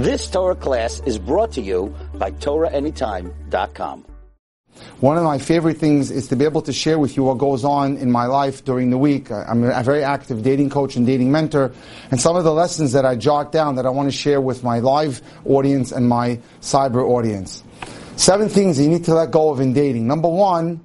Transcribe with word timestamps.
This 0.00 0.30
Torah 0.30 0.54
class 0.54 1.02
is 1.04 1.18
brought 1.18 1.52
to 1.52 1.60
you 1.60 1.94
by 2.14 2.30
TorahAnytime.com. 2.30 4.06
One 5.00 5.18
of 5.18 5.24
my 5.24 5.36
favorite 5.36 5.76
things 5.76 6.10
is 6.10 6.26
to 6.28 6.36
be 6.36 6.46
able 6.46 6.62
to 6.62 6.72
share 6.72 6.98
with 6.98 7.18
you 7.18 7.24
what 7.24 7.36
goes 7.36 7.66
on 7.66 7.98
in 7.98 8.10
my 8.10 8.24
life 8.24 8.64
during 8.64 8.88
the 8.88 8.96
week. 8.96 9.30
I'm 9.30 9.62
a 9.62 9.82
very 9.82 10.02
active 10.02 10.42
dating 10.42 10.70
coach 10.70 10.96
and 10.96 11.04
dating 11.04 11.30
mentor, 11.30 11.72
and 12.10 12.18
some 12.18 12.34
of 12.34 12.44
the 12.44 12.52
lessons 12.54 12.92
that 12.92 13.04
I 13.04 13.14
jot 13.14 13.52
down 13.52 13.74
that 13.74 13.84
I 13.84 13.90
want 13.90 14.10
to 14.10 14.16
share 14.16 14.40
with 14.40 14.64
my 14.64 14.78
live 14.78 15.20
audience 15.44 15.92
and 15.92 16.08
my 16.08 16.40
cyber 16.62 17.06
audience. 17.06 17.62
Seven 18.16 18.48
things 18.48 18.80
you 18.80 18.88
need 18.88 19.04
to 19.04 19.12
let 19.12 19.30
go 19.30 19.50
of 19.50 19.60
in 19.60 19.74
dating. 19.74 20.06
Number 20.06 20.30
one, 20.30 20.80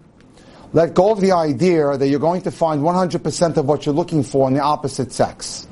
let 0.73 0.93
go 0.93 1.13
of 1.13 1.21
the 1.21 1.31
idea 1.31 1.95
that 1.95 2.05
you're 2.09 2.19
going 2.19 2.41
to 2.41 2.51
find 2.51 2.81
100% 2.81 3.55
of 3.55 3.65
what 3.65 3.85
you're 3.85 3.95
looking 3.95 4.23
for 4.23 4.49
in 4.49 4.55
the 4.55 4.61
opposite 4.61 5.13
sex. 5.13 5.69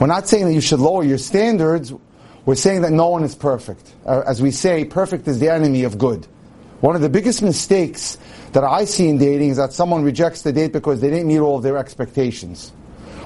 We're 0.00 0.08
not 0.08 0.26
saying 0.26 0.46
that 0.46 0.52
you 0.52 0.60
should 0.60 0.80
lower 0.80 1.04
your 1.04 1.18
standards. 1.18 1.94
We're 2.44 2.56
saying 2.56 2.82
that 2.82 2.92
no 2.92 3.08
one 3.08 3.22
is 3.22 3.34
perfect. 3.34 3.92
Uh, 4.04 4.22
as 4.26 4.42
we 4.42 4.50
say, 4.50 4.84
perfect 4.84 5.28
is 5.28 5.38
the 5.38 5.48
enemy 5.48 5.84
of 5.84 5.98
good. 5.98 6.26
One 6.80 6.96
of 6.96 7.02
the 7.02 7.08
biggest 7.08 7.42
mistakes 7.42 8.18
that 8.52 8.64
I 8.64 8.84
see 8.84 9.08
in 9.08 9.18
dating 9.18 9.50
is 9.50 9.56
that 9.58 9.72
someone 9.72 10.02
rejects 10.02 10.42
the 10.42 10.52
date 10.52 10.72
because 10.72 11.00
they 11.00 11.10
didn't 11.10 11.28
meet 11.28 11.38
all 11.38 11.56
of 11.56 11.62
their 11.62 11.78
expectations. 11.78 12.72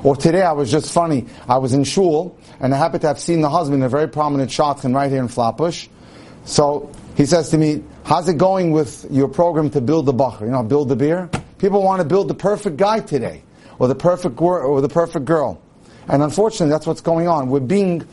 Or 0.05 0.15
today 0.15 0.42
I 0.42 0.52
was 0.52 0.70
just 0.70 0.92
funny. 0.92 1.25
I 1.48 1.56
was 1.56 1.73
in 1.73 1.84
shul 1.84 2.39
and 2.61 2.75
I 2.75 2.79
happened 2.79 3.01
to 3.01 3.09
have 3.09 3.19
seen 3.19 3.41
the 3.41 3.48
husband, 3.48 3.83
a 3.83 3.89
very 3.89 4.09
prominent 4.09 4.51
shadchan 4.51 4.95
right 4.95 5.11
here 5.11 5.20
in 5.20 5.28
Flatbush. 5.28 5.89
So 6.45 6.92
he 7.17 7.25
says 7.25 7.48
to 7.51 7.59
me, 7.59 7.83
how's 8.05 8.28
it 8.28 8.37
going 8.37 8.73
with 8.73 9.06
your 9.11 9.28
program 9.28 9.70
to 9.70 9.80
build 9.80 10.05
the 10.05 10.12
bacher? 10.12 10.42
You 10.42 10.48
know, 10.48 10.62
build 10.62 10.91
the 10.91 10.97
beer? 10.97 11.30
People 11.56 11.83
want 11.83 12.03
to 12.03 12.06
build 12.06 12.28
the 12.28 12.34
perfect 12.34 12.77
guy 12.77 13.01
today. 13.01 13.42
Or 13.78 13.89
the 13.89 13.95
perfect, 13.95 14.41
or 14.41 14.80
the 14.80 14.89
perfect 14.89 15.25
girl. 15.25 15.61
And 16.09 16.23
unfortunately, 16.23 16.70
that's 16.70 16.87
what's 16.87 17.01
going 17.01 17.27
on. 17.28 17.48
We're 17.48 17.61
being, 17.61 18.06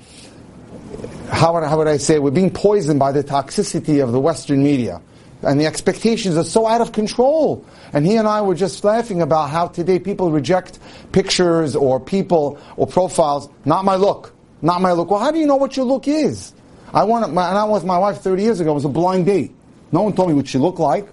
how 1.34 1.54
would, 1.54 1.64
how 1.64 1.78
would 1.78 1.88
I 1.88 1.98
say, 1.98 2.20
we're 2.20 2.32
being 2.32 2.52
poisoned 2.52 3.00
by 3.00 3.12
the 3.12 3.24
toxicity 3.24 4.04
of 4.04 4.12
the 4.12 4.20
Western 4.20 4.64
media. 4.64 5.02
And 5.42 5.60
the 5.60 5.66
expectations 5.66 6.38
are 6.38 6.44
so 6.44 6.68
out 6.68 6.80
of 6.80 6.94
control. 6.94 7.66
And 7.92 8.06
he 8.06 8.16
and 8.16 8.28
I 8.28 8.42
were 8.42 8.56
just 8.56 8.84
laughing 8.84 9.22
about 9.22 9.50
how 9.50 9.68
today 9.68 10.00
people 10.00 10.32
reject 10.32 10.80
pictures 11.12 11.76
or 11.76 12.00
people 12.00 12.60
or 12.78 12.88
profiles. 12.88 13.50
Not 13.66 13.84
my 13.84 13.96
look. 13.96 14.34
Not 14.62 14.82
my 14.82 14.94
look. 14.94 15.12
Well, 15.12 15.20
how 15.20 15.32
do 15.32 15.40
you 15.40 15.46
know 15.46 15.58
what 15.58 15.76
your 15.76 15.86
look 15.86 16.08
is? 16.08 16.54
I 16.94 17.04
went, 17.04 17.26
and 17.26 17.38
I 17.38 17.64
was 17.66 17.82
with 17.82 17.88
my 17.88 17.98
wife 17.98 18.20
30 18.20 18.44
years 18.44 18.60
ago. 18.60 18.72
It 18.72 18.76
was 18.76 18.86
a 18.86 18.90
blind 18.90 19.26
date. 19.26 19.52
No 19.92 20.04
one 20.04 20.14
told 20.14 20.30
me 20.30 20.36
what 20.36 20.48
she 20.48 20.60
looked 20.60 20.80
like. 20.80 21.08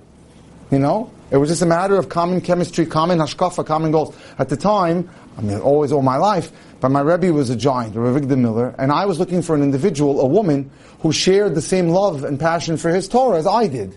You 0.70 0.78
know? 0.78 1.10
It 1.30 1.36
was 1.36 1.48
just 1.48 1.62
a 1.62 1.66
matter 1.66 1.96
of 1.96 2.08
common 2.08 2.40
chemistry, 2.40 2.86
common 2.86 3.18
hashkafa, 3.18 3.64
common 3.64 3.92
goals. 3.92 4.16
At 4.38 4.48
the 4.48 4.56
time, 4.56 5.08
I 5.38 5.42
mean, 5.42 5.58
always 5.58 5.92
all 5.92 6.02
my 6.02 6.16
life, 6.16 6.52
but 6.80 6.90
my 6.90 7.00
Rebbe 7.00 7.32
was 7.32 7.50
a 7.50 7.56
giant, 7.56 7.94
Rav 7.94 8.16
Avigdor 8.16 8.38
Miller, 8.38 8.74
and 8.78 8.92
I 8.92 9.06
was 9.06 9.18
looking 9.18 9.42
for 9.42 9.54
an 9.54 9.62
individual, 9.62 10.20
a 10.20 10.26
woman, 10.26 10.70
who 11.00 11.12
shared 11.12 11.54
the 11.54 11.62
same 11.62 11.88
love 11.88 12.24
and 12.24 12.38
passion 12.38 12.76
for 12.76 12.90
his 12.90 13.08
Torah 13.08 13.38
as 13.38 13.46
I 13.46 13.66
did. 13.66 13.96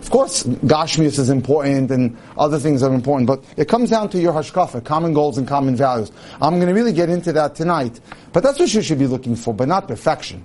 Of 0.00 0.10
course, 0.10 0.42
Gashmius 0.42 1.18
is 1.18 1.30
important 1.30 1.90
and 1.90 2.16
other 2.36 2.58
things 2.58 2.82
are 2.82 2.92
important, 2.92 3.26
but 3.26 3.42
it 3.56 3.68
comes 3.68 3.88
down 3.88 4.10
to 4.10 4.20
your 4.20 4.34
hashkafa, 4.34 4.84
common 4.84 5.14
goals 5.14 5.38
and 5.38 5.48
common 5.48 5.76
values. 5.76 6.12
I'm 6.42 6.56
going 6.56 6.68
to 6.68 6.74
really 6.74 6.92
get 6.92 7.08
into 7.08 7.32
that 7.32 7.54
tonight, 7.54 8.00
but 8.32 8.42
that's 8.42 8.58
what 8.58 8.74
you 8.74 8.82
should 8.82 8.98
be 8.98 9.06
looking 9.06 9.34
for, 9.34 9.54
but 9.54 9.66
not 9.66 9.88
perfection. 9.88 10.44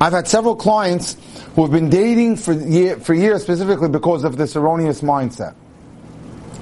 I've 0.00 0.12
had 0.12 0.26
several 0.26 0.56
clients 0.56 1.16
who 1.54 1.62
have 1.62 1.70
been 1.70 1.90
dating 1.90 2.36
for, 2.36 2.52
year, 2.52 2.98
for 2.98 3.14
years 3.14 3.42
specifically 3.42 3.88
because 3.88 4.24
of 4.24 4.36
this 4.36 4.56
erroneous 4.56 5.00
mindset. 5.00 5.54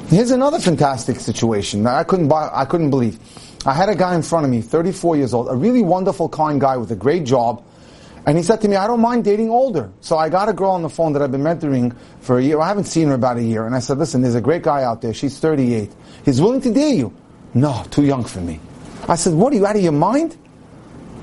Here's 0.08 0.32
another 0.32 0.58
fantastic 0.58 1.20
situation 1.20 1.84
that 1.84 1.94
I 1.94 2.04
couldn't 2.04 2.28
buy, 2.28 2.50
I 2.52 2.64
couldn't 2.64 2.90
believe. 2.90 3.18
I 3.64 3.74
had 3.74 3.88
a 3.88 3.94
guy 3.94 4.14
in 4.14 4.22
front 4.22 4.44
of 4.44 4.50
me, 4.50 4.62
34 4.62 5.16
years 5.16 5.34
old, 5.34 5.48
a 5.48 5.54
really 5.54 5.82
wonderful, 5.82 6.28
kind 6.28 6.60
guy 6.60 6.76
with 6.76 6.90
a 6.90 6.96
great 6.96 7.24
job, 7.24 7.62
and 8.26 8.36
he 8.36 8.42
said 8.42 8.60
to 8.60 8.68
me, 8.68 8.76
I 8.76 8.86
don't 8.86 9.00
mind 9.00 9.24
dating 9.24 9.50
older. 9.50 9.90
So 10.00 10.18
I 10.18 10.28
got 10.28 10.48
a 10.48 10.52
girl 10.52 10.70
on 10.72 10.82
the 10.82 10.90
phone 10.90 11.14
that 11.14 11.22
I've 11.22 11.32
been 11.32 11.42
mentoring 11.42 11.96
for 12.20 12.38
a 12.38 12.42
year. 12.42 12.60
I 12.60 12.68
haven't 12.68 12.84
seen 12.84 13.08
her 13.08 13.14
about 13.14 13.38
a 13.38 13.42
year. 13.42 13.66
And 13.66 13.74
I 13.74 13.78
said, 13.78 13.98
listen, 13.98 14.20
there's 14.20 14.34
a 14.34 14.40
great 14.40 14.62
guy 14.62 14.82
out 14.82 15.00
there. 15.00 15.14
She's 15.14 15.38
38. 15.38 15.90
He's 16.24 16.40
willing 16.40 16.60
to 16.60 16.72
date 16.72 16.96
you. 16.96 17.14
No, 17.54 17.84
too 17.90 18.04
young 18.04 18.24
for 18.24 18.40
me. 18.40 18.60
I 19.08 19.16
said, 19.16 19.32
what 19.32 19.52
are 19.52 19.56
you 19.56 19.66
out 19.66 19.76
of 19.76 19.82
your 19.82 19.92
mind? 19.92 20.36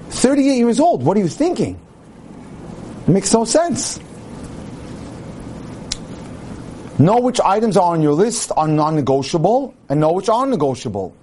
38 0.09 0.57
years 0.57 0.79
old. 0.79 1.03
What 1.03 1.15
are 1.17 1.19
you 1.19 1.27
thinking? 1.27 1.79
It 3.07 3.11
makes 3.11 3.33
no 3.33 3.45
sense. 3.45 3.99
Know 6.99 7.19
which 7.19 7.39
items 7.39 7.77
are 7.77 7.93
on 7.93 8.01
your 8.01 8.13
list 8.13 8.51
are 8.57 8.67
non-negotiable 8.67 9.73
and 9.87 9.99
know 9.99 10.11
which 10.11 10.29
are 10.29 10.45
negotiable. 10.45 11.13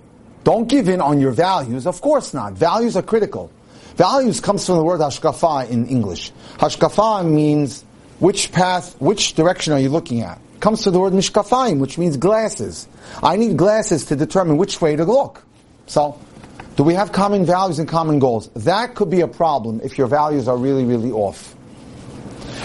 Don't 0.45 0.69
give 0.69 0.89
in 0.89 1.01
on 1.01 1.21
your 1.21 1.33
values. 1.33 1.87
Of 1.87 2.01
course 2.01 2.33
not. 2.33 2.53
Values 2.53 2.97
are 2.97 3.03
critical. 3.03 3.51
Values 3.97 4.41
comes 4.41 4.65
from 4.65 4.77
the 4.77 4.85
word 4.85 5.01
hashkafa 5.01 5.69
in 5.69 5.87
English. 5.87 6.33
Hashkafa 6.59 7.29
means 7.29 7.85
which 8.19 8.53
path, 8.53 8.95
which 9.01 9.35
direction 9.35 9.73
are 9.73 9.81
you 9.81 9.89
looking 9.89 10.23
at? 10.23 10.41
Comes 10.61 10.83
to 10.83 10.91
the 10.91 10.99
word 10.99 11.13
mishkafayim, 11.13 11.79
which 11.79 11.99
means 11.99 12.17
glasses. 12.17 12.89
I 13.23 13.37
need 13.37 13.57
glasses 13.57 14.07
to 14.07 14.17
determine 14.17 14.57
which 14.57 14.81
way 14.81 14.97
to 14.97 15.05
look. 15.05 15.43
So, 15.87 16.19
do 16.77 16.83
we 16.83 16.95
have 16.95 17.13
common 17.13 17.45
values 17.45 17.79
and 17.79 17.89
common 17.89 18.19
goals? 18.19 18.49
That 18.55 18.95
could 18.95 19.11
be 19.11 19.21
a 19.21 19.29
problem 19.29 19.81
if 19.85 19.99
your 19.99 20.07
values 20.07 20.49
are 20.49 20.57
really, 20.57 20.85
really 20.85 21.13
off. 21.13 21.54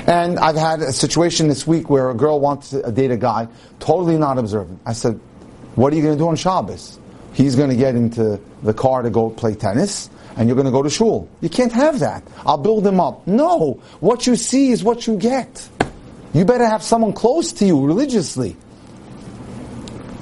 And 0.09 0.39
I've 0.39 0.55
had 0.55 0.81
a 0.81 0.91
situation 0.91 1.49
this 1.49 1.67
week 1.67 1.87
where 1.87 2.09
a 2.09 2.15
girl 2.15 2.39
wants 2.39 2.71
to 2.71 2.91
date 2.91 3.11
a 3.11 3.15
guy, 3.15 3.47
totally 3.79 4.17
not 4.17 4.39
observant. 4.39 4.81
I 4.83 4.93
said, 4.93 5.19
what 5.75 5.93
are 5.93 5.95
you 5.95 6.01
going 6.01 6.15
to 6.15 6.19
do 6.19 6.27
on 6.27 6.35
Shabbos? 6.35 6.97
He's 7.33 7.55
going 7.55 7.69
to 7.69 7.75
get 7.75 7.93
into 7.93 8.41
the 8.63 8.73
car 8.73 9.03
to 9.03 9.11
go 9.11 9.29
play 9.29 9.53
tennis, 9.53 10.09
and 10.35 10.49
you're 10.49 10.55
going 10.55 10.65
to 10.65 10.71
go 10.71 10.81
to 10.81 10.89
shul. 10.89 11.29
You 11.41 11.49
can't 11.49 11.71
have 11.73 11.99
that. 11.99 12.23
I'll 12.43 12.57
build 12.57 12.87
him 12.87 12.99
up. 12.99 13.27
No. 13.27 13.83
What 13.99 14.25
you 14.25 14.35
see 14.35 14.71
is 14.71 14.83
what 14.83 15.05
you 15.05 15.15
get. 15.15 15.69
You 16.33 16.43
better 16.43 16.65
have 16.65 16.81
someone 16.81 17.13
close 17.13 17.53
to 17.53 17.65
you 17.67 17.85
religiously. 17.85 18.57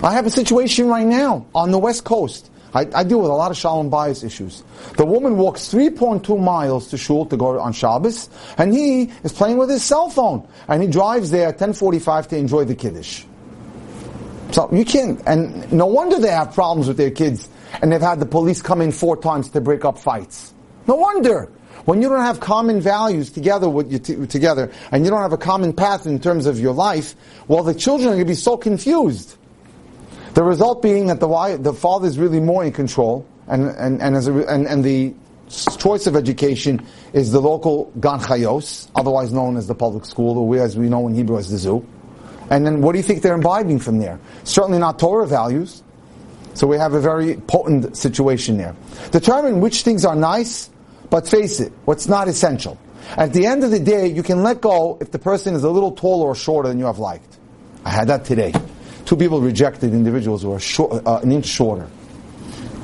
I 0.04 0.16
have 0.16 0.26
a 0.26 0.30
situation 0.30 0.90
right 0.90 1.08
now 1.08 1.46
on 1.56 1.72
the 1.72 1.80
West 1.80 2.04
Coast. 2.04 2.47
I, 2.74 2.88
I, 2.94 3.04
deal 3.04 3.22
with 3.22 3.32
a 3.32 3.34
lot 3.34 3.52
of 3.52 3.58
shalom 3.58 3.90
bayis 3.90 4.24
issues. 4.24 4.64
The 4.98 5.06
woman 5.06 5.38
walks 5.38 5.72
3.2 5.74 6.40
miles 6.40 6.90
to 6.90 6.98
shul 6.98 7.26
to 7.28 7.38
go 7.38 7.60
on 7.60 7.74
Shabbos, 7.74 8.30
and 8.58 8.74
he 8.74 9.12
is 9.24 9.32
playing 9.34 9.58
with 9.58 9.70
his 9.70 9.84
cell 9.84 10.10
phone, 10.10 10.48
and 10.68 10.82
he 10.82 10.88
drives 10.88 11.32
there 11.32 11.50
at 11.50 11.60
10:45 11.60 12.28
to 12.30 12.38
enjoy 12.38 12.66
the 12.66 12.76
kiddush. 12.76 13.24
So 14.52 14.70
you 14.72 14.86
can't, 14.86 15.22
and 15.26 15.72
no 15.72 15.86
wonder 15.86 16.20
they 16.20 16.32
have 16.32 16.54
problems 16.54 16.88
with 16.88 16.98
their 16.98 17.12
kids, 17.12 17.50
and 17.82 17.92
they've 17.92 18.02
had 18.02 18.20
the 18.20 18.26
police 18.26 18.62
come 18.62 18.82
in 18.82 18.92
four 18.92 19.18
times 19.18 19.50
to 19.50 19.62
break 19.62 19.86
up 19.86 19.98
fights. 19.98 20.54
No 20.88 20.96
wonder. 20.96 21.52
When 21.86 22.02
you 22.02 22.10
don't 22.10 22.22
have 22.22 22.42
common 22.42 22.82
values 22.82 23.32
together 23.32 23.70
with 23.70 23.92
you 23.92 24.00
t- 24.00 24.26
together, 24.28 24.72
and 24.92 25.06
you 25.06 25.12
don't 25.12 25.22
have 25.22 25.32
a 25.32 25.38
common 25.38 25.72
path 25.72 26.06
in 26.06 26.20
terms 26.20 26.46
of 26.46 26.60
your 26.60 26.74
life, 26.74 27.16
well, 27.48 27.64
the 27.64 27.74
children 27.74 28.10
are 28.10 28.16
going 28.16 28.26
to 28.26 28.32
be 28.32 28.36
so 28.36 28.58
confused. 28.58 29.38
The 30.38 30.44
result 30.44 30.84
being 30.84 31.08
that 31.08 31.20
the, 31.20 31.58
the 31.60 31.74
father 31.74 32.08
is 32.08 32.20
really 32.20 32.40
more 32.40 32.64
in 32.64 32.72
control, 32.72 33.26
and, 33.48 33.70
and, 33.70 34.00
and, 34.04 34.16
as 34.16 34.28
a, 34.28 34.34
and, 34.46 34.68
and 34.68 34.84
the 34.84 35.16
choice 35.80 36.06
of 36.06 36.16
education 36.16 36.86
is 37.12 37.32
the 37.32 37.42
local 37.42 37.92
gan 38.00 38.20
chayos, 38.20 38.88
otherwise 38.94 39.34
known 39.34 39.58
as 39.58 39.66
the 39.66 39.74
public 39.74 40.06
school, 40.06 40.38
or 40.38 40.58
as 40.60 40.78
we 40.78 40.90
know 40.90 41.08
in 41.08 41.16
Hebrew 41.16 41.40
as 41.40 41.50
the 41.50 41.58
zoo. 41.58 41.84
And 42.52 42.68
then 42.68 42.84
what 42.84 42.92
do 42.92 43.00
you 43.00 43.04
think 43.04 43.24
they're 43.24 43.34
imbibing 43.34 43.80
from 43.80 43.98
there? 43.98 44.20
Certainly 44.44 44.78
not 44.78 45.00
Torah 45.00 45.26
values. 45.26 45.82
So 46.54 46.68
we 46.68 46.78
have 46.78 46.94
a 46.94 47.02
very 47.02 47.38
potent 47.38 47.98
situation 47.98 48.58
there. 48.60 48.76
Determine 49.10 49.60
which 49.60 49.82
things 49.82 50.06
are 50.06 50.16
nice, 50.16 50.70
but 51.10 51.28
face 51.28 51.60
it, 51.60 51.74
what's 51.86 52.08
not 52.08 52.28
essential. 52.28 52.78
At 53.18 53.34
the 53.34 53.48
end 53.48 53.64
of 53.64 53.72
the 53.72 53.80
day, 53.80 54.06
you 54.06 54.22
can 54.22 54.44
let 54.44 54.62
go 54.62 55.00
if 55.02 55.10
the 55.10 55.18
person 55.18 55.56
is 55.56 55.64
a 55.64 55.72
little 55.72 55.94
taller 55.94 56.28
or 56.28 56.36
shorter 56.36 56.70
than 56.70 56.78
you 56.78 56.86
have 56.86 57.00
liked. 57.00 57.40
I 57.84 57.90
had 57.90 58.10
that 58.10 58.26
today. 58.26 58.54
Two 59.08 59.16
people 59.16 59.40
rejected 59.40 59.94
individuals 59.94 60.44
who 60.44 60.52
are 60.52 60.60
short, 60.60 61.08
uh, 61.08 61.22
an 61.24 61.32
inch 61.32 61.46
shorter. 61.46 61.88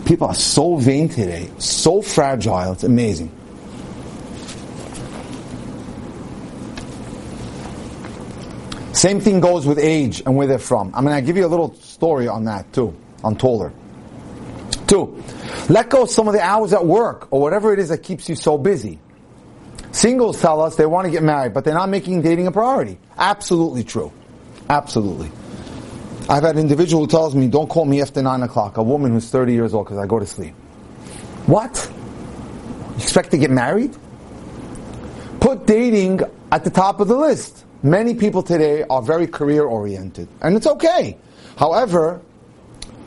People 0.05 0.28
are 0.28 0.34
so 0.34 0.78
vain 0.78 1.09
today, 1.09 1.52
so 1.58 2.02
fragile, 2.02 2.72
it's 2.72 2.85
amazing. 2.85 3.29
Same 8.93 9.20
thing 9.20 9.41
goes 9.41 9.67
with 9.67 9.78
age 9.78 10.23
and 10.25 10.37
where 10.37 10.47
they're 10.47 10.59
from. 10.59 10.93
I'm 10.96 11.03
going 11.03 11.17
to 11.17 11.22
give 11.22 11.35
you 11.35 11.46
a 11.46 11.52
little 11.52 11.75
story 11.75 12.29
on 12.29 12.46
that 12.46 12.72
too, 12.72 12.96
on 13.22 13.35
taller. 13.35 13.73
Two, 14.87 15.22
let 15.67 15.90
go 15.90 16.05
some 16.05 16.29
of 16.29 16.34
the 16.34 16.41
hours 16.41 16.72
at 16.72 16.85
work 16.85 17.28
or 17.31 17.41
whatever 17.41 17.73
it 17.73 17.79
is 17.79 17.90
that 17.90 17.97
keeps 17.97 18.29
you 18.29 18.35
so 18.35 18.58
busy. 18.58 18.97
Singles 19.91 20.40
tell 20.40 20.61
us 20.61 20.78
they 20.78 20.85
want 20.85 21.03
to 21.03 21.11
get 21.11 21.22
married, 21.22 21.53
but 21.53 21.66
they're 21.66 21.73
not 21.73 21.90
making 21.90 22.22
dating 22.22 22.47
a 22.47 22.52
priority. 22.53 22.97
Absolutely 23.17 23.84
true. 23.84 24.14
Absolutely. 24.69 25.29
I've 26.29 26.43
had 26.43 26.55
an 26.55 26.61
individual 26.61 27.03
who 27.03 27.08
tells 27.08 27.35
me, 27.35 27.47
don't 27.47 27.67
call 27.67 27.85
me 27.85 28.02
after 28.02 28.22
9 28.22 28.43
o'clock, 28.43 28.78
a 28.78 28.84
woman 28.84 29.11
who's 29.11 29.29
30 29.29 29.53
years 29.53 29.73
old 29.73 29.85
because 29.85 29.97
I 29.97 30.08
go 30.08 30.20
to 30.20 30.25
sleep. 30.25 30.53
What? 31.46 31.91
You 32.91 32.96
expect 32.96 33.31
to 33.31 33.37
get 33.37 33.52
married? 33.52 33.96
Put 35.41 35.66
dating 35.66 36.22
at 36.52 36.64
the 36.64 36.70
top 36.70 37.02
of 37.02 37.09
the 37.09 37.17
list. 37.17 37.66
Many 37.84 38.16
people 38.16 38.41
today 38.41 38.84
are 38.84 39.02
very 39.02 39.28
career 39.28 39.64
oriented, 39.64 40.29
and 40.41 40.55
it's 40.55 40.67
okay. 40.67 41.17
However, 41.58 42.22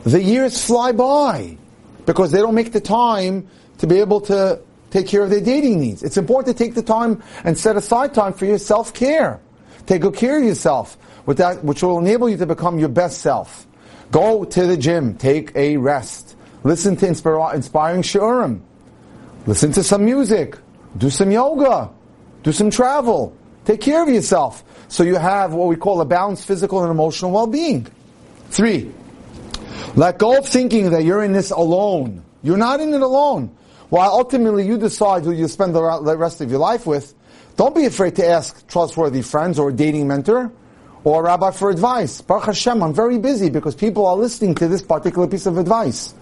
the 0.03 0.21
years 0.21 0.63
fly 0.63 0.91
by 0.91 1.57
because 2.05 2.31
they 2.31 2.37
don't 2.37 2.53
make 2.53 2.71
the 2.71 2.81
time 2.81 3.47
to 3.79 3.87
be 3.87 3.99
able 3.99 4.21
to 4.21 4.61
take 4.91 5.07
care 5.07 5.23
of 5.23 5.31
their 5.31 5.41
dating 5.41 5.79
needs. 5.79 6.03
It's 6.03 6.17
important 6.17 6.55
to 6.55 6.63
take 6.63 6.75
the 6.75 6.83
time 6.83 7.23
and 7.43 7.57
set 7.57 7.75
aside 7.75 8.13
time 8.13 8.33
for 8.33 8.45
your 8.45 8.59
self-care. 8.59 9.39
Take 9.87 10.01
good 10.03 10.15
care 10.15 10.37
of 10.37 10.43
yourself, 10.43 10.97
which 11.27 11.83
will 11.83 11.99
enable 11.99 12.29
you 12.29 12.37
to 12.37 12.45
become 12.45 12.79
your 12.79 12.89
best 12.89 13.19
self. 13.19 13.67
Go 14.11 14.45
to 14.45 14.65
the 14.65 14.77
gym, 14.77 15.15
take 15.15 15.53
a 15.55 15.75
rest, 15.75 16.37
listen 16.63 16.95
to 16.95 17.05
inspiring 17.05 18.01
shiurim, 18.01 18.61
listen 19.45 19.73
to 19.73 19.83
some 19.83 20.05
music, 20.05 20.57
do 20.97 21.09
some 21.09 21.29
yoga, 21.29 21.91
do 22.43 22.53
some 22.53 22.69
travel, 22.69 23.35
take 23.65 23.81
care 23.81 24.01
of 24.01 24.07
yourself, 24.07 24.63
so 24.87 25.03
you 25.03 25.15
have 25.15 25.53
what 25.53 25.67
we 25.67 25.75
call 25.75 25.99
a 25.99 26.05
balanced 26.05 26.47
physical 26.47 26.81
and 26.81 26.89
emotional 26.89 27.31
well-being. 27.31 27.85
Three, 28.49 28.89
let 29.95 30.19
go 30.19 30.37
of 30.37 30.47
thinking 30.47 30.91
that 30.91 31.03
you're 31.03 31.23
in 31.23 31.33
this 31.33 31.51
alone. 31.51 32.23
You're 32.41 32.55
not 32.55 32.79
in 32.79 32.93
it 32.93 33.01
alone. 33.01 33.53
While 33.89 34.11
ultimately 34.11 34.65
you 34.65 34.77
decide 34.77 35.25
who 35.25 35.31
you 35.31 35.49
spend 35.49 35.75
the 35.75 35.81
rest 36.17 36.39
of 36.39 36.49
your 36.49 36.59
life 36.59 36.85
with, 36.87 37.13
don't 37.57 37.75
be 37.75 37.85
afraid 37.85 38.15
to 38.15 38.25
ask 38.25 38.65
trustworthy 38.67 39.21
friends 39.21 39.59
or 39.59 39.69
a 39.69 39.73
dating 39.73 40.07
mentor 40.07 40.53
or 41.07 41.23
rabbi 41.23 41.51
for 41.51 41.69
advice. 41.69 42.19
Baruch 42.19 42.47
Hashem, 42.47 42.83
I'm 42.83 42.93
very 42.93 43.17
busy 43.17 43.49
because 43.49 43.75
people 43.75 44.05
are 44.05 44.17
listening 44.17 44.55
to 44.55 44.67
this 44.67 44.81
particular 44.81 45.25
piece 45.25 45.45
of 45.45 45.57
advice. 45.57 46.13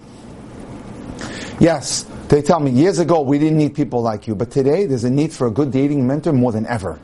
Yes, 1.60 2.04
they 2.28 2.44
tell 2.44 2.60
me 2.60 2.70
years 2.70 3.00
ago 3.00 3.22
we 3.22 3.40
didn't 3.40 3.58
need 3.58 3.74
people 3.74 4.04
like 4.04 4.28
you, 4.28 4.36
but 4.36 4.52
today 4.52 4.86
there's 4.86 5.04
a 5.04 5.10
need 5.10 5.34
for 5.34 5.48
a 5.48 5.50
good 5.50 5.72
dating 5.72 6.06
mentor 6.06 6.34
more 6.34 6.52
than 6.52 6.68
ever. 6.68 7.00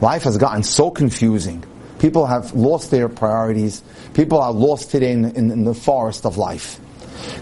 Life 0.00 0.24
has 0.24 0.36
gotten 0.36 0.64
so 0.64 0.90
confusing. 0.90 1.62
People 2.00 2.26
have 2.26 2.54
lost 2.54 2.90
their 2.90 3.08
priorities. 3.08 3.84
People 4.14 4.40
are 4.40 4.52
lost 4.52 4.90
today 4.90 5.12
in, 5.12 5.24
in, 5.26 5.52
in 5.52 5.62
the 5.62 5.74
forest 5.74 6.26
of 6.26 6.38
life. 6.38 6.80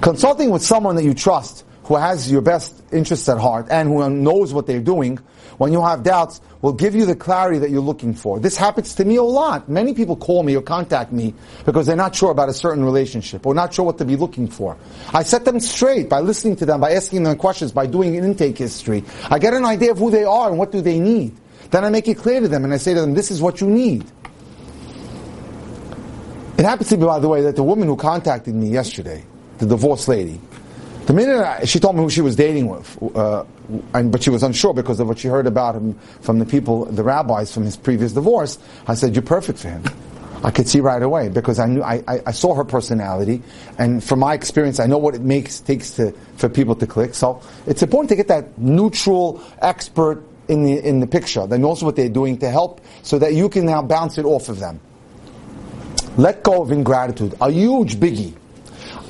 Consulting 0.02 0.50
with 0.50 0.62
someone 0.62 0.96
that 0.96 1.04
you 1.04 1.14
trust 1.14 1.64
who 1.84 1.96
has 1.96 2.30
your 2.30 2.42
best 2.42 2.74
interests 2.92 3.30
at 3.30 3.38
heart 3.38 3.68
and 3.70 3.88
who 3.88 4.10
knows 4.10 4.52
what 4.52 4.66
they're 4.66 4.78
doing, 4.78 5.18
when 5.60 5.74
you 5.74 5.82
have 5.82 6.02
doubts, 6.02 6.40
will 6.62 6.72
give 6.72 6.94
you 6.94 7.04
the 7.04 7.14
clarity 7.14 7.58
that 7.58 7.68
you're 7.68 7.82
looking 7.82 8.14
for. 8.14 8.40
This 8.40 8.56
happens 8.56 8.94
to 8.94 9.04
me 9.04 9.16
a 9.16 9.22
lot. 9.22 9.68
Many 9.68 9.92
people 9.92 10.16
call 10.16 10.42
me 10.42 10.56
or 10.56 10.62
contact 10.62 11.12
me 11.12 11.34
because 11.66 11.86
they're 11.86 11.96
not 11.96 12.16
sure 12.16 12.30
about 12.30 12.48
a 12.48 12.54
certain 12.54 12.82
relationship 12.82 13.44
or 13.44 13.52
not 13.52 13.74
sure 13.74 13.84
what 13.84 13.98
to 13.98 14.06
be 14.06 14.16
looking 14.16 14.48
for. 14.48 14.74
I 15.12 15.22
set 15.22 15.44
them 15.44 15.60
straight 15.60 16.08
by 16.08 16.20
listening 16.20 16.56
to 16.56 16.64
them, 16.64 16.80
by 16.80 16.92
asking 16.92 17.24
them 17.24 17.36
questions, 17.36 17.72
by 17.72 17.84
doing 17.86 18.16
an 18.16 18.24
intake 18.24 18.56
history. 18.56 19.04
I 19.30 19.38
get 19.38 19.52
an 19.52 19.66
idea 19.66 19.90
of 19.90 19.98
who 19.98 20.10
they 20.10 20.24
are 20.24 20.48
and 20.48 20.56
what 20.56 20.72
do 20.72 20.80
they 20.80 20.98
need. 20.98 21.36
Then 21.70 21.84
I 21.84 21.90
make 21.90 22.08
it 22.08 22.16
clear 22.16 22.40
to 22.40 22.48
them 22.48 22.64
and 22.64 22.72
I 22.72 22.78
say 22.78 22.94
to 22.94 23.00
them, 23.02 23.12
this 23.12 23.30
is 23.30 23.42
what 23.42 23.60
you 23.60 23.68
need. 23.68 24.10
It 26.56 26.64
happens 26.64 26.88
to 26.88 26.96
me, 26.96 27.04
by 27.04 27.18
the 27.18 27.28
way, 27.28 27.42
that 27.42 27.56
the 27.56 27.64
woman 27.64 27.86
who 27.86 27.96
contacted 27.96 28.54
me 28.54 28.70
yesterday, 28.70 29.26
the 29.58 29.66
divorced 29.66 30.08
lady, 30.08 30.40
the 31.10 31.16
minute 31.16 31.40
I, 31.40 31.64
she 31.64 31.80
told 31.80 31.96
me 31.96 32.02
who 32.02 32.08
she 32.08 32.20
was 32.20 32.36
dating 32.36 32.68
with, 32.68 33.16
uh, 33.16 33.44
and, 33.94 34.12
but 34.12 34.22
she 34.22 34.30
was 34.30 34.44
unsure 34.44 34.72
because 34.72 35.00
of 35.00 35.08
what 35.08 35.18
she 35.18 35.26
heard 35.26 35.48
about 35.48 35.74
him 35.74 35.94
from 36.20 36.38
the 36.38 36.46
people, 36.46 36.84
the 36.84 37.02
rabbis 37.02 37.52
from 37.52 37.64
his 37.64 37.76
previous 37.76 38.12
divorce, 38.12 38.60
I 38.86 38.94
said, 38.94 39.16
you're 39.16 39.22
perfect 39.22 39.58
for 39.58 39.70
him. 39.70 39.82
I 40.44 40.52
could 40.52 40.68
see 40.68 40.78
right 40.78 41.02
away 41.02 41.28
because 41.28 41.58
I 41.58 41.66
knew 41.66 41.82
I, 41.82 42.04
I, 42.06 42.20
I, 42.26 42.30
saw 42.30 42.54
her 42.54 42.64
personality, 42.64 43.42
and 43.76 44.02
from 44.04 44.20
my 44.20 44.34
experience, 44.34 44.78
I 44.78 44.86
know 44.86 44.98
what 44.98 45.16
it 45.16 45.20
makes 45.20 45.58
takes 45.58 45.90
to 45.96 46.12
for 46.36 46.48
people 46.48 46.76
to 46.76 46.86
click. 46.86 47.14
So 47.14 47.42
it's 47.66 47.82
important 47.82 48.10
to 48.10 48.16
get 48.16 48.28
that 48.28 48.56
neutral 48.56 49.42
expert 49.60 50.22
in 50.48 50.62
the 50.62 50.78
in 50.78 51.00
the 51.00 51.06
picture 51.06 51.46
that 51.46 51.58
knows 51.58 51.82
what 51.82 51.96
they're 51.96 52.08
doing 52.08 52.38
to 52.38 52.48
help, 52.48 52.80
so 53.02 53.18
that 53.18 53.34
you 53.34 53.50
can 53.50 53.66
now 53.66 53.82
bounce 53.82 54.16
it 54.16 54.24
off 54.24 54.48
of 54.48 54.60
them. 54.60 54.80
Let 56.16 56.42
go 56.42 56.62
of 56.62 56.72
ingratitude, 56.72 57.34
a 57.40 57.50
huge 57.50 57.96
biggie 57.96 58.34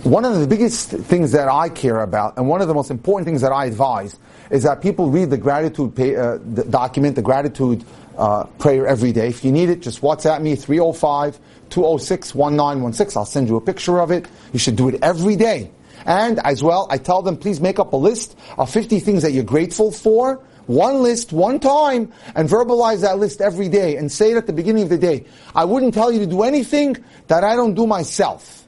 one 0.04 0.24
of 0.24 0.40
the 0.40 0.46
biggest 0.46 0.90
things 0.90 1.32
that 1.32 1.48
I 1.48 1.68
care 1.68 2.00
about, 2.00 2.38
and 2.38 2.48
one 2.48 2.62
of 2.62 2.68
the 2.68 2.74
most 2.74 2.90
important 2.90 3.26
things 3.26 3.42
that 3.42 3.52
I 3.52 3.66
advise, 3.66 4.18
is 4.50 4.62
that 4.62 4.80
people 4.80 5.10
read 5.10 5.28
the 5.28 5.36
gratitude 5.36 5.94
pay, 5.94 6.16
uh, 6.16 6.38
the 6.38 6.64
document, 6.64 7.16
the 7.16 7.22
gratitude 7.22 7.84
uh, 8.16 8.44
prayer 8.58 8.86
every 8.86 9.12
day. 9.12 9.28
If 9.28 9.44
you 9.44 9.52
need 9.52 9.68
it, 9.68 9.82
just 9.82 10.00
WhatsApp 10.00 10.40
me 10.40 10.56
305 10.56 11.38
206 11.68 12.34
1916. 12.34 13.18
I'll 13.18 13.26
send 13.26 13.48
you 13.48 13.56
a 13.56 13.60
picture 13.60 14.00
of 14.00 14.10
it. 14.10 14.26
You 14.54 14.58
should 14.58 14.76
do 14.76 14.88
it 14.88 14.98
every 15.02 15.36
day. 15.36 15.70
And 16.06 16.38
as 16.40 16.62
well, 16.62 16.86
I 16.90 16.96
tell 16.96 17.20
them, 17.20 17.36
please 17.36 17.60
make 17.60 17.78
up 17.78 17.92
a 17.92 17.96
list 17.96 18.38
of 18.56 18.70
50 18.70 19.00
things 19.00 19.22
that 19.22 19.32
you're 19.32 19.44
grateful 19.44 19.92
for. 19.92 20.36
One 20.66 21.02
list, 21.02 21.32
one 21.32 21.60
time, 21.60 22.12
and 22.34 22.48
verbalize 22.48 23.02
that 23.02 23.18
list 23.18 23.42
every 23.42 23.68
day 23.68 23.96
and 23.96 24.10
say 24.10 24.30
it 24.30 24.36
at 24.36 24.46
the 24.46 24.52
beginning 24.54 24.84
of 24.84 24.88
the 24.88 24.98
day. 24.98 25.26
I 25.54 25.64
wouldn't 25.64 25.92
tell 25.92 26.10
you 26.10 26.20
to 26.20 26.26
do 26.26 26.42
anything 26.42 26.96
that 27.26 27.44
I 27.44 27.54
don't 27.54 27.74
do 27.74 27.86
myself. 27.86 28.59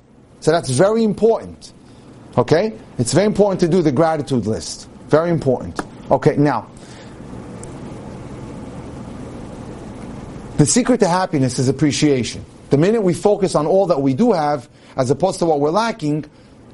So 0.43 0.50
that's 0.50 0.71
very 0.71 1.05
important. 1.05 1.73
Okay? 2.37 2.77
It's 2.99 3.15
very 3.15 3.27
important 3.27 3.61
to 3.61 3.69
do 3.69 3.81
the 3.81 3.93
gratitude 3.93 4.44
list. 4.44 4.89
Very 5.06 5.31
important. 5.31 5.81
Okay, 6.11 6.37
now, 6.37 6.69
the 10.56 10.67
secret 10.67 10.99
to 11.00 11.09
happiness 11.09 11.59
is 11.59 11.69
appreciation. 11.69 12.44
The 12.71 12.77
minute 12.77 13.03
we 13.03 13.15
focus 13.15 13.55
on 13.55 13.67
all 13.67 13.87
that 13.87 14.03
we 14.03 14.15
do 14.15 14.33
have, 14.33 14.69
as 14.97 15.11
opposed 15.11 15.39
to 15.39 15.47
what 15.47 15.61
we're 15.61 15.71
lacking, 15.71 16.25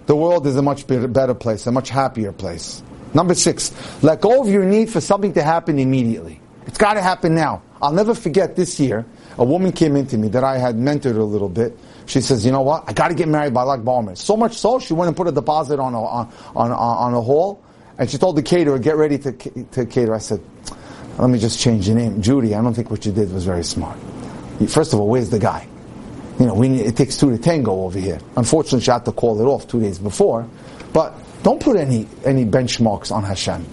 the 0.06 0.16
world 0.16 0.46
is 0.46 0.56
a 0.56 0.62
much 0.62 0.86
better 0.86 1.34
place, 1.34 1.66
a 1.66 1.72
much 1.72 1.90
happier 1.90 2.32
place. 2.32 2.82
Number 3.12 3.34
six, 3.34 3.72
let 4.02 4.22
go 4.22 4.40
of 4.40 4.48
your 4.48 4.64
need 4.64 4.88
for 4.88 5.02
something 5.02 5.34
to 5.34 5.42
happen 5.42 5.78
immediately. 5.78 6.40
It's 6.66 6.78
got 6.78 6.94
to 6.94 7.02
happen 7.02 7.34
now. 7.34 7.62
I'll 7.82 7.92
never 7.92 8.14
forget 8.14 8.56
this 8.56 8.80
year, 8.80 9.04
a 9.36 9.44
woman 9.44 9.72
came 9.72 9.94
into 9.94 10.16
me 10.16 10.28
that 10.28 10.42
I 10.42 10.56
had 10.56 10.76
mentored 10.76 11.18
a 11.18 11.22
little 11.22 11.48
bit, 11.48 11.78
she 12.08 12.20
says, 12.22 12.44
you 12.44 12.50
know 12.50 12.62
what? 12.62 12.84
I 12.86 12.92
got 12.92 13.08
to 13.08 13.14
get 13.14 13.28
married 13.28 13.52
by 13.52 13.62
Lag 13.62 13.80
BaOmer. 13.80 14.16
So 14.16 14.36
much 14.36 14.56
so, 14.56 14.78
she 14.78 14.94
went 14.94 15.08
and 15.08 15.16
put 15.16 15.28
a 15.28 15.32
deposit 15.32 15.78
on 15.78 15.94
a, 15.94 16.02
on, 16.02 16.32
on, 16.56 16.72
on 16.72 17.14
a 17.14 17.20
hall, 17.20 17.62
and 17.98 18.08
she 18.08 18.16
told 18.16 18.36
the 18.36 18.42
caterer, 18.42 18.78
get 18.78 18.96
ready 18.96 19.18
to, 19.18 19.32
to 19.32 19.86
cater. 19.86 20.14
I 20.14 20.18
said, 20.18 20.40
let 21.18 21.28
me 21.28 21.38
just 21.38 21.60
change 21.60 21.86
the 21.86 21.94
name. 21.94 22.22
Judy, 22.22 22.54
I 22.54 22.62
don't 22.62 22.74
think 22.74 22.90
what 22.90 23.04
you 23.04 23.12
did 23.12 23.32
was 23.32 23.44
very 23.44 23.64
smart. 23.64 23.98
First 24.68 24.92
of 24.92 25.00
all, 25.00 25.08
where's 25.08 25.30
the 25.30 25.38
guy? 25.38 25.68
You 26.40 26.46
know, 26.46 26.54
we 26.54 26.68
need, 26.68 26.86
it 26.86 26.96
takes 26.96 27.16
two 27.16 27.30
to 27.30 27.38
tango 27.38 27.84
over 27.84 27.98
here. 27.98 28.20
Unfortunately, 28.36 28.80
she 28.80 28.90
had 28.90 29.04
to 29.04 29.12
call 29.12 29.40
it 29.40 29.44
off 29.44 29.66
two 29.68 29.80
days 29.80 29.98
before. 29.98 30.48
But 30.92 31.14
don't 31.42 31.60
put 31.60 31.76
any, 31.76 32.08
any 32.24 32.44
benchmarks 32.44 33.12
on 33.12 33.24
Hashem. 33.24 33.66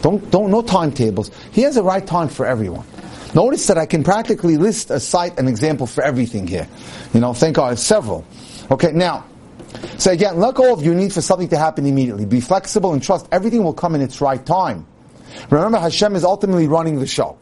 Don't, 0.00 0.30
don't, 0.30 0.50
no 0.50 0.62
timetables. 0.62 1.30
He 1.52 1.62
has 1.62 1.76
a 1.76 1.82
right 1.82 2.06
time 2.06 2.28
for 2.28 2.46
everyone. 2.46 2.86
Notice 3.34 3.66
that 3.66 3.76
I 3.76 3.86
can 3.86 4.04
practically 4.04 4.56
list 4.56 4.90
uh, 4.90 4.94
a 4.94 5.00
site, 5.00 5.38
an 5.38 5.48
example 5.48 5.86
for 5.86 6.02
everything 6.02 6.46
here. 6.46 6.66
You 7.12 7.20
know, 7.20 7.34
thank 7.34 7.56
God, 7.56 7.78
several. 7.78 8.24
Okay, 8.70 8.92
now, 8.92 9.24
so 9.98 10.12
again, 10.12 10.38
let 10.38 10.54
go 10.54 10.72
of 10.72 10.82
your 10.82 10.94
need 10.94 11.12
for 11.12 11.20
something 11.20 11.48
to 11.48 11.58
happen 11.58 11.84
immediately. 11.84 12.24
Be 12.24 12.40
flexible 12.40 12.92
and 12.92 13.02
trust 13.02 13.28
everything 13.30 13.62
will 13.62 13.74
come 13.74 13.94
in 13.94 14.00
its 14.00 14.20
right 14.20 14.44
time. 14.44 14.86
Remember, 15.50 15.78
Hashem 15.78 16.16
is 16.16 16.24
ultimately 16.24 16.68
running 16.68 16.98
the 16.98 17.06
show. 17.06 17.38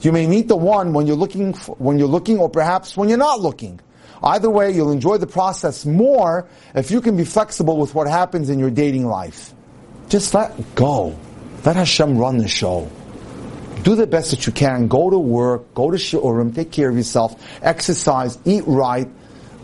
You 0.00 0.10
may 0.10 0.26
meet 0.26 0.48
the 0.48 0.56
one 0.56 0.92
when 0.92 1.06
you're 1.06 1.16
looking, 1.16 1.54
for, 1.54 1.76
when 1.76 1.98
you're 1.98 2.08
looking, 2.08 2.38
or 2.38 2.50
perhaps 2.50 2.96
when 2.96 3.08
you're 3.08 3.18
not 3.18 3.40
looking. 3.40 3.78
Either 4.24 4.50
way, 4.50 4.72
you'll 4.72 4.90
enjoy 4.90 5.18
the 5.18 5.26
process 5.26 5.86
more 5.86 6.48
if 6.74 6.90
you 6.90 7.00
can 7.00 7.16
be 7.16 7.24
flexible 7.24 7.76
with 7.76 7.94
what 7.94 8.08
happens 8.08 8.50
in 8.50 8.58
your 8.58 8.70
dating 8.70 9.06
life. 9.06 9.54
Just 10.08 10.34
let 10.34 10.74
go. 10.74 11.16
Let 11.64 11.76
Hashem 11.76 12.18
run 12.18 12.38
the 12.38 12.48
show 12.48 12.90
do 13.82 13.94
the 13.94 14.06
best 14.06 14.30
that 14.30 14.46
you 14.46 14.52
can. 14.52 14.88
Go 14.88 15.10
to 15.10 15.18
work, 15.18 15.74
go 15.74 15.90
to 15.90 15.96
shiurim, 15.96 16.54
take 16.54 16.70
care 16.70 16.88
of 16.88 16.96
yourself, 16.96 17.34
exercise, 17.62 18.38
eat 18.44 18.64
right, 18.66 19.08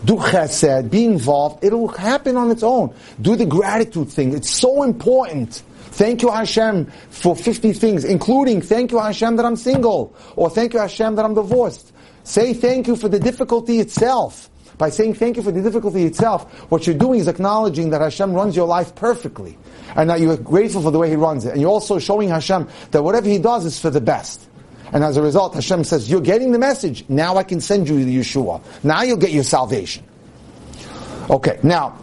do 0.05 0.17
chesed, 0.17 0.91
be 0.91 1.05
involved. 1.05 1.65
It'll 1.65 1.89
happen 1.89 2.37
on 2.37 2.51
its 2.51 2.63
own. 2.63 2.95
Do 3.21 3.37
the 3.37 3.47
gratitude 3.47 4.09
thing. 4.11 4.35
It's 4.35 4.51
so 4.51 4.83
important. 4.83 5.63
Thank 5.91 6.23
you 6.23 6.31
Hashem 6.31 6.87
for 7.11 7.35
50 7.35 7.73
things, 7.73 8.05
including 8.05 8.63
thank 8.63 8.93
you 8.93 8.99
Hashem 8.99 9.37
that 9.37 9.45
I'm 9.45 9.57
single, 9.57 10.15
or 10.37 10.49
thank 10.49 10.73
you 10.73 10.79
Hashem 10.79 11.17
that 11.17 11.25
I'm 11.25 11.35
divorced. 11.35 11.93
Say 12.23 12.55
thank 12.55 12.87
you 12.87 12.95
for 12.95 13.09
the 13.09 13.19
difficulty 13.19 13.81
itself. 13.81 14.51
By 14.79 14.91
saying 14.91 15.15
thank 15.15 15.37
you 15.37 15.43
for 15.43 15.51
the 15.51 15.61
difficulty 15.61 16.05
itself, 16.05 16.51
what 16.71 16.87
you're 16.87 16.97
doing 16.97 17.19
is 17.21 17.27
acknowledging 17.29 17.91
that 17.91 18.01
Hashem 18.01 18.33
runs 18.33 18.55
your 18.55 18.67
life 18.67 18.95
perfectly 18.95 19.59
and 19.97 20.09
that 20.09 20.21
you're 20.21 20.37
grateful 20.37 20.83
for 20.83 20.93
the 20.93 20.99
way 20.99 21.11
He 21.11 21.17
runs 21.17 21.45
it. 21.45 21.53
And 21.53 21.61
you're 21.61 21.71
also 21.71 21.99
showing 21.99 22.29
Hashem 22.29 22.69
that 22.93 23.03
whatever 23.03 23.29
He 23.29 23.39
does 23.39 23.65
is 23.65 23.79
for 23.79 23.91
the 23.91 24.01
best. 24.01 24.49
And 24.93 25.05
as 25.05 25.17
a 25.17 25.23
result, 25.23 25.55
Hashem 25.55 25.85
says, 25.85 26.09
you're 26.09 26.21
getting 26.21 26.53
the 26.53 26.59
message. 26.59 27.05
Now 27.09 27.37
I 27.37 27.43
can 27.43 27.61
send 27.61 27.89
you 27.89 28.05
the 28.05 28.17
Yeshua. 28.17 28.63
Now 28.85 29.03
you'll 29.03 29.19
get 29.19 29.33
your 29.33 29.45
salvation. 29.45 30.05
Okay, 31.29 31.59
now, 31.63 31.99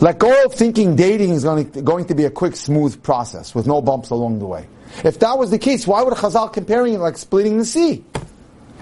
let 0.00 0.18
go 0.18 0.44
of 0.44 0.54
thinking 0.54 0.94
dating 0.94 1.30
is 1.30 1.42
going 1.42 1.70
to, 1.72 1.82
going 1.82 2.04
to 2.06 2.14
be 2.14 2.24
a 2.24 2.30
quick, 2.30 2.54
smooth 2.54 3.02
process 3.02 3.54
with 3.54 3.66
no 3.66 3.80
bumps 3.80 4.10
along 4.10 4.38
the 4.38 4.46
way. 4.46 4.68
If 5.02 5.18
that 5.20 5.38
was 5.38 5.50
the 5.50 5.58
case, 5.58 5.86
why 5.86 6.02
would 6.02 6.14
Chazal 6.14 6.52
comparing 6.52 6.94
it 6.94 6.98
like 6.98 7.16
splitting 7.16 7.58
the 7.58 7.64
sea? 7.64 8.04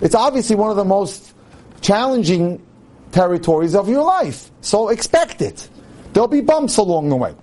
It's 0.03 0.15
obviously 0.15 0.57
one 0.57 0.71
of 0.71 0.77
the 0.77 0.85
most 0.85 1.33
challenging 1.81 2.61
territories 3.13 3.75
of 3.75 3.89
your 3.89 4.05
life. 4.05 4.51
So 4.61 4.89
expect 4.89 5.43
it. 5.43 5.69
There'll 6.13 6.29
be 6.29 6.41
bumps 6.41 6.77
along 6.77 7.09
the 7.09 7.17
way. 7.17 7.35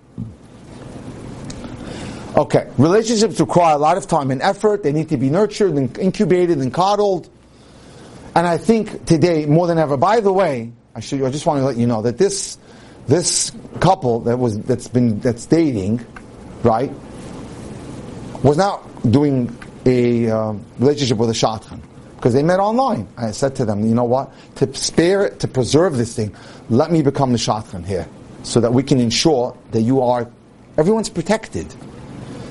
Okay, 2.36 2.70
relationships 2.78 3.40
require 3.40 3.76
a 3.76 3.80
lot 3.80 3.98
of 3.98 4.08
time 4.08 4.30
and 4.30 4.42
effort. 4.42 4.84
They 4.84 4.92
need 4.92 5.10
to 5.10 5.18
be 5.18 5.30
nurtured 5.30 5.74
and 5.74 5.98
incubated 5.98 6.60
and 6.60 6.74
coddled. 6.74 7.30
And 8.36 8.46
I 8.46 8.58
think 8.58 9.06
today, 9.06 9.48
more 9.48 9.66
than 9.66 9.80
ever, 9.80 9.98
by 9.98 10.20
the 10.20 10.32
way, 10.32 10.72
I, 10.94 11.00
should, 11.00 11.24
I 11.24 11.32
just 11.32 11.46
want 11.48 11.60
to 11.60 11.66
let 11.66 11.78
you 11.78 11.88
know 11.88 12.04
that 12.04 12.18
this 12.18 12.58
this 13.08 13.52
couple 13.80 14.20
that 14.22 14.38
was 14.38 14.60
that's 14.60 14.88
been 14.88 15.20
that's 15.20 15.46
dating, 15.46 16.06
right, 16.62 16.92
was 18.44 18.58
not 18.58 18.84
doing 19.10 19.58
a 19.86 20.30
um, 20.30 20.64
relationship 20.78 21.18
with 21.18 21.30
a 21.30 21.34
shadchan 21.34 21.82
because 22.18 22.34
they 22.34 22.44
met 22.44 22.60
online. 22.60 23.08
I 23.16 23.32
said 23.32 23.56
to 23.58 23.66
them, 23.66 23.86
you 23.86 23.96
know 23.96 24.04
what? 24.04 24.34
To 24.56 24.74
spare, 24.74 25.28
it, 25.28 25.40
to 25.42 25.48
preserve 25.48 25.98
this 25.98 26.16
thing, 26.16 26.36
let 26.70 26.92
me 26.92 27.02
become 27.04 27.32
the 27.32 27.38
shadchan 27.38 27.86
here, 27.86 28.08
so 28.44 28.60
that 28.60 28.74
we 28.74 28.84
can 28.84 29.00
ensure 29.00 29.56
that 29.72 29.82
you 29.82 30.02
are, 30.02 30.30
everyone's 30.78 31.10
protected. 31.10 31.70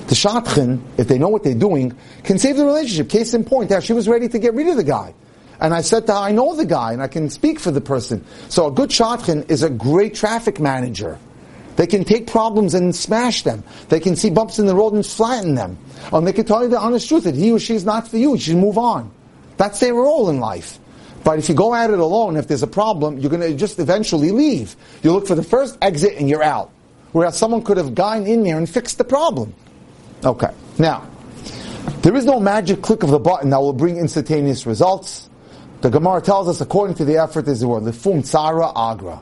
The 0.07 0.15
shadchan, 0.15 0.81
if 0.99 1.09
they 1.09 1.19
know 1.19 1.29
what 1.29 1.43
they're 1.43 1.55
doing, 1.55 1.97
can 2.23 2.39
save 2.39 2.57
the 2.57 2.65
relationship. 2.65 3.11
Case 3.11 3.35
in 3.35 3.45
point, 3.45 3.71
that 3.71 3.83
she 3.83 3.93
was 3.93 4.09
ready 4.09 4.29
to 4.29 4.39
get 4.39 4.55
rid 4.55 4.69
of 4.69 4.77
the 4.77 4.85
guy. 4.85 5.13
And 5.61 5.75
I 5.75 5.81
said 5.81 6.07
to 6.07 6.13
her, 6.13 6.19
I 6.19 6.33
know 6.33 6.55
the 6.55 6.67
guy 6.67 6.93
and 6.93 7.03
I 7.03 7.09
can 7.09 7.29
speak 7.29 7.59
for 7.59 7.73
the 7.73 7.81
person. 7.81 8.25
So 8.49 8.67
a 8.67 8.71
good 8.71 8.91
shadchan 8.91 9.51
is 9.51 9.63
a 9.65 9.71
great 9.71 10.15
traffic 10.15 10.61
manager. 10.61 11.19
They 11.75 11.87
can 11.87 12.05
take 12.05 12.27
problems 12.27 12.75
and 12.75 12.95
smash 12.95 13.43
them. 13.43 13.65
They 13.89 14.01
can 14.01 14.17
see 14.17 14.31
bumps 14.31 14.59
in 14.59 14.67
the 14.67 14.75
road 14.75 14.93
and 14.93 15.05
flatten 15.05 15.57
them. 15.57 15.77
And 16.13 16.27
they 16.27 16.33
can 16.33 16.45
tell 16.45 16.63
you 16.63 16.69
the 16.69 16.79
honest 16.79 17.09
truth 17.09 17.25
that 17.25 17.35
he 17.35 17.51
or 17.53 17.59
she 17.59 17.75
is 17.75 17.85
not 17.85 18.07
for 18.07 18.17
you. 18.17 18.33
You 18.33 18.39
should 18.39 18.57
move 18.57 18.79
on. 18.79 19.11
That's 19.57 19.81
their 19.81 19.95
role 19.95 20.31
in 20.31 20.41
life. 20.41 20.79
But 21.25 21.39
if 21.39 21.49
you 21.49 21.55
go 21.55 21.75
at 21.75 21.91
it 21.91 21.99
alone, 21.99 22.37
if 22.37 22.47
there's 22.47 22.63
a 22.63 22.69
problem, 22.69 23.19
you're 23.19 23.31
going 23.31 23.43
to 23.43 23.55
just 23.55 23.79
eventually 23.79 24.31
leave. 24.31 24.77
You 25.03 25.13
look 25.13 25.27
for 25.27 25.35
the 25.35 25.43
first 25.43 25.77
exit 25.83 26.17
and 26.19 26.29
you're 26.29 26.43
out. 26.43 26.71
Whereas 27.13 27.37
someone 27.37 27.63
could 27.63 27.79
have 27.79 27.95
gone 27.95 28.27
in 28.27 28.45
there 28.45 28.59
and 28.59 28.69
fixed 28.69 28.99
the 28.99 29.05
problem. 29.05 29.55
Okay. 30.25 30.51
Now, 30.79 31.09
there 32.03 32.15
is 32.15 32.25
no 32.25 32.39
magic 32.39 32.83
click 32.83 33.03
of 33.03 33.11
the 33.11 33.19
button 33.19 33.51
that 33.51 33.61
will 33.61 33.73
bring 33.73 33.97
instantaneous 33.97 34.67
results. 34.67 35.29
The 35.81 35.91
Gemara 35.91 36.21
tells 36.21 36.49
us, 36.49 36.61
according 36.61 36.97
to 36.97 37.05
the 37.05 37.17
effort, 37.17 37.49
is 37.49 37.61
the 37.61 37.69
word 37.69 37.83
lefum 37.83 38.19
tsara 38.19 38.73
agra. 38.77 39.21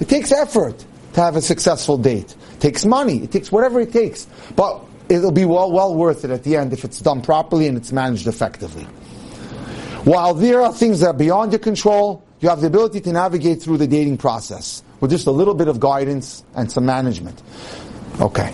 It 0.00 0.08
takes 0.08 0.32
effort 0.32 0.84
to 1.14 1.20
have 1.20 1.36
a 1.36 1.42
successful 1.42 1.96
date. 1.96 2.34
It 2.54 2.60
takes 2.60 2.84
money. 2.84 3.22
It 3.22 3.30
takes 3.32 3.52
whatever 3.52 3.80
it 3.80 3.92
takes. 3.92 4.26
But 4.56 4.82
it'll 5.08 5.32
be 5.32 5.44
well, 5.44 5.70
well 5.70 5.94
worth 5.94 6.24
it 6.24 6.30
at 6.30 6.44
the 6.44 6.56
end 6.56 6.72
if 6.72 6.84
it's 6.84 7.00
done 7.00 7.22
properly 7.22 7.68
and 7.68 7.76
it's 7.76 7.92
managed 7.92 8.26
effectively. 8.26 8.86
While 10.04 10.34
there 10.34 10.60
are 10.62 10.72
things 10.72 11.00
that 11.00 11.06
are 11.08 11.12
beyond 11.12 11.52
your 11.52 11.60
control, 11.60 12.24
you 12.40 12.48
have 12.48 12.60
the 12.60 12.66
ability 12.66 13.00
to 13.02 13.12
navigate 13.12 13.62
through 13.62 13.78
the 13.78 13.86
dating 13.86 14.18
process 14.18 14.82
with 14.98 15.12
just 15.12 15.28
a 15.28 15.30
little 15.30 15.54
bit 15.54 15.68
of 15.68 15.78
guidance 15.78 16.42
and 16.56 16.70
some 16.70 16.84
management. 16.84 17.40
Okay. 18.20 18.52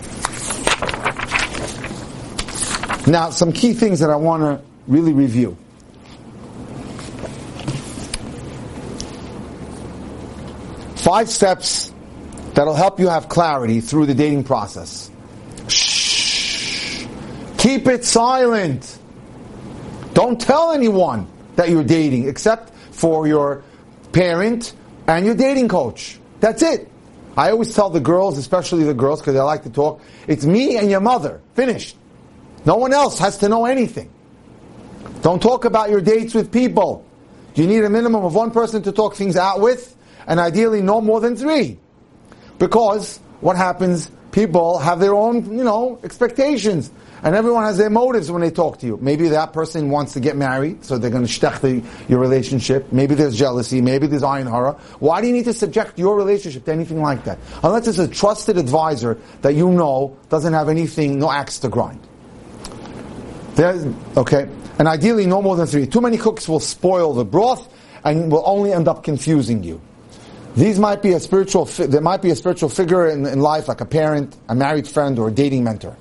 Now, 3.07 3.31
some 3.31 3.51
key 3.51 3.73
things 3.73 3.99
that 3.99 4.11
I 4.11 4.15
want 4.15 4.43
to 4.43 4.61
really 4.87 5.11
review. 5.11 5.57
Five 10.97 11.29
steps 11.29 11.91
that'll 12.53 12.75
help 12.75 12.99
you 12.99 13.07
have 13.07 13.27
clarity 13.27 13.81
through 13.81 14.05
the 14.05 14.13
dating 14.13 14.43
process. 14.43 15.09
Shh. 15.67 17.07
Keep 17.57 17.87
it 17.87 18.05
silent. 18.05 18.99
Don't 20.13 20.39
tell 20.39 20.71
anyone 20.73 21.27
that 21.59 21.67
you're 21.67 21.83
dating 21.83 22.29
except 22.29 22.73
for 22.91 23.27
your 23.27 23.63
parent 24.13 24.73
and 25.07 25.25
your 25.25 25.35
dating 25.35 25.67
coach. 25.67 26.17
That's 26.39 26.61
it. 26.61 26.89
I 27.35 27.51
always 27.51 27.75
tell 27.75 27.89
the 27.89 27.99
girls, 27.99 28.37
especially 28.37 28.85
the 28.85 28.93
girls, 28.93 29.19
because 29.19 29.33
they 29.33 29.41
like 29.41 29.63
to 29.63 29.69
talk, 29.69 29.99
it's 30.25 30.45
me 30.45 30.77
and 30.77 30.89
your 30.89 31.01
mother. 31.01 31.41
Finished. 31.55 31.97
No 32.65 32.77
one 32.77 32.93
else 32.93 33.19
has 33.19 33.39
to 33.39 33.49
know 33.49 33.65
anything. 33.65 34.09
Don't 35.21 35.41
talk 35.41 35.65
about 35.65 35.89
your 35.89 35.99
dates 35.99 36.33
with 36.33 36.49
people. 36.49 37.05
You 37.55 37.67
need 37.67 37.83
a 37.83 37.89
minimum 37.89 38.23
of 38.23 38.33
one 38.33 38.51
person 38.51 38.81
to 38.83 38.93
talk 38.93 39.15
things 39.15 39.35
out 39.35 39.59
with, 39.59 39.97
and 40.27 40.39
ideally 40.39 40.81
no 40.81 41.01
more 41.01 41.19
than 41.19 41.35
three. 41.35 41.77
Because 42.57 43.19
what 43.41 43.57
happens, 43.57 44.09
people 44.31 44.77
have 44.77 45.01
their 45.01 45.13
own, 45.13 45.57
you 45.57 45.65
know, 45.65 45.99
expectations. 46.05 46.89
And 47.23 47.35
everyone 47.35 47.63
has 47.63 47.77
their 47.77 47.89
motives 47.89 48.31
when 48.31 48.41
they 48.41 48.51
talk 48.51 48.79
to 48.79 48.85
you. 48.85 48.97
Maybe 49.01 49.29
that 49.29 49.51
person 49.51 49.89
wants 49.89 50.13
to 50.13 50.19
get 50.19 50.37
married, 50.37 50.85
so 50.85 50.97
they're 50.97 51.09
going 51.09 51.25
to 51.25 51.31
shtech 51.31 51.59
the, 51.59 51.83
your 52.07 52.19
relationship. 52.19 52.91
Maybe 52.93 53.15
there's 53.15 53.37
jealousy. 53.37 53.81
Maybe 53.81 54.07
there's 54.07 54.21
ayin 54.21 54.49
hara. 54.49 54.73
Why 54.99 55.21
do 55.21 55.27
you 55.27 55.33
need 55.33 55.45
to 55.45 55.53
subject 55.53 55.99
your 55.99 56.15
relationship 56.15 56.65
to 56.65 56.71
anything 56.71 57.01
like 57.01 57.25
that? 57.25 57.39
Unless 57.63 57.87
it's 57.87 57.99
a 57.99 58.07
trusted 58.07 58.57
advisor 58.57 59.17
that 59.41 59.53
you 59.53 59.69
know 59.71 60.17
doesn't 60.29 60.53
have 60.53 60.69
anything, 60.69 61.19
no 61.19 61.29
axe 61.29 61.59
to 61.59 61.69
grind. 61.69 61.99
There's, 63.55 63.85
okay. 64.15 64.47
And 64.77 64.87
ideally, 64.87 65.25
no 65.25 65.41
more 65.41 65.57
than 65.57 65.67
three. 65.67 65.85
Too 65.85 65.99
many 65.99 66.17
cooks 66.17 66.47
will 66.47 66.61
spoil 66.61 67.13
the 67.13 67.25
broth 67.25 67.67
and 68.05 68.31
will 68.31 68.43
only 68.45 68.71
end 68.71 68.87
up 68.87 69.03
confusing 69.03 69.63
you. 69.63 69.81
These 70.55 70.79
might 70.79 71.01
be 71.01 71.13
a 71.13 71.19
spiritual, 71.19 71.65
there 71.65 72.01
might 72.01 72.21
be 72.21 72.31
a 72.31 72.35
spiritual 72.35 72.69
figure 72.69 73.07
in, 73.07 73.25
in 73.25 73.39
life, 73.39 73.67
like 73.67 73.81
a 73.81 73.85
parent, 73.85 74.35
a 74.47 74.55
married 74.55 74.87
friend, 74.87 75.19
or 75.19 75.27
a 75.27 75.31
dating 75.31 75.63
mentor. 75.63 75.95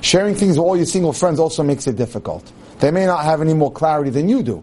Sharing 0.00 0.34
things 0.34 0.58
with 0.58 0.66
all 0.66 0.76
your 0.76 0.86
single 0.86 1.12
friends 1.12 1.40
also 1.40 1.62
makes 1.62 1.86
it 1.86 1.96
difficult. 1.96 2.50
They 2.80 2.90
may 2.90 3.06
not 3.06 3.24
have 3.24 3.40
any 3.40 3.54
more 3.54 3.72
clarity 3.72 4.10
than 4.10 4.28
you 4.28 4.42
do. 4.42 4.62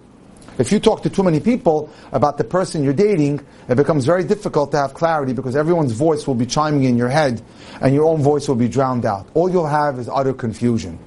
If 0.58 0.72
you 0.72 0.80
talk 0.80 1.04
to 1.04 1.10
too 1.10 1.24
many 1.24 1.42
people 1.42 1.90
about 2.14 2.38
the 2.38 2.46
person 2.46 2.84
you're 2.84 2.94
dating, 2.94 3.46
it 3.68 3.76
becomes 3.76 4.06
very 4.06 4.24
difficult 4.24 4.72
to 4.72 4.78
have 4.78 4.94
clarity 4.94 5.34
because 5.34 5.56
everyone's 5.56 5.92
voice 5.92 6.26
will 6.26 6.36
be 6.36 6.46
chiming 6.46 6.86
in 6.86 6.98
your 6.98 7.10
head 7.10 7.42
and 7.82 7.94
your 7.94 8.06
own 8.06 8.22
voice 8.22 8.48
will 8.48 8.56
be 8.56 8.70
drowned 8.70 9.06
out. 9.06 9.28
All 9.34 9.50
you'll 9.50 9.68
have 9.68 10.00
is 10.00 10.08
utter 10.08 10.34
confusion. 10.34 10.98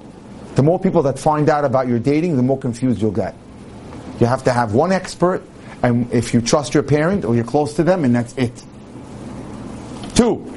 The 0.54 0.62
more 0.62 0.78
people 0.78 1.02
that 1.04 1.18
find 1.18 1.48
out 1.48 1.64
about 1.64 1.88
your 1.88 1.98
dating, 1.98 2.36
the 2.36 2.42
more 2.42 2.58
confused 2.58 3.00
you'll 3.00 3.10
get. 3.10 3.34
You 4.20 4.26
have 4.26 4.44
to 4.44 4.52
have 4.52 4.74
one 4.74 4.92
expert, 4.92 5.42
and 5.82 6.12
if 6.12 6.34
you 6.34 6.42
trust 6.42 6.74
your 6.74 6.82
parent 6.82 7.24
or 7.24 7.34
you're 7.34 7.44
close 7.44 7.74
to 7.74 7.84
them, 7.84 8.04
and 8.04 8.14
that's 8.14 8.36
it. 8.36 8.64
Two, 10.14 10.52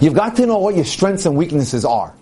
you've 0.00 0.14
got 0.14 0.36
to 0.36 0.46
know 0.46 0.58
what 0.58 0.76
your 0.76 0.84
strengths 0.84 1.24
and 1.26 1.36
weaknesses 1.36 1.84
are. 1.84 2.14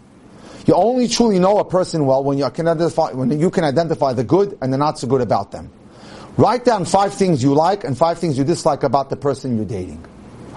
You 0.69 0.75
only 0.75 1.09
truly 1.09 1.39
know 1.39 1.57
a 1.61 1.65
person 1.65 2.05
well 2.05 2.23
when 2.23 2.37
you 2.37 2.49
can 2.51 2.69
identify, 2.69 3.11
when 3.13 3.41
you 3.41 3.49
can 3.49 3.65
identify 3.65 4.13
the 4.13 4.23
good 4.23 4.59
and 4.61 4.71
the 4.71 4.77
not 4.77 4.99
so 4.99 5.07
good 5.07 5.23
about 5.23 5.51
them. 5.51 5.73
Write 6.37 6.67
down 6.67 6.85
five 6.85 7.15
things 7.15 7.43
you 7.43 7.55
like 7.55 7.85
and 7.85 7.97
five 7.97 8.19
things 8.19 8.37
you 8.37 8.45
dislike 8.45 8.83
about 8.83 9.09
the 9.09 9.17
person 9.17 9.57
you're 9.57 9.65
dating. 9.65 10.05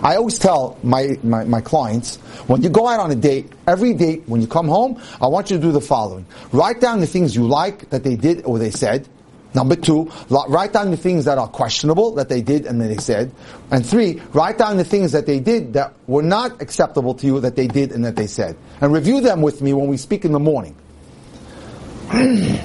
I 0.01 0.17
always 0.17 0.37
tell 0.37 0.77
my, 0.83 1.17
my, 1.23 1.45
my, 1.45 1.61
clients, 1.61 2.17
when 2.47 2.61
you 2.61 2.67
go 2.67 2.89
out 2.89 2.99
on 2.99 3.09
a 3.09 3.15
date, 3.15 3.53
every 3.65 3.93
date, 3.93 4.23
when 4.25 4.41
you 4.41 4.47
come 4.47 4.67
home, 4.67 5.01
I 5.21 5.27
want 5.27 5.49
you 5.49 5.55
to 5.55 5.61
do 5.61 5.71
the 5.71 5.79
following. 5.79 6.25
Write 6.51 6.81
down 6.81 6.99
the 6.99 7.07
things 7.07 7.33
you 7.33 7.47
like 7.47 7.89
that 7.91 8.03
they 8.03 8.17
did 8.17 8.43
or 8.43 8.59
they 8.59 8.71
said. 8.71 9.07
Number 9.53 9.75
two, 9.75 10.09
write 10.29 10.71
down 10.73 10.91
the 10.91 10.97
things 10.97 11.25
that 11.25 11.37
are 11.37 11.47
questionable 11.47 12.11
that 12.15 12.29
they 12.29 12.41
did 12.41 12.65
and 12.65 12.79
that 12.79 12.87
they 12.87 12.97
said. 12.97 13.31
And 13.69 13.85
three, 13.85 14.21
write 14.31 14.57
down 14.57 14.77
the 14.77 14.85
things 14.85 15.11
that 15.11 15.25
they 15.25 15.41
did 15.41 15.73
that 15.73 15.93
were 16.07 16.23
not 16.23 16.61
acceptable 16.61 17.13
to 17.15 17.25
you 17.27 17.39
that 17.41 17.57
they 17.57 17.67
did 17.67 17.91
and 17.91 18.05
that 18.05 18.15
they 18.15 18.27
said. 18.27 18.55
And 18.79 18.93
review 18.93 19.19
them 19.19 19.41
with 19.41 19.61
me 19.61 19.73
when 19.73 19.87
we 19.87 19.97
speak 19.97 20.23
in 20.23 20.31
the 20.31 20.39
morning. 20.39 20.75
and 22.11 22.59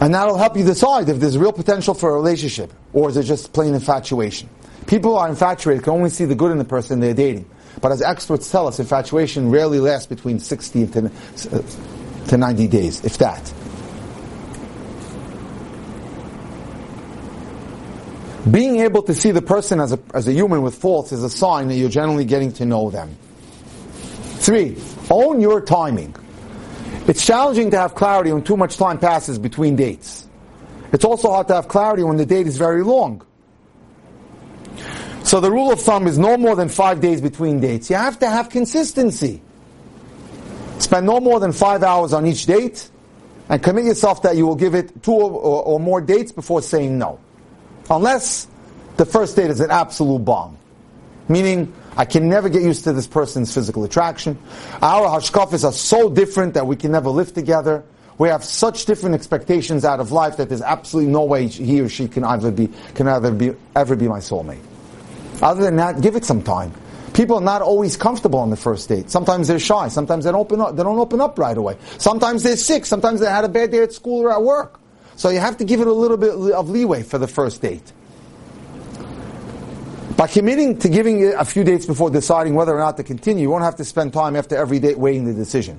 that'll 0.00 0.38
help 0.38 0.56
you 0.56 0.64
decide 0.64 1.08
if 1.10 1.20
there's 1.20 1.36
real 1.36 1.52
potential 1.52 1.92
for 1.92 2.10
a 2.10 2.14
relationship 2.14 2.72
or 2.94 3.10
is 3.10 3.16
it 3.18 3.24
just 3.24 3.52
plain 3.52 3.74
infatuation. 3.74 4.48
People 4.86 5.12
who 5.12 5.16
are 5.16 5.28
infatuated 5.28 5.84
can 5.84 5.92
only 5.92 6.10
see 6.10 6.24
the 6.24 6.34
good 6.34 6.52
in 6.52 6.58
the 6.58 6.64
person 6.64 7.00
they're 7.00 7.12
dating. 7.12 7.48
But 7.82 7.92
as 7.92 8.00
experts 8.00 8.50
tell 8.50 8.66
us, 8.68 8.78
infatuation 8.78 9.50
rarely 9.50 9.80
lasts 9.80 10.06
between 10.06 10.38
60 10.38 10.86
to, 10.86 11.06
uh, 11.06 12.28
to 12.28 12.36
90 12.38 12.68
days, 12.68 13.04
if 13.04 13.18
that. 13.18 13.52
Being 18.50 18.80
able 18.80 19.02
to 19.02 19.14
see 19.14 19.32
the 19.32 19.42
person 19.42 19.80
as 19.80 19.92
a, 19.92 19.98
as 20.14 20.28
a 20.28 20.32
human 20.32 20.62
with 20.62 20.76
faults 20.76 21.10
is 21.10 21.24
a 21.24 21.30
sign 21.30 21.66
that 21.68 21.74
you're 21.74 21.88
generally 21.88 22.24
getting 22.24 22.52
to 22.54 22.64
know 22.64 22.90
them. 22.90 23.16
Three, 24.38 24.76
own 25.10 25.40
your 25.40 25.60
timing. 25.60 26.14
It's 27.08 27.26
challenging 27.26 27.72
to 27.72 27.78
have 27.78 27.94
clarity 27.94 28.32
when 28.32 28.44
too 28.44 28.56
much 28.56 28.76
time 28.76 28.98
passes 28.98 29.38
between 29.38 29.74
dates. 29.74 30.28
It's 30.92 31.04
also 31.04 31.30
hard 31.30 31.48
to 31.48 31.54
have 31.54 31.66
clarity 31.66 32.04
when 32.04 32.16
the 32.16 32.26
date 32.26 32.46
is 32.46 32.56
very 32.56 32.84
long. 32.84 33.26
So 35.24 35.40
the 35.40 35.50
rule 35.50 35.72
of 35.72 35.80
thumb 35.80 36.06
is 36.06 36.16
no 36.16 36.36
more 36.36 36.54
than 36.54 36.68
five 36.68 37.00
days 37.00 37.20
between 37.20 37.58
dates. 37.58 37.90
You 37.90 37.96
have 37.96 38.20
to 38.20 38.28
have 38.28 38.48
consistency. 38.48 39.42
Spend 40.78 41.04
no 41.04 41.18
more 41.18 41.40
than 41.40 41.50
five 41.50 41.82
hours 41.82 42.12
on 42.12 42.26
each 42.26 42.46
date 42.46 42.88
and 43.48 43.60
commit 43.60 43.86
yourself 43.86 44.22
that 44.22 44.36
you 44.36 44.46
will 44.46 44.54
give 44.54 44.76
it 44.76 45.02
two 45.02 45.12
or, 45.12 45.32
or, 45.32 45.62
or 45.64 45.80
more 45.80 46.00
dates 46.00 46.30
before 46.30 46.62
saying 46.62 46.96
no. 46.96 47.18
Unless 47.90 48.48
the 48.96 49.06
first 49.06 49.36
date 49.36 49.50
is 49.50 49.60
an 49.60 49.70
absolute 49.70 50.24
bomb. 50.24 50.56
Meaning, 51.28 51.72
I 51.96 52.04
can 52.04 52.28
never 52.28 52.48
get 52.48 52.62
used 52.62 52.84
to 52.84 52.92
this 52.92 53.06
person's 53.06 53.52
physical 53.52 53.84
attraction. 53.84 54.38
Our 54.82 55.08
hashkafis 55.08 55.64
are 55.64 55.72
so 55.72 56.10
different 56.10 56.54
that 56.54 56.66
we 56.66 56.76
can 56.76 56.92
never 56.92 57.08
live 57.08 57.32
together. 57.32 57.84
We 58.18 58.28
have 58.28 58.44
such 58.44 58.86
different 58.86 59.14
expectations 59.14 59.84
out 59.84 60.00
of 60.00 60.12
life 60.12 60.36
that 60.36 60.48
there's 60.48 60.62
absolutely 60.62 61.12
no 61.12 61.24
way 61.24 61.48
he 61.48 61.80
or 61.80 61.88
she 61.88 62.08
can 62.08 62.24
either 62.24 62.50
be, 62.50 62.68
can 62.94 63.08
either 63.08 63.30
be, 63.30 63.54
ever 63.74 63.96
be 63.96 64.08
my 64.08 64.20
soulmate. 64.20 64.62
Other 65.42 65.64
than 65.64 65.76
that, 65.76 66.00
give 66.00 66.16
it 66.16 66.24
some 66.24 66.42
time. 66.42 66.72
People 67.12 67.36
are 67.36 67.42
not 67.42 67.62
always 67.62 67.96
comfortable 67.96 68.38
on 68.38 68.50
the 68.50 68.56
first 68.56 68.88
date. 68.88 69.10
Sometimes 69.10 69.48
they're 69.48 69.58
shy. 69.58 69.88
Sometimes 69.88 70.24
they 70.24 70.32
don't 70.32 70.40
open 70.40 70.60
up, 70.60 70.76
they 70.76 70.82
don't 70.82 70.98
open 70.98 71.20
up 71.20 71.38
right 71.38 71.56
away. 71.56 71.76
Sometimes 71.98 72.42
they're 72.42 72.56
sick. 72.56 72.84
Sometimes 72.84 73.20
they 73.20 73.26
had 73.26 73.44
a 73.44 73.48
bad 73.48 73.70
day 73.70 73.82
at 73.82 73.92
school 73.92 74.22
or 74.24 74.32
at 74.32 74.42
work. 74.42 74.80
So 75.16 75.30
you 75.30 75.40
have 75.40 75.56
to 75.58 75.64
give 75.64 75.80
it 75.80 75.86
a 75.86 75.92
little 75.92 76.16
bit 76.16 76.30
of 76.30 76.70
leeway 76.70 77.02
for 77.02 77.18
the 77.18 77.26
first 77.26 77.62
date. 77.62 77.92
By 80.16 80.26
committing 80.26 80.78
to 80.78 80.88
giving 80.88 81.20
it 81.20 81.34
a 81.36 81.44
few 81.44 81.64
dates 81.64 81.84
before 81.84 82.10
deciding 82.10 82.54
whether 82.54 82.74
or 82.74 82.78
not 82.78 82.96
to 82.96 83.02
continue, 83.02 83.42
you 83.42 83.50
won't 83.50 83.64
have 83.64 83.76
to 83.76 83.84
spend 83.84 84.12
time 84.12 84.36
after 84.36 84.56
every 84.56 84.78
date 84.78 84.98
weighing 84.98 85.24
the 85.24 85.34
decision. 85.34 85.78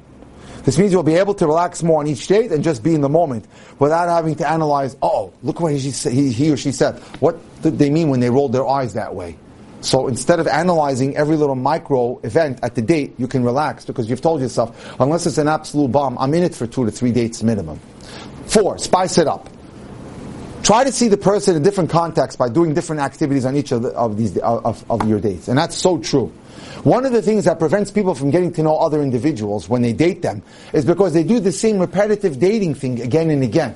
This 0.63 0.77
means 0.77 0.91
you'll 0.91 1.01
be 1.01 1.15
able 1.15 1.33
to 1.35 1.47
relax 1.47 1.81
more 1.81 2.01
on 2.01 2.07
each 2.07 2.27
date 2.27 2.51
and 2.51 2.63
just 2.63 2.83
be 2.83 2.93
in 2.93 3.01
the 3.01 3.09
moment 3.09 3.45
without 3.79 4.09
having 4.09 4.35
to 4.35 4.49
analyze, 4.49 4.97
oh, 5.01 5.31
look 5.41 5.59
what 5.59 5.71
he, 5.71 5.89
he 6.29 6.51
or 6.51 6.57
she 6.57 6.71
said. 6.71 6.99
What 7.19 7.39
did 7.61 7.79
they 7.79 7.89
mean 7.89 8.09
when 8.09 8.19
they 8.19 8.29
rolled 8.29 8.51
their 8.51 8.67
eyes 8.67 8.93
that 8.93 9.15
way? 9.15 9.37
So 9.81 10.07
instead 10.07 10.39
of 10.39 10.47
analyzing 10.47 11.15
every 11.15 11.37
little 11.37 11.55
micro 11.55 12.19
event 12.19 12.59
at 12.63 12.75
the 12.75 12.81
date, 12.81 13.13
you 13.17 13.27
can 13.27 13.43
relax 13.43 13.85
because 13.85 14.09
you've 14.09 14.21
told 14.21 14.41
yourself, 14.41 14.95
unless 14.99 15.25
it's 15.25 15.37
an 15.37 15.47
absolute 15.47 15.91
bomb, 15.91 16.17
I'm 16.17 16.33
in 16.33 16.43
it 16.43 16.53
for 16.53 16.67
two 16.67 16.83
to 16.83 16.91
three 16.91 17.11
dates 17.11 17.43
minimum. 17.43 17.79
Four, 18.47 18.77
spice 18.77 19.17
it 19.17 19.27
up. 19.27 19.49
Try 20.63 20.83
to 20.83 20.91
see 20.91 21.07
the 21.07 21.17
person 21.17 21.55
in 21.55 21.63
different 21.63 21.89
contexts 21.89 22.35
by 22.35 22.49
doing 22.49 22.73
different 22.73 23.01
activities 23.01 23.45
on 23.45 23.55
each 23.55 23.71
of, 23.71 23.83
the, 23.83 23.89
of 23.89 24.17
these 24.17 24.37
of, 24.39 24.83
of 24.91 25.07
your 25.07 25.19
dates, 25.19 25.47
and 25.47 25.57
that's 25.57 25.77
so 25.77 25.97
true. 25.97 26.27
One 26.83 27.05
of 27.05 27.13
the 27.13 27.21
things 27.21 27.45
that 27.45 27.59
prevents 27.59 27.91
people 27.91 28.15
from 28.15 28.31
getting 28.31 28.51
to 28.53 28.63
know 28.63 28.77
other 28.77 29.01
individuals 29.01 29.69
when 29.69 29.81
they 29.81 29.93
date 29.93 30.21
them 30.21 30.41
is 30.73 30.85
because 30.85 31.13
they 31.13 31.23
do 31.23 31.39
the 31.39 31.51
same 31.51 31.79
repetitive 31.79 32.39
dating 32.39 32.75
thing 32.75 33.01
again 33.01 33.29
and 33.29 33.43
again. 33.43 33.75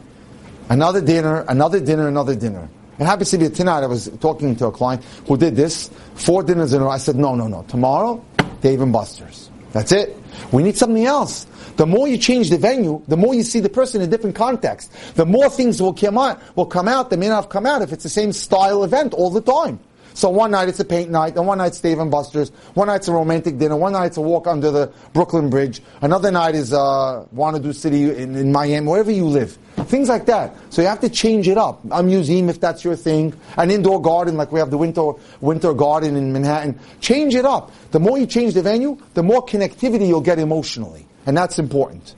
Another 0.69 1.01
dinner, 1.01 1.45
another 1.47 1.79
dinner, 1.79 2.07
another 2.07 2.35
dinner. 2.35 2.69
It 2.99 3.05
happens 3.05 3.31
to 3.31 3.37
be 3.37 3.49
tonight. 3.49 3.83
I 3.83 3.87
was 3.87 4.09
talking 4.19 4.55
to 4.57 4.67
a 4.67 4.71
client 4.71 5.03
who 5.27 5.37
did 5.37 5.55
this 5.55 5.89
four 6.15 6.43
dinners 6.43 6.73
in 6.73 6.81
a 6.81 6.85
row. 6.85 6.91
I 6.91 6.97
said, 6.97 7.15
no, 7.15 7.35
no, 7.35 7.47
no. 7.47 7.63
Tomorrow, 7.63 8.23
Dave 8.61 8.81
and 8.81 8.93
Buster's. 8.93 9.49
That's 9.73 9.91
it. 9.91 10.17
We 10.51 10.63
need 10.63 10.77
something 10.77 11.05
else. 11.05 11.45
The 11.77 11.85
more 11.85 12.07
you 12.07 12.17
change 12.17 12.49
the 12.49 12.57
venue, 12.57 13.01
the 13.07 13.17
more 13.17 13.33
you 13.33 13.43
see 13.43 13.59
the 13.59 13.69
person 13.69 14.01
in 14.01 14.07
a 14.07 14.11
different 14.11 14.35
context. 14.35 14.91
The 15.15 15.25
more 15.25 15.49
things 15.49 15.81
will 15.81 15.93
come 15.93 16.17
out. 16.17 16.41
Will 16.55 16.65
come 16.65 16.87
out. 16.87 17.09
They 17.09 17.15
may 17.15 17.29
not 17.29 17.35
have 17.35 17.49
come 17.49 17.65
out 17.65 17.81
if 17.81 17.93
it's 17.93 18.03
the 18.03 18.09
same 18.09 18.33
style 18.33 18.83
event 18.83 19.13
all 19.13 19.29
the 19.29 19.41
time. 19.41 19.79
So 20.13 20.29
one 20.29 20.51
night 20.51 20.69
it's 20.69 20.79
a 20.79 20.85
paint 20.85 21.09
night, 21.09 21.35
and 21.35 21.47
one 21.47 21.59
night 21.59 21.67
it's 21.67 21.81
Dave 21.81 21.99
and 21.99 22.11
Buster's, 22.11 22.49
one 22.73 22.87
night's 22.87 23.07
a 23.07 23.11
romantic 23.11 23.57
dinner, 23.57 23.75
one 23.75 23.93
night's 23.93 24.17
a 24.17 24.21
walk 24.21 24.47
under 24.47 24.71
the 24.71 24.91
Brooklyn 25.13 25.49
Bridge, 25.49 25.81
another 26.01 26.31
night 26.31 26.55
is 26.55 26.73
uh, 26.73 27.25
Wannado 27.35 27.73
City 27.73 28.03
in, 28.15 28.35
in 28.35 28.51
Miami, 28.51 28.87
wherever 28.87 29.11
you 29.11 29.25
live. 29.25 29.57
Things 29.85 30.09
like 30.09 30.25
that. 30.25 30.53
So 30.69 30.81
you 30.81 30.87
have 30.87 30.99
to 30.99 31.09
change 31.09 31.47
it 31.47 31.57
up. 31.57 31.79
A 31.91 32.03
museum 32.03 32.49
if 32.49 32.59
that's 32.59 32.83
your 32.83 32.95
thing, 32.95 33.33
an 33.57 33.71
indoor 33.71 34.01
garden 34.01 34.37
like 34.37 34.51
we 34.51 34.59
have 34.59 34.69
the 34.69 34.77
winter 34.77 35.13
winter 35.39 35.73
garden 35.73 36.15
in 36.15 36.33
Manhattan. 36.33 36.79
Change 36.99 37.35
it 37.35 37.45
up. 37.45 37.71
The 37.91 37.99
more 37.99 38.17
you 38.17 38.25
change 38.25 38.53
the 38.53 38.61
venue, 38.61 38.97
the 39.13 39.23
more 39.23 39.45
connectivity 39.45 40.07
you'll 40.07 40.21
get 40.21 40.39
emotionally, 40.39 41.05
and 41.25 41.35
that's 41.35 41.57
important. 41.57 42.15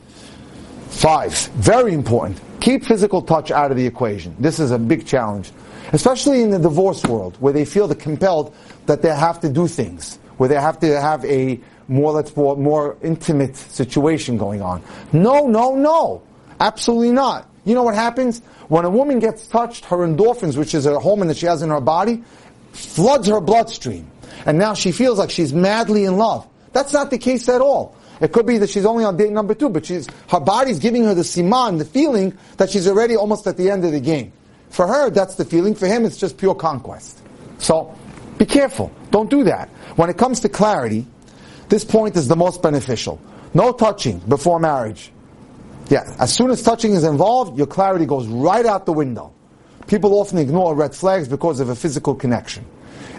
Five, 0.90 1.34
very 1.56 1.94
important. 1.94 2.40
Keep 2.60 2.86
physical 2.86 3.22
touch 3.22 3.52
out 3.52 3.72
of 3.72 3.78
the 3.78 3.86
equation. 3.86 4.36
This 4.40 4.60
is 4.60 4.72
a 4.72 4.80
big 4.80 5.06
challenge 5.06 5.52
especially 5.94 6.42
in 6.42 6.50
the 6.50 6.60
divorce 6.60 7.04
world, 7.06 7.38
where 7.40 7.54
they 7.54 7.66
feel 7.66 7.94
compelled 7.96 8.54
that 8.88 9.02
they 9.02 9.16
have 9.16 9.40
to 9.40 9.50
do 9.50 9.68
things, 9.68 10.18
where 10.38 10.50
they 10.50 10.60
have 10.60 10.80
to 10.80 11.00
have 11.00 11.24
a 11.26 11.60
more, 11.88 12.12
let's 12.12 12.36
more 12.36 12.98
intimate 13.02 13.56
situation 13.56 14.38
going 14.38 14.62
on. 14.62 14.84
No, 15.14 15.48
no, 15.48 15.76
no. 15.76 16.22
Absolutely 16.60 17.12
not. 17.12 17.50
You 17.66 17.76
know 17.76 17.84
what 17.84 17.96
happens? 17.96 18.42
When 18.68 18.86
a 18.86 18.90
woman 18.90 19.20
gets 19.20 19.48
touched, 19.48 19.86
her 19.86 19.98
endorphins, 19.98 20.58
which 20.58 20.74
is 20.74 20.86
a 20.86 21.00
hormone 21.00 21.28
that 21.28 21.38
she 21.38 21.46
has 21.46 21.62
in 21.62 21.70
her 21.70 21.82
body, 21.82 22.24
floods 22.72 23.28
her 23.28 23.40
bloodstream. 23.40 24.10
And 24.46 24.58
now 24.58 24.74
she 24.74 24.92
feels 24.92 25.20
like 25.20 25.30
she's 25.30 25.54
madly 25.54 26.06
in 26.06 26.18
love. 26.18 26.48
That's 26.74 26.92
not 26.92 27.12
the 27.12 27.18
case 27.18 27.48
at 27.48 27.62
all. 27.62 27.96
It 28.20 28.32
could 28.32 28.46
be 28.46 28.58
that 28.60 28.70
she's 28.70 28.86
only 28.86 29.04
on 29.04 29.18
date 29.18 29.32
number 29.32 29.54
two, 29.54 29.70
but 29.70 29.86
she's, 29.86 30.08
her 30.30 30.40
body's 30.40 30.80
giving 30.80 31.04
her 31.04 31.14
the 31.14 31.22
siman, 31.22 31.78
the 31.78 31.86
feeling 31.86 32.38
that 32.58 32.70
she's 32.70 32.88
already 32.88 33.16
almost 33.16 33.48
at 33.48 33.58
the 33.58 33.70
end 33.70 33.86
of 33.86 33.92
the 33.92 34.00
game. 34.00 34.32
For 34.74 34.88
her, 34.88 35.12
that's 35.12 35.36
the 35.36 35.46
feeling. 35.46 35.76
For 35.76 35.86
him, 35.86 36.04
it's 36.04 36.18
just 36.18 36.36
pure 36.36 36.56
conquest. 36.56 37.22
So, 37.60 37.96
be 38.40 38.46
careful. 38.48 38.92
Don't 39.12 39.30
do 39.30 39.44
that. 39.44 39.70
When 39.98 40.10
it 40.10 40.18
comes 40.18 40.40
to 40.40 40.50
clarity, 40.50 41.06
this 41.70 41.86
point 41.86 42.18
is 42.18 42.28
the 42.28 42.36
most 42.36 42.64
beneficial. 42.64 43.22
No 43.54 43.72
touching 43.72 44.18
before 44.28 44.60
marriage. 44.60 45.12
Yeah, 45.90 46.16
as 46.18 46.34
soon 46.34 46.50
as 46.50 46.64
touching 46.64 46.94
is 46.94 47.04
involved, 47.04 47.56
your 47.56 47.68
clarity 47.68 48.08
goes 48.08 48.26
right 48.26 48.66
out 48.66 48.88
the 48.88 48.94
window. 48.94 49.32
People 49.86 50.20
often 50.20 50.40
ignore 50.40 50.74
red 50.74 50.96
flags 50.96 51.28
because 51.28 51.60
of 51.60 51.70
a 51.70 51.76
physical 51.76 52.16
connection. 52.16 52.66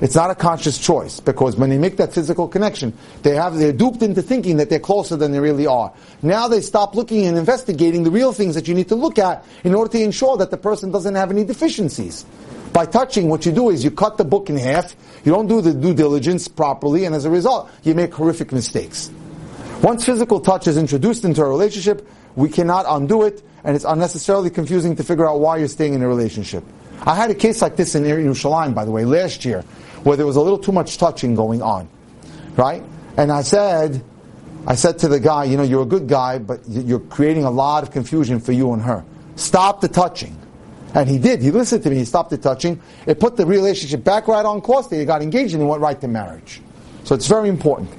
It's 0.00 0.14
not 0.14 0.30
a 0.30 0.34
conscious 0.34 0.78
choice 0.78 1.20
because 1.20 1.56
when 1.56 1.70
they 1.70 1.78
make 1.78 1.96
that 1.98 2.12
physical 2.12 2.48
connection, 2.48 2.92
they 3.22 3.34
have, 3.36 3.56
they're 3.56 3.72
duped 3.72 4.02
into 4.02 4.22
thinking 4.22 4.56
that 4.56 4.68
they're 4.68 4.80
closer 4.80 5.16
than 5.16 5.32
they 5.32 5.40
really 5.40 5.66
are. 5.66 5.92
Now 6.22 6.48
they 6.48 6.60
stop 6.60 6.94
looking 6.94 7.26
and 7.26 7.38
investigating 7.38 8.02
the 8.02 8.10
real 8.10 8.32
things 8.32 8.54
that 8.54 8.66
you 8.66 8.74
need 8.74 8.88
to 8.88 8.96
look 8.96 9.18
at 9.18 9.44
in 9.62 9.74
order 9.74 9.90
to 9.92 10.02
ensure 10.02 10.36
that 10.38 10.50
the 10.50 10.56
person 10.56 10.90
doesn't 10.90 11.14
have 11.14 11.30
any 11.30 11.44
deficiencies. 11.44 12.26
By 12.72 12.86
touching, 12.86 13.28
what 13.28 13.46
you 13.46 13.52
do 13.52 13.70
is 13.70 13.84
you 13.84 13.92
cut 13.92 14.18
the 14.18 14.24
book 14.24 14.50
in 14.50 14.56
half, 14.56 14.96
you 15.24 15.30
don't 15.30 15.46
do 15.46 15.60
the 15.60 15.72
due 15.72 15.94
diligence 15.94 16.48
properly, 16.48 17.04
and 17.04 17.14
as 17.14 17.24
a 17.24 17.30
result, 17.30 17.70
you 17.84 17.94
make 17.94 18.12
horrific 18.12 18.50
mistakes. 18.50 19.12
Once 19.80 20.04
physical 20.04 20.40
touch 20.40 20.66
is 20.66 20.76
introduced 20.76 21.24
into 21.24 21.40
a 21.40 21.48
relationship, 21.48 22.08
we 22.34 22.48
cannot 22.48 22.84
undo 22.88 23.22
it, 23.22 23.42
and 23.62 23.76
it's 23.76 23.84
unnecessarily 23.84 24.50
confusing 24.50 24.96
to 24.96 25.04
figure 25.04 25.28
out 25.28 25.38
why 25.38 25.56
you're 25.56 25.68
staying 25.68 25.94
in 25.94 26.02
a 26.02 26.08
relationship. 26.08 26.64
I 27.06 27.14
had 27.14 27.30
a 27.30 27.34
case 27.34 27.60
like 27.60 27.76
this 27.76 27.94
in 27.94 28.04
Yerushalayim, 28.04 28.74
by 28.74 28.84
the 28.84 28.90
way, 28.90 29.04
last 29.04 29.44
year, 29.44 29.62
where 30.04 30.16
there 30.16 30.26
was 30.26 30.36
a 30.36 30.40
little 30.40 30.58
too 30.58 30.72
much 30.72 30.98
touching 30.98 31.34
going 31.34 31.60
on, 31.60 31.88
right? 32.56 32.82
And 33.16 33.30
I 33.30 33.42
said, 33.42 34.02
I 34.66 34.74
said 34.74 34.98
to 35.00 35.08
the 35.08 35.20
guy, 35.20 35.44
you 35.44 35.56
know, 35.56 35.62
you're 35.62 35.82
a 35.82 35.86
good 35.86 36.08
guy, 36.08 36.38
but 36.38 36.60
you're 36.66 37.00
creating 37.00 37.44
a 37.44 37.50
lot 37.50 37.82
of 37.82 37.90
confusion 37.90 38.40
for 38.40 38.52
you 38.52 38.72
and 38.72 38.82
her. 38.82 39.04
Stop 39.36 39.80
the 39.82 39.88
touching. 39.88 40.38
And 40.94 41.08
he 41.08 41.18
did. 41.18 41.42
He 41.42 41.50
listened 41.50 41.82
to 41.82 41.90
me. 41.90 41.96
He 41.96 42.04
stopped 42.04 42.30
the 42.30 42.38
touching. 42.38 42.80
It 43.06 43.18
put 43.18 43.36
the 43.36 43.44
relationship 43.44 44.04
back 44.04 44.28
right 44.28 44.44
on 44.44 44.60
course. 44.60 44.86
They 44.86 45.04
got 45.04 45.22
engaged 45.22 45.52
and 45.52 45.60
they 45.60 45.66
went 45.66 45.82
right 45.82 46.00
to 46.00 46.08
marriage. 46.08 46.62
So 47.02 47.14
it's 47.14 47.26
very 47.26 47.48
important. 47.48 47.90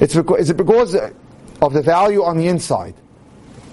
It's 0.00 0.14
because, 0.14 0.40
is 0.40 0.50
it 0.50 0.56
because 0.56 0.96
of 1.62 1.72
the 1.72 1.80
value 1.80 2.24
on 2.24 2.36
the 2.36 2.48
inside? 2.48 2.94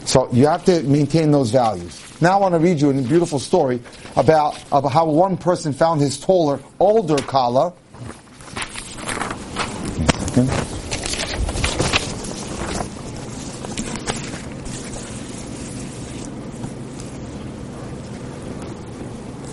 So 0.06 0.30
you 0.32 0.48
have 0.48 0.66
to 0.66 0.82
maintain 0.84 1.32
those 1.32 1.52
values. 1.52 2.02
Now 2.22 2.38
I 2.38 2.42
want 2.42 2.54
to 2.54 2.60
read 2.60 2.82
you 2.82 2.90
a 2.90 2.94
beautiful 2.94 3.40
story 3.40 3.82
about, 4.16 4.62
about 4.68 4.92
how 4.92 5.06
one 5.06 5.38
person 5.38 5.74
found 5.74 6.02
his 6.02 6.20
taller, 6.20 6.60
older 6.80 7.18
Kala. 7.18 7.74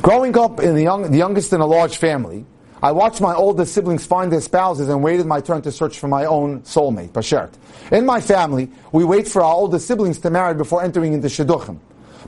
Growing 0.02 0.38
up 0.38 0.60
in 0.60 0.74
the, 0.74 0.82
young, 0.82 1.10
the 1.10 1.18
youngest 1.18 1.52
in 1.52 1.60
a 1.60 1.66
large 1.66 1.98
family, 1.98 2.46
I 2.82 2.92
watched 2.92 3.20
my 3.20 3.34
older 3.34 3.64
siblings 3.64 4.06
find 4.06 4.32
their 4.32 4.40
spouses 4.40 4.88
and 4.88 5.02
waited 5.02 5.26
my 5.26 5.40
turn 5.40 5.62
to 5.62 5.72
search 5.72 5.98
for 5.98 6.06
my 6.06 6.26
own 6.26 6.60
soulmate, 6.60 7.10
Bashert. 7.10 7.52
In 7.90 8.06
my 8.06 8.20
family, 8.20 8.70
we 8.92 9.04
wait 9.04 9.26
for 9.26 9.42
our 9.42 9.52
older 9.52 9.78
siblings 9.78 10.18
to 10.20 10.30
marry 10.30 10.54
before 10.54 10.82
entering 10.82 11.12
into 11.12 11.28
Shidduchim. 11.28 11.78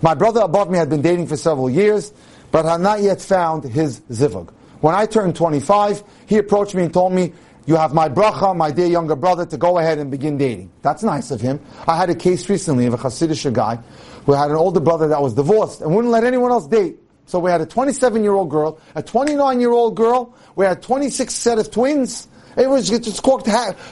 My 0.02 0.14
brother 0.14 0.40
above 0.40 0.70
me 0.70 0.78
had 0.78 0.88
been 0.88 1.02
dating 1.02 1.28
for 1.28 1.36
several 1.36 1.70
years, 1.70 2.12
but 2.50 2.64
had 2.64 2.80
not 2.80 3.00
yet 3.00 3.20
found 3.20 3.64
his 3.64 4.00
zivug. 4.10 4.50
When 4.80 4.94
I 4.94 5.06
turned 5.06 5.36
25, 5.36 6.02
he 6.26 6.38
approached 6.38 6.74
me 6.74 6.84
and 6.84 6.92
told 6.92 7.12
me, 7.12 7.32
you 7.66 7.76
have 7.76 7.94
my 7.94 8.08
bracha, 8.08 8.56
my 8.56 8.72
dear 8.72 8.86
younger 8.86 9.14
brother, 9.14 9.46
to 9.46 9.56
go 9.56 9.78
ahead 9.78 9.98
and 9.98 10.10
begin 10.10 10.38
dating. 10.38 10.72
That's 10.82 11.04
nice 11.04 11.30
of 11.30 11.40
him. 11.40 11.60
I 11.86 11.96
had 11.96 12.10
a 12.10 12.14
case 12.14 12.48
recently 12.48 12.86
of 12.86 12.94
a 12.94 12.96
Hasidic 12.96 13.52
guy 13.52 13.78
who 14.26 14.32
had 14.32 14.50
an 14.50 14.56
older 14.56 14.80
brother 14.80 15.06
that 15.08 15.22
was 15.22 15.34
divorced 15.34 15.80
and 15.82 15.94
wouldn't 15.94 16.10
let 16.10 16.24
anyone 16.24 16.50
else 16.50 16.66
date. 16.66 16.98
So 17.30 17.38
we 17.38 17.48
had 17.48 17.60
a 17.60 17.66
27 17.66 18.24
year 18.24 18.32
old 18.32 18.50
girl, 18.50 18.80
a 18.96 19.04
29 19.04 19.60
year 19.60 19.70
old 19.70 19.94
girl, 19.94 20.34
we 20.56 20.66
had 20.66 20.82
26 20.82 21.32
set 21.32 21.58
of 21.58 21.70
twins. 21.70 22.26
It 22.56 22.68
was 22.68 22.90
it 22.90 23.04
just 23.04 23.24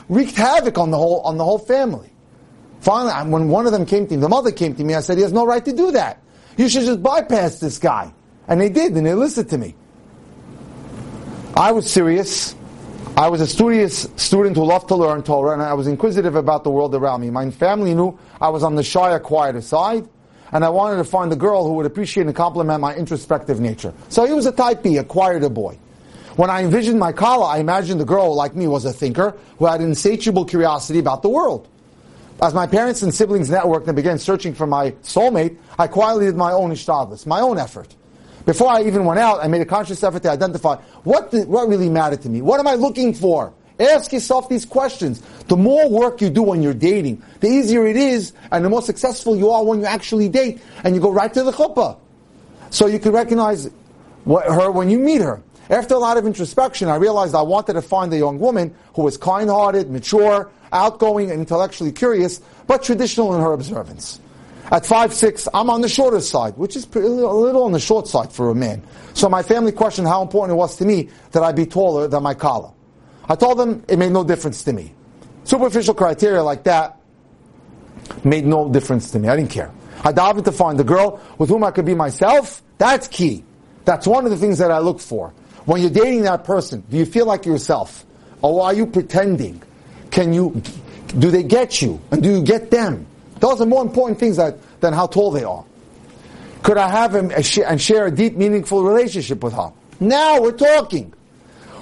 wreaked 0.09 0.35
havoc 0.35 0.77
on 0.77 0.91
the 0.91 0.97
whole 0.97 1.21
on 1.21 1.39
the 1.39 1.45
whole 1.45 1.61
family. 1.61 2.11
Finally, 2.81 3.31
when 3.31 3.49
one 3.49 3.67
of 3.67 3.71
them 3.71 3.87
came 3.87 4.09
to 4.09 4.17
me, 4.17 4.21
the 4.21 4.29
mother 4.29 4.51
came 4.51 4.75
to 4.75 4.83
me, 4.83 4.93
I 4.93 5.01
said, 5.01 5.19
he 5.19 5.23
has 5.23 5.33
no 5.33 5.47
right 5.47 5.65
to 5.65 5.73
do 5.73 5.93
that. 5.93 6.21
You 6.57 6.69
should 6.69 6.85
just 6.85 7.01
bypass 7.01 7.61
this 7.61 7.79
guy. 7.79 8.13
And 8.49 8.61
they 8.61 8.71
did, 8.71 8.97
and 8.97 9.07
they 9.07 9.15
listened 9.15 9.51
to 9.51 9.59
me. 9.59 9.77
I 11.55 11.71
was 11.71 11.89
serious. 11.89 12.57
I 13.17 13.29
was 13.29 13.41
a 13.41 13.47
studious 13.47 14.09
student 14.17 14.57
who 14.57 14.65
loved 14.65 14.89
to 14.89 14.97
learn 14.97 15.23
Torah, 15.23 15.53
and 15.53 15.63
I 15.63 15.75
was 15.75 15.87
inquisitive 15.87 16.35
about 16.35 16.65
the 16.65 16.71
world 16.71 16.93
around 16.95 17.21
me. 17.21 17.31
My 17.31 17.49
family 17.51 17.95
knew 17.95 18.19
I 18.41 18.49
was 18.49 18.65
on 18.65 18.75
the 18.75 18.83
shy, 18.83 19.17
quieter 19.21 19.61
side, 19.61 20.09
and 20.53 20.65
I 20.65 20.69
wanted 20.69 20.97
to 20.97 21.05
find 21.05 21.33
a 21.33 21.37
girl 21.37 21.67
who 21.67 21.75
would 21.75 21.87
appreciate 21.87 22.27
and 22.27 22.35
compliment 22.35 22.81
my 22.81 22.95
introspective 22.95 23.61
nature. 23.61 23.93
So 24.09 24.25
he 24.25 24.33
was 24.33 24.47
a 24.47 24.53
type 24.53 24.83
B, 24.83 24.97
a 24.97 25.05
quieter 25.05 25.49
boy. 25.49 25.79
When 26.37 26.51
I 26.51 26.63
envisioned 26.63 27.01
my 27.01 27.13
kala, 27.13 27.47
I 27.47 27.59
imagined 27.59 28.01
the 28.01 28.05
girl, 28.05 28.35
like 28.35 28.55
me, 28.55 28.69
was 28.69 28.85
a 28.85 28.93
thinker 28.93 29.37
who 29.59 29.67
had 29.67 29.81
insatiable 29.81 30.45
curiosity 30.45 31.01
about 31.01 31.23
the 31.23 31.29
world. 31.29 31.69
As 32.41 32.55
my 32.55 32.69
parents 32.69 33.03
and 33.03 33.13
siblings 33.13 33.51
networked 33.51 33.89
and 33.89 33.97
began 33.97 34.19
searching 34.19 34.55
for 34.55 34.67
my 34.67 34.93
soulmate, 35.03 35.59
I 35.77 35.89
quietly 35.89 36.27
did 36.27 36.37
my 36.37 36.53
own 36.53 36.71
ishtadlis, 36.71 37.27
my 37.27 37.41
own 37.41 37.59
effort. 37.59 37.95
Before 38.47 38.69
I 38.69 38.83
even 38.85 39.05
went 39.05 39.19
out, 39.19 39.43
I 39.43 39.49
made 39.49 39.61
a 39.61 39.67
conscious 39.67 40.03
effort 40.05 40.23
to 40.23 40.31
identify 40.31 40.77
what, 41.03 41.35
what 41.49 41.69
really 41.69 41.89
mattered 41.89 42.23
to 42.23 42.29
me. 42.29 42.41
What 42.41 42.61
am 42.61 42.69
I 42.69 42.77
looking 42.77 43.13
for? 43.13 43.53
Ask 43.79 44.13
yourself 44.13 44.49
these 44.49 44.65
questions. 44.65 45.23
The 45.47 45.57
more 45.57 45.89
work 45.89 46.21
you 46.21 46.31
do 46.31 46.43
when 46.43 46.63
you're 46.63 46.75
dating, 46.75 47.23
the 47.41 47.49
easier 47.49 47.87
it 47.87 47.97
is 47.97 48.33
and 48.51 48.65
the 48.65 48.69
more 48.69 48.83
successful 48.83 49.37
you 49.37 49.51
are 49.51 49.65
when 49.65 49.81
you 49.81 49.87
actually 49.87 50.29
date 50.29 50.61
and 50.85 50.95
you 50.95 51.01
go 51.01 51.11
right 51.11 51.33
to 51.33 51.43
the 51.43 51.53
chuppah. 51.53 51.97
So 52.71 52.87
you 52.87 52.99
can 52.99 53.13
recognize 53.13 53.71
her 54.27 54.71
when 54.71 54.91
you 54.91 54.99
meet 54.99 55.21
her. 55.21 55.43
After 55.71 55.95
a 55.95 55.99
lot 55.99 56.17
of 56.17 56.27
introspection, 56.27 56.89
I 56.89 56.97
realized 56.97 57.35
I 57.35 57.43
wanted 57.43 57.75
to 57.75 57.83
find 57.83 58.13
a 58.13 58.19
young 58.19 58.39
woman 58.39 58.75
who 58.95 59.03
was 59.03 59.17
kind-hearted, 59.17 59.91
mature, 59.91 60.51
outgoing, 60.73 61.31
and 61.31 61.41
intellectually 61.41 61.93
curious, 61.93 62.41
but 62.67 62.83
traditional 62.83 63.35
in 63.35 63.41
her 63.41 63.53
observance. 63.53 64.19
At 64.71 64.85
five 64.85 65.15
six, 65.15 65.49
I'm 65.55 65.71
on 65.71 65.81
the 65.81 65.89
shorter 65.89 66.21
side, 66.21 66.57
which 66.59 66.77
is 66.77 66.87
a 66.95 66.99
little 66.99 67.65
on 67.65 67.73
the 67.73 67.81
short 67.81 68.07
side 68.07 68.33
for 68.33 68.51
a 68.51 68.55
man. 68.55 68.83
So 69.15 69.29
my 69.29 69.43
family 69.43 69.73
questioned 69.73 70.09
how 70.09 70.21
important 70.21 70.57
it 70.57 70.59
was 70.59 70.77
to 70.77 70.85
me 70.85 71.09
that 71.33 71.43
I 71.43 71.53
be 71.53 71.65
taller 71.65 72.07
than 72.07 72.23
my 72.23 72.35
Kala. 72.35 72.73
I 73.29 73.35
told 73.35 73.59
them 73.59 73.85
it 73.89 73.99
made 73.99 74.13
no 74.13 74.25
difference 74.25 74.65
to 74.65 74.73
me. 74.73 74.95
Superficial 75.45 75.95
criteria 75.95 76.43
like 76.43 76.65
that 76.65 76.99
made 78.25 78.47
no 78.47 78.69
difference 78.71 79.11
to 79.13 79.19
me. 79.19 79.29
I 79.29 79.37
didn't 79.37 79.51
care. 79.51 79.71
I 80.05 80.13
davened 80.13 80.45
to 80.45 80.53
find 80.53 80.79
a 80.81 80.85
girl 80.85 81.21
with 81.39 81.49
whom 81.49 81.65
I 81.65 81.71
could 81.71 81.85
be 81.85 81.95
myself. 81.95 82.63
That's 82.79 83.09
key. 83.09 83.45
That's 83.85 84.07
one 84.07 84.25
of 84.25 84.31
the 84.31 84.37
things 84.37 84.59
that 84.59 84.71
I 84.71 84.79
look 84.79 85.01
for. 85.01 85.33
When 85.65 85.81
you're 85.81 85.91
dating 85.91 86.23
that 86.23 86.45
person, 86.45 86.83
do 86.89 86.97
you 86.97 87.05
feel 87.05 87.27
like 87.27 87.45
yourself? 87.45 88.07
Or 88.41 88.63
are 88.63 88.73
you 88.73 88.87
pretending? 88.87 89.63
Can 90.11 90.33
you, 90.33 90.63
do 91.19 91.31
they 91.31 91.43
get 91.43 91.83
you? 91.83 92.01
And 92.11 92.23
do 92.23 92.31
you 92.31 92.43
get 92.43 92.71
them? 92.71 93.07
Those 93.41 93.61
are 93.61 93.67
more 93.67 93.83
important 93.83 94.19
things 94.19 94.37
that, 94.37 94.59
than 94.81 94.93
how 94.93 95.07
tall 95.07 95.31
they 95.31 95.45
are. 95.45 95.65
Could 96.63 96.77
I 96.77 96.89
have 96.89 97.15
him 97.15 97.31
and 97.31 97.81
share 97.81 98.07
a 98.07 98.11
deep, 98.11 98.37
meaningful 98.37 98.83
relationship 98.85 99.43
with 99.43 99.55
her? 99.55 99.73
Now 100.01 100.41
we're 100.41 100.53
talking. 100.53 101.13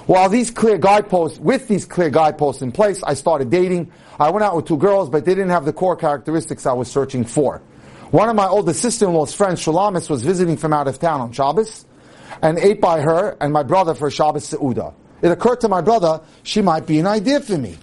While 0.07 0.29
these 0.29 0.51
clear 0.51 0.77
guideposts, 0.77 1.37
with 1.37 1.67
these 1.67 1.83
clear 1.83 2.09
guideposts 2.09 2.61
in 2.61 2.71
place, 2.71 3.03
I 3.03 3.13
started 3.13 3.49
dating. 3.49 3.91
I 4.17 4.29
went 4.29 4.45
out 4.45 4.55
with 4.55 4.65
two 4.65 4.77
girls, 4.77 5.09
but 5.09 5.25
they 5.25 5.35
didn't 5.35 5.49
have 5.49 5.65
the 5.65 5.73
core 5.73 5.97
characteristics 5.97 6.65
I 6.65 6.71
was 6.71 6.89
searching 6.89 7.25
for. 7.25 7.61
One 8.11 8.29
of 8.29 8.35
my 8.37 8.47
older 8.47 8.71
sister-in-law's 8.71 9.33
friends, 9.33 9.61
Shulamis, 9.61 10.09
was 10.09 10.23
visiting 10.23 10.55
from 10.55 10.71
out 10.71 10.87
of 10.87 10.97
town 10.97 11.19
on 11.19 11.33
Shabbos, 11.33 11.85
and 12.41 12.57
ate 12.57 12.79
by 12.79 13.01
her 13.01 13.35
and 13.41 13.51
my 13.51 13.63
brother 13.63 13.93
for 13.93 14.09
Shabbos 14.09 14.49
Seudah. 14.49 14.93
It 15.21 15.29
occurred 15.29 15.59
to 15.61 15.67
my 15.67 15.81
brother, 15.81 16.21
she 16.43 16.61
might 16.61 16.85
be 16.85 16.99
an 16.99 17.07
idea 17.07 17.41
for 17.41 17.57
me. 17.57 17.77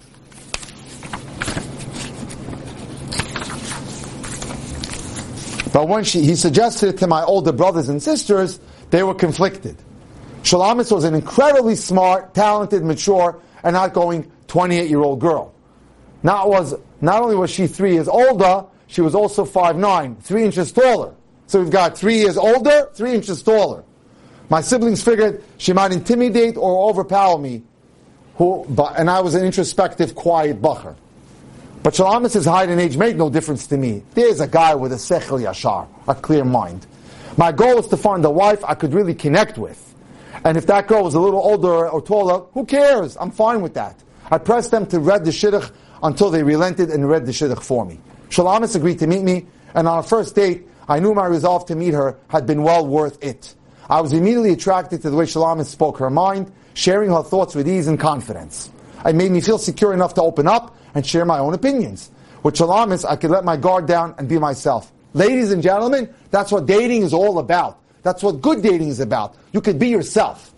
But 5.71 5.87
when 5.87 6.03
she, 6.05 6.21
he 6.21 6.35
suggested 6.35 6.89
it 6.89 6.97
to 6.99 7.07
my 7.07 7.23
older 7.23 7.51
brothers 7.51 7.87
and 7.89 8.01
sisters, 8.01 8.59
they 8.89 9.03
were 9.03 9.13
conflicted. 9.13 9.77
Shulamis 10.45 10.91
was 10.91 11.05
an 11.05 11.15
incredibly 11.15 11.75
smart, 11.75 12.35
talented, 12.35 12.83
mature, 12.83 13.41
and 13.63 13.75
outgoing 13.75 14.31
28-year-old 14.47 15.19
girl. 15.19 15.55
Not, 16.21 16.47
was, 16.49 16.75
not 17.01 17.23
only 17.23 17.35
was 17.35 17.49
she 17.49 17.65
three 17.65 17.93
years 17.93 18.07
older, 18.07 18.63
she 18.85 19.01
was 19.01 19.15
also 19.15 19.43
five 19.43 19.75
nine, 19.75 20.15
three 20.17 20.43
inches 20.43 20.71
taller. 20.71 21.15
So 21.47 21.59
we've 21.59 21.71
got 21.71 21.97
three 21.97 22.17
years 22.19 22.37
older, 22.37 22.91
three 22.93 23.15
inches 23.15 23.41
taller. 23.41 23.83
My 24.47 24.61
siblings 24.61 25.03
figured 25.03 25.43
she 25.57 25.73
might 25.73 25.91
intimidate 25.91 26.57
or 26.57 26.91
overpower 26.91 27.39
me, 27.39 27.63
who, 28.35 28.67
but, 28.69 28.99
and 28.99 29.09
I 29.09 29.21
was 29.21 29.33
an 29.33 29.43
introspective, 29.43 30.13
quiet 30.13 30.61
bacher. 30.61 30.95
But 31.81 31.95
Shulamis' 31.95 32.45
height 32.45 32.69
and 32.69 32.79
age 32.79 32.97
made 32.97 33.17
no 33.17 33.31
difference 33.31 33.65
to 33.67 33.77
me. 33.77 34.03
There's 34.13 34.41
a 34.41 34.47
guy 34.47 34.75
with 34.75 34.91
a 34.91 34.97
sechel 34.97 35.41
yashar, 35.41 35.87
a 36.07 36.13
clear 36.13 36.45
mind. 36.45 36.85
My 37.35 37.51
goal 37.51 37.77
was 37.77 37.87
to 37.87 37.97
find 37.97 38.23
a 38.25 38.29
wife 38.29 38.63
I 38.63 38.75
could 38.75 38.93
really 38.93 39.15
connect 39.15 39.57
with. 39.57 39.94
And 40.45 40.57
if 40.57 40.67
that 40.67 40.87
girl 40.87 41.03
was 41.03 41.15
a 41.15 41.19
little 41.19 41.39
older 41.39 41.89
or 41.89 42.01
taller, 42.01 42.45
who 42.53 42.65
cares? 42.65 43.17
I'm 43.19 43.31
fine 43.31 43.61
with 43.61 43.73
that. 43.73 44.01
I 44.29 44.37
pressed 44.37 44.69
them 44.69 44.85
to 44.87 44.99
read 44.99 45.25
the 45.25 45.31
shidduch 45.31 45.71
until 46.03 46.29
they 46.29 46.43
relented 46.43 46.91
and 46.91 47.09
read 47.09 47.25
the 47.25 47.31
shidduch 47.31 47.63
for 47.63 47.83
me. 47.83 47.99
Shulamis 48.29 48.75
agreed 48.75 48.99
to 48.99 49.07
meet 49.07 49.23
me, 49.23 49.47
and 49.73 49.87
on 49.87 49.97
our 49.97 50.03
first 50.03 50.35
date, 50.35 50.67
I 50.87 50.99
knew 50.99 51.15
my 51.15 51.25
resolve 51.25 51.65
to 51.65 51.75
meet 51.75 51.95
her 51.95 52.17
had 52.27 52.45
been 52.45 52.61
well 52.61 52.85
worth 52.85 53.23
it. 53.23 53.55
I 53.89 54.01
was 54.01 54.13
immediately 54.13 54.51
attracted 54.51 55.01
to 55.01 55.09
the 55.09 55.15
way 55.15 55.25
Shulamis 55.25 55.65
spoke 55.65 55.97
her 55.97 56.11
mind, 56.11 56.51
sharing 56.75 57.09
her 57.09 57.23
thoughts 57.23 57.55
with 57.55 57.67
ease 57.67 57.87
and 57.87 57.99
confidence. 57.99 58.69
It 59.03 59.15
made 59.15 59.31
me 59.31 59.41
feel 59.41 59.57
secure 59.57 59.93
enough 59.93 60.13
to 60.15 60.21
open 60.21 60.47
up 60.47 60.75
and 60.93 61.05
share 61.05 61.25
my 61.25 61.39
own 61.39 61.55
opinions. 61.55 62.11
With 62.43 62.55
Shulamis, 62.55 63.03
I 63.03 63.15
could 63.15 63.31
let 63.31 63.45
my 63.45 63.57
guard 63.57 63.87
down 63.87 64.13
and 64.19 64.29
be 64.29 64.37
myself. 64.37 64.91
Ladies 65.13 65.51
and 65.51 65.63
gentlemen, 65.63 66.13
that's 66.29 66.51
what 66.51 66.67
dating 66.67 67.01
is 67.01 67.13
all 67.15 67.39
about. 67.39 67.79
That's 68.05 68.21
what 68.21 68.39
good 68.39 68.61
dating 68.61 68.89
is 68.89 68.99
about. 68.99 69.35
You 69.51 69.61
could 69.61 69.79
be 69.79 69.89
yourself. 69.89 70.53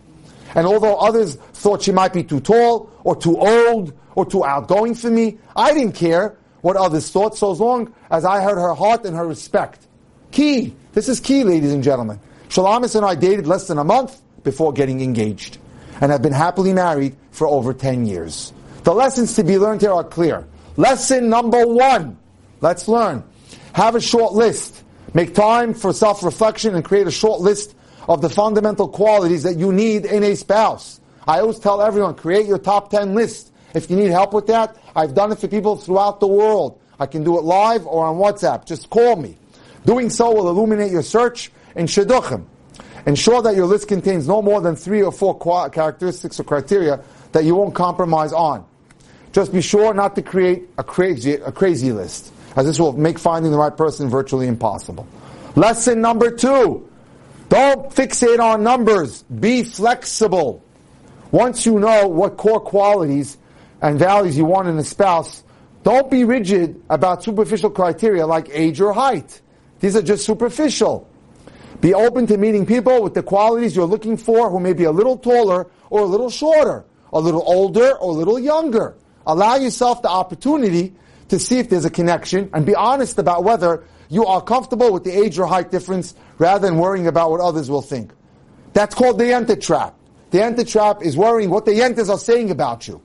And 0.53 0.67
although 0.67 0.97
others 0.97 1.36
thought 1.36 1.81
she 1.81 1.93
might 1.93 2.12
be 2.12 2.21
too 2.21 2.41
tall, 2.41 2.91
or 3.05 3.15
too 3.15 3.38
old, 3.38 3.93
or 4.15 4.25
too 4.25 4.43
outgoing 4.43 4.95
for 4.95 5.10
me, 5.10 5.38
I 5.55 5.73
didn't 5.73 5.93
care 5.93 6.36
what 6.60 6.75
others 6.75 7.10
thought 7.10 7.38
so 7.38 7.53
as 7.53 7.62
long 7.62 7.93
as 8.12 8.25
I 8.25 8.41
heard 8.41 8.57
her 8.57 8.73
heart 8.73 9.05
and 9.05 9.15
her 9.15 9.25
respect. 9.25 9.88
Key. 10.31 10.75
This 10.91 11.07
is 11.07 11.21
key, 11.21 11.45
ladies 11.45 11.71
and 11.71 11.81
gentlemen. 11.81 12.19
Shulamis 12.49 12.97
and 12.97 13.05
I 13.05 13.15
dated 13.15 13.47
less 13.47 13.67
than 13.67 13.77
a 13.77 13.83
month 13.86 14.21
before 14.43 14.73
getting 14.73 14.99
engaged 14.99 15.57
and 16.01 16.12
have 16.12 16.21
been 16.21 16.33
happily 16.33 16.73
married 16.73 17.15
for 17.31 17.47
over 17.47 17.73
10 17.73 18.05
years. 18.05 18.51
The 18.83 18.93
lessons 18.93 19.36
to 19.36 19.45
be 19.45 19.57
learned 19.57 19.79
here 19.79 19.93
are 19.93 20.03
clear. 20.03 20.45
Lesson 20.75 21.29
number 21.29 21.65
one. 21.65 22.17
Let's 22.60 22.89
learn. 22.89 23.23
Have 23.71 23.95
a 23.95 24.01
short 24.01 24.33
list. 24.33 24.83
Make 25.13 25.34
time 25.34 25.74
for 25.74 25.93
self-reflection 25.93 26.76
and 26.76 26.84
create 26.84 27.08
a 27.08 27.12
short 27.12 27.41
list 27.41 27.76
of 28.08 28.22
the 28.22 28.30
fundamental 28.30 28.88
qualities 28.88 29.43
that 29.43 29.58
you 29.58 29.72
need 29.72 30.06
in 30.06 30.24
a 30.24 30.36
spouse. 30.36 31.00
I 31.28 31.39
always 31.39 31.60
tell 31.60 31.82
everyone, 31.82 32.15
create 32.15 32.46
your 32.46 32.58
top 32.58 32.89
10 32.89 33.13
list. 33.13 33.52
If 33.74 33.89
you 33.89 33.98
need 33.98 34.12
help 34.12 34.34
with 34.34 34.48
that, 34.48 34.78
I've 34.96 35.13
done 35.13 35.32
it 35.32 35.39
for 35.39 35.48
people 35.48 35.76
throughout 35.76 36.20
the 36.20 36.28
world. 36.28 36.80
I 37.00 37.06
can 37.06 37.24
do 37.24 37.38
it 37.38 37.43
live 37.43 37.86
or 37.86 38.06
on 38.06 38.15
WhatsApp. 38.15 38.65
Just 38.65 38.89
call 38.89 39.15
me. 39.15 39.38
Doing 39.86 40.10
so 40.10 40.34
will 40.34 40.50
illuminate 40.50 40.91
your 40.91 41.04
search 41.04 41.52
in 41.76 41.86
Shidduchim. 41.86 42.46
Ensure 43.06 43.41
that 43.41 43.56
your 43.56 43.65
list 43.65 43.88
contains 43.88 44.28
no 44.28 44.41
more 44.41 44.60
than 44.60 44.76
three 44.76 45.02
or 45.02 45.12
four 45.12 45.38
characteristics 45.70 46.39
or 46.39 46.43
criteria 46.43 47.02
that 47.32 47.46
you 47.46 47.56
won't 47.56 47.74
compromise 47.74 48.34
on. 48.34 48.65
Just 49.32 49.54
be 49.54 49.62
sure 49.62 49.93
not 49.93 50.15
to 50.15 50.22
create 50.22 50.70
a 50.78 50.84
crazy, 50.84 51.34
a 51.34 51.52
crazy 51.52 51.91
list, 51.91 52.34
as 52.58 52.65
this 52.65 52.80
will 52.80 52.93
make 52.93 53.20
finding 53.20 53.52
the 53.52 53.58
right 53.58 53.78
person 53.78 54.10
virtually 54.10 54.48
impossible. 54.48 55.08
Lesson 55.56 56.02
number 56.02 56.32
two. 56.32 56.89
Don't 57.50 57.89
fixate 57.91 58.39
on 58.39 58.63
numbers. 58.63 59.24
Be 59.24 59.63
flexible. 59.63 60.63
Once 61.32 61.65
you 61.65 61.80
know 61.80 62.08
what 62.08 62.36
core 62.36 62.60
qualities 62.60 63.38
and 63.82 63.98
values 63.98 64.38
you 64.38 64.43
want 64.43 64.67
in 64.67 64.78
a 64.78 64.84
spouse, 64.84 65.43
don't 65.84 66.10
be 66.12 66.24
rigid 66.24 66.82
about 66.89 67.24
superficial 67.24 67.70
criteria 67.70 68.26
like 68.26 68.50
age 68.52 68.82
or 68.82 68.91
height. 68.91 69.39
These 69.80 69.96
are 69.96 70.02
just 70.02 70.26
superficial. 70.26 71.08
Be 71.80 71.93
open 71.93 72.26
to 72.28 72.38
meeting 72.38 72.65
people 72.65 73.04
with 73.04 73.13
the 73.13 73.24
qualities 73.24 73.76
you're 73.76 73.86
looking 73.86 74.17
for 74.17 74.50
who 74.50 74.60
may 74.60 74.74
be 74.74 74.86
a 74.86 74.91
little 74.91 75.15
taller 75.15 75.67
or 75.91 76.02
a 76.02 76.06
little 76.06 76.30
shorter, 76.30 76.86
a 77.13 77.20
little 77.20 77.43
older 77.46 77.91
or 78.00 78.10
a 78.10 78.17
little 78.17 78.39
younger. 78.39 78.96
Allow 79.28 79.58
yourself 79.58 80.02
the 80.02 80.10
opportunity 80.10 80.96
to 81.29 81.39
see 81.39 81.59
if 81.59 81.69
there's 81.69 81.85
a 81.85 81.89
connection 81.89 82.49
and 82.53 82.65
be 82.65 82.75
honest 82.75 83.17
about 83.19 83.43
whether 83.43 83.83
you 84.09 84.25
are 84.25 84.41
comfortable 84.41 84.93
with 84.93 85.03
the 85.03 85.11
age 85.11 85.37
or 85.37 85.45
height 85.45 85.71
difference 85.71 86.15
rather 86.37 86.67
than 86.67 86.77
worrying 86.77 87.07
about 87.07 87.31
what 87.31 87.41
others 87.41 87.69
will 87.69 87.81
think. 87.81 88.11
That's 88.73 88.95
called 88.95 89.17
the 89.17 89.25
yenta 89.25 89.59
trap. 89.61 89.95
The 90.31 90.39
yenta 90.39 90.69
trap 90.69 91.01
is 91.01 91.17
worrying 91.17 91.49
what 91.49 91.65
the 91.65 91.71
yentas 91.71 92.09
are 92.09 92.17
saying 92.17 92.51
about 92.51 92.87
you. 92.87 93.01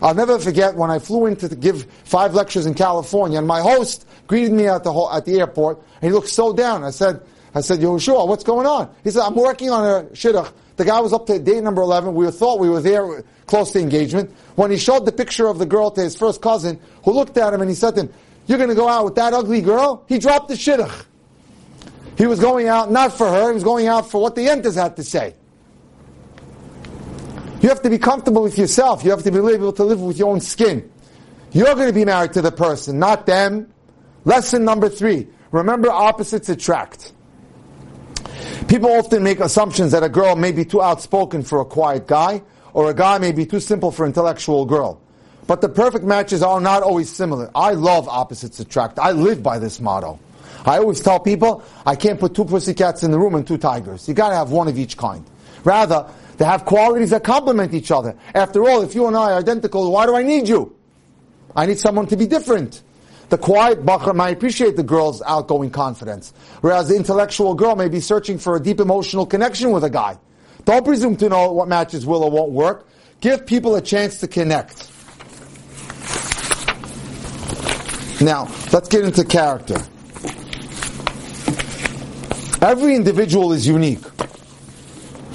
I'll 0.00 0.14
never 0.14 0.38
forget 0.38 0.74
when 0.74 0.90
I 0.90 0.98
flew 0.98 1.26
in 1.26 1.36
to 1.36 1.48
give 1.54 1.84
five 2.04 2.34
lectures 2.34 2.66
in 2.66 2.74
California, 2.74 3.38
and 3.38 3.46
my 3.46 3.60
host 3.60 4.06
greeted 4.26 4.52
me 4.52 4.66
at 4.66 4.82
the 4.82 4.92
at 5.12 5.24
the 5.24 5.38
airport, 5.38 5.78
and 6.00 6.10
he 6.10 6.12
looked 6.12 6.28
so 6.28 6.52
down. 6.52 6.82
I 6.82 6.90
said, 6.90 7.20
I 7.54 7.60
said, 7.60 7.78
Yehoshua, 7.78 8.26
what's 8.26 8.42
going 8.42 8.66
on? 8.66 8.92
He 9.04 9.10
said, 9.10 9.22
I'm 9.22 9.36
working 9.36 9.70
on 9.70 9.84
a 9.84 10.04
shidduch. 10.08 10.52
The 10.76 10.84
guy 10.84 11.00
was 11.00 11.12
up 11.12 11.26
to 11.26 11.38
date 11.38 11.62
number 11.62 11.82
11. 11.82 12.14
We 12.14 12.30
thought 12.30 12.58
we 12.58 12.68
were 12.68 12.80
there 12.80 13.22
close 13.46 13.72
to 13.72 13.78
engagement. 13.78 14.30
When 14.54 14.70
he 14.70 14.78
showed 14.78 15.04
the 15.04 15.12
picture 15.12 15.46
of 15.46 15.58
the 15.58 15.66
girl 15.66 15.90
to 15.90 16.00
his 16.00 16.16
first 16.16 16.40
cousin, 16.40 16.80
who 17.04 17.12
looked 17.12 17.36
at 17.36 17.52
him 17.52 17.60
and 17.60 17.68
he 17.68 17.76
said 17.76 17.94
to 17.96 18.02
him, 18.02 18.12
you're 18.46 18.58
going 18.58 18.70
to 18.70 18.76
go 18.76 18.88
out 18.88 19.04
with 19.04 19.14
that 19.16 19.32
ugly 19.32 19.60
girl? 19.60 20.04
He 20.08 20.18
dropped 20.18 20.48
the 20.48 20.54
shidduch. 20.54 21.06
He 22.16 22.26
was 22.26 22.40
going 22.40 22.68
out 22.68 22.90
not 22.90 23.12
for 23.12 23.28
her, 23.28 23.48
he 23.48 23.54
was 23.54 23.64
going 23.64 23.86
out 23.86 24.10
for 24.10 24.20
what 24.20 24.34
the 24.34 24.46
yentas 24.46 24.74
had 24.74 24.96
to 24.96 25.04
say. 25.04 25.34
You 27.60 27.68
have 27.68 27.82
to 27.82 27.90
be 27.90 27.98
comfortable 27.98 28.42
with 28.42 28.58
yourself. 28.58 29.04
You 29.04 29.10
have 29.10 29.22
to 29.22 29.30
be 29.30 29.38
able 29.38 29.72
to 29.72 29.84
live 29.84 30.00
with 30.00 30.18
your 30.18 30.30
own 30.30 30.40
skin. 30.40 30.90
You're 31.52 31.74
going 31.74 31.86
to 31.86 31.92
be 31.92 32.04
married 32.04 32.32
to 32.32 32.42
the 32.42 32.50
person, 32.50 32.98
not 32.98 33.24
them. 33.24 33.72
Lesson 34.24 34.64
number 34.64 34.88
three. 34.88 35.28
Remember 35.52 35.90
opposites 35.90 36.48
attract. 36.48 37.12
People 38.68 38.92
often 38.92 39.22
make 39.22 39.40
assumptions 39.40 39.92
that 39.92 40.02
a 40.02 40.08
girl 40.08 40.36
may 40.36 40.52
be 40.52 40.64
too 40.64 40.80
outspoken 40.80 41.42
for 41.42 41.60
a 41.60 41.64
quiet 41.64 42.06
guy, 42.06 42.42
or 42.72 42.90
a 42.90 42.94
guy 42.94 43.18
may 43.18 43.32
be 43.32 43.44
too 43.44 43.60
simple 43.60 43.90
for 43.90 44.04
an 44.04 44.10
intellectual 44.10 44.64
girl. 44.64 45.00
But 45.46 45.60
the 45.60 45.68
perfect 45.68 46.04
matches 46.04 46.42
are 46.42 46.60
not 46.60 46.82
always 46.82 47.10
similar. 47.10 47.50
I 47.54 47.72
love 47.72 48.08
opposites 48.08 48.60
attract. 48.60 48.98
I 48.98 49.12
live 49.12 49.42
by 49.42 49.58
this 49.58 49.80
motto. 49.80 50.18
I 50.64 50.78
always 50.78 51.00
tell 51.00 51.18
people, 51.18 51.64
I 51.84 51.96
can't 51.96 52.20
put 52.20 52.34
two 52.34 52.44
pussycats 52.44 53.02
in 53.02 53.10
the 53.10 53.18
room 53.18 53.34
and 53.34 53.46
two 53.46 53.58
tigers. 53.58 54.08
You 54.08 54.14
gotta 54.14 54.36
have 54.36 54.50
one 54.50 54.68
of 54.68 54.78
each 54.78 54.96
kind. 54.96 55.24
Rather, 55.64 56.08
they 56.38 56.44
have 56.44 56.64
qualities 56.64 57.10
that 57.10 57.24
complement 57.24 57.74
each 57.74 57.90
other. 57.90 58.16
After 58.34 58.68
all, 58.68 58.82
if 58.82 58.94
you 58.94 59.06
and 59.06 59.16
I 59.16 59.32
are 59.32 59.38
identical, 59.38 59.90
why 59.90 60.06
do 60.06 60.14
I 60.14 60.22
need 60.22 60.48
you? 60.48 60.74
I 61.54 61.66
need 61.66 61.78
someone 61.78 62.06
to 62.06 62.16
be 62.16 62.26
different. 62.26 62.82
The 63.32 63.38
quiet 63.38 63.86
bacher 63.86 64.14
might 64.14 64.36
appreciate 64.36 64.76
the 64.76 64.82
girl's 64.82 65.22
outgoing 65.22 65.70
confidence, 65.70 66.34
whereas 66.60 66.88
the 66.88 66.96
intellectual 66.96 67.54
girl 67.54 67.74
may 67.74 67.88
be 67.88 67.98
searching 67.98 68.36
for 68.36 68.56
a 68.56 68.60
deep 68.60 68.78
emotional 68.78 69.24
connection 69.24 69.70
with 69.70 69.84
a 69.84 69.88
guy. 69.88 70.18
Don't 70.66 70.84
presume 70.84 71.16
to 71.16 71.30
know 71.30 71.50
what 71.50 71.66
matches 71.66 72.04
will 72.04 72.24
or 72.24 72.30
won't 72.30 72.52
work. 72.52 72.86
Give 73.22 73.46
people 73.46 73.74
a 73.76 73.80
chance 73.80 74.20
to 74.20 74.28
connect. 74.28 74.86
Now, 78.20 78.48
let's 78.70 78.90
get 78.90 79.02
into 79.02 79.24
character. 79.24 79.76
Every 82.60 82.94
individual 82.94 83.54
is 83.54 83.66
unique. 83.66 84.02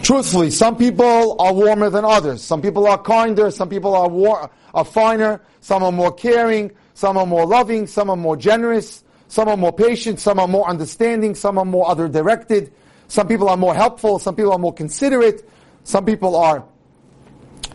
Truthfully, 0.03 0.51
some 0.51 0.77
people 0.77 1.35
are 1.41 1.51
warmer 1.51 1.89
than 1.89 2.05
others. 2.05 2.43
Some 2.43 2.61
people 2.61 2.85
are 2.85 2.99
kinder. 2.99 3.49
Some 3.49 3.69
people 3.69 3.95
are, 3.95 4.07
war- 4.07 4.51
are 4.75 4.85
finer. 4.85 5.41
Some 5.61 5.81
are 5.81 5.91
more 5.91 6.13
caring. 6.13 6.69
Some 6.97 7.15
are 7.15 7.27
more 7.27 7.45
loving. 7.45 7.85
Some 7.85 8.09
are 8.09 8.15
more 8.15 8.35
generous. 8.35 9.03
Some 9.27 9.47
are 9.49 9.55
more 9.55 9.71
patient. 9.71 10.19
Some 10.19 10.39
are 10.39 10.47
more 10.47 10.67
understanding. 10.67 11.35
Some 11.35 11.59
are 11.59 11.63
more 11.63 11.87
other 11.87 12.07
directed. 12.07 12.73
Some 13.07 13.27
people 13.27 13.49
are 13.49 13.55
more 13.55 13.75
helpful. 13.75 14.17
Some 14.17 14.35
people 14.35 14.51
are 14.51 14.57
more 14.57 14.73
considerate. 14.73 15.47
Some 15.83 16.05
people 16.05 16.35
are 16.35 16.65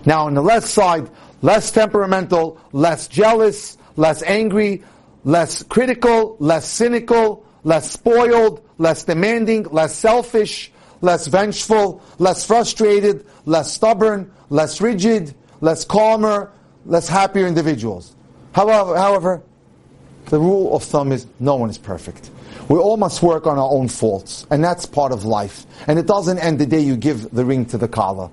now 0.06 0.26
on 0.26 0.34
the 0.34 0.42
left 0.42 0.66
side, 0.66 1.08
less 1.40 1.70
temperamental, 1.70 2.58
less 2.72 3.06
jealous, 3.06 3.78
less 3.94 4.24
angry, 4.24 4.82
less 5.22 5.62
critical, 5.62 6.36
less 6.40 6.66
cynical, 6.68 7.46
less 7.62 7.92
spoiled, 7.92 8.60
less 8.78 9.04
demanding, 9.04 9.62
less 9.70 9.94
selfish, 9.94 10.72
less 11.00 11.28
vengeful, 11.28 12.02
less 12.18 12.44
frustrated, 12.44 13.24
less 13.44 13.72
stubborn, 13.72 14.32
less 14.50 14.80
rigid, 14.80 15.32
less 15.60 15.84
calmer, 15.84 16.50
less 16.86 17.06
happier 17.06 17.46
individuals. 17.46 18.16
However, 18.52 18.96
however, 18.96 19.42
the 20.26 20.38
rule 20.38 20.74
of 20.74 20.82
thumb 20.82 21.12
is 21.12 21.26
no 21.40 21.56
one 21.56 21.70
is 21.70 21.78
perfect. 21.78 22.30
We 22.68 22.78
all 22.78 22.96
must 22.96 23.22
work 23.22 23.46
on 23.46 23.58
our 23.58 23.70
own 23.70 23.88
faults, 23.88 24.46
and 24.50 24.62
that's 24.62 24.86
part 24.86 25.12
of 25.12 25.24
life. 25.24 25.66
And 25.88 25.98
it 25.98 26.06
doesn't 26.06 26.38
end 26.38 26.58
the 26.58 26.66
day 26.66 26.80
you 26.80 26.96
give 26.96 27.30
the 27.30 27.44
ring 27.44 27.66
to 27.66 27.78
the 27.78 27.88
kala. 27.88 28.30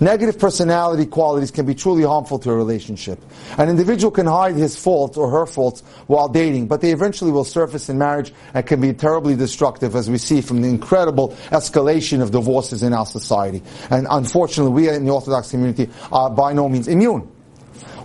Negative 0.00 0.36
personality 0.36 1.06
qualities 1.06 1.50
can 1.50 1.64
be 1.64 1.74
truly 1.74 2.02
harmful 2.02 2.38
to 2.40 2.50
a 2.50 2.56
relationship. 2.56 3.20
An 3.56 3.68
individual 3.68 4.10
can 4.10 4.26
hide 4.26 4.56
his 4.56 4.76
faults 4.76 5.16
or 5.16 5.30
her 5.30 5.46
faults 5.46 5.82
while 6.06 6.28
dating, 6.28 6.66
but 6.66 6.80
they 6.80 6.90
eventually 6.90 7.30
will 7.30 7.44
surface 7.44 7.88
in 7.88 7.98
marriage 7.98 8.32
and 8.52 8.66
can 8.66 8.80
be 8.80 8.92
terribly 8.92 9.36
destructive 9.36 9.94
as 9.94 10.10
we 10.10 10.18
see 10.18 10.40
from 10.40 10.60
the 10.60 10.68
incredible 10.68 11.28
escalation 11.50 12.20
of 12.20 12.32
divorces 12.32 12.82
in 12.82 12.92
our 12.92 13.06
society. 13.06 13.62
And 13.90 14.08
unfortunately, 14.10 14.72
we 14.72 14.88
in 14.88 15.04
the 15.04 15.12
Orthodox 15.12 15.50
community 15.50 15.88
are 16.10 16.30
by 16.30 16.52
no 16.52 16.68
means 16.68 16.88
immune. 16.88 17.30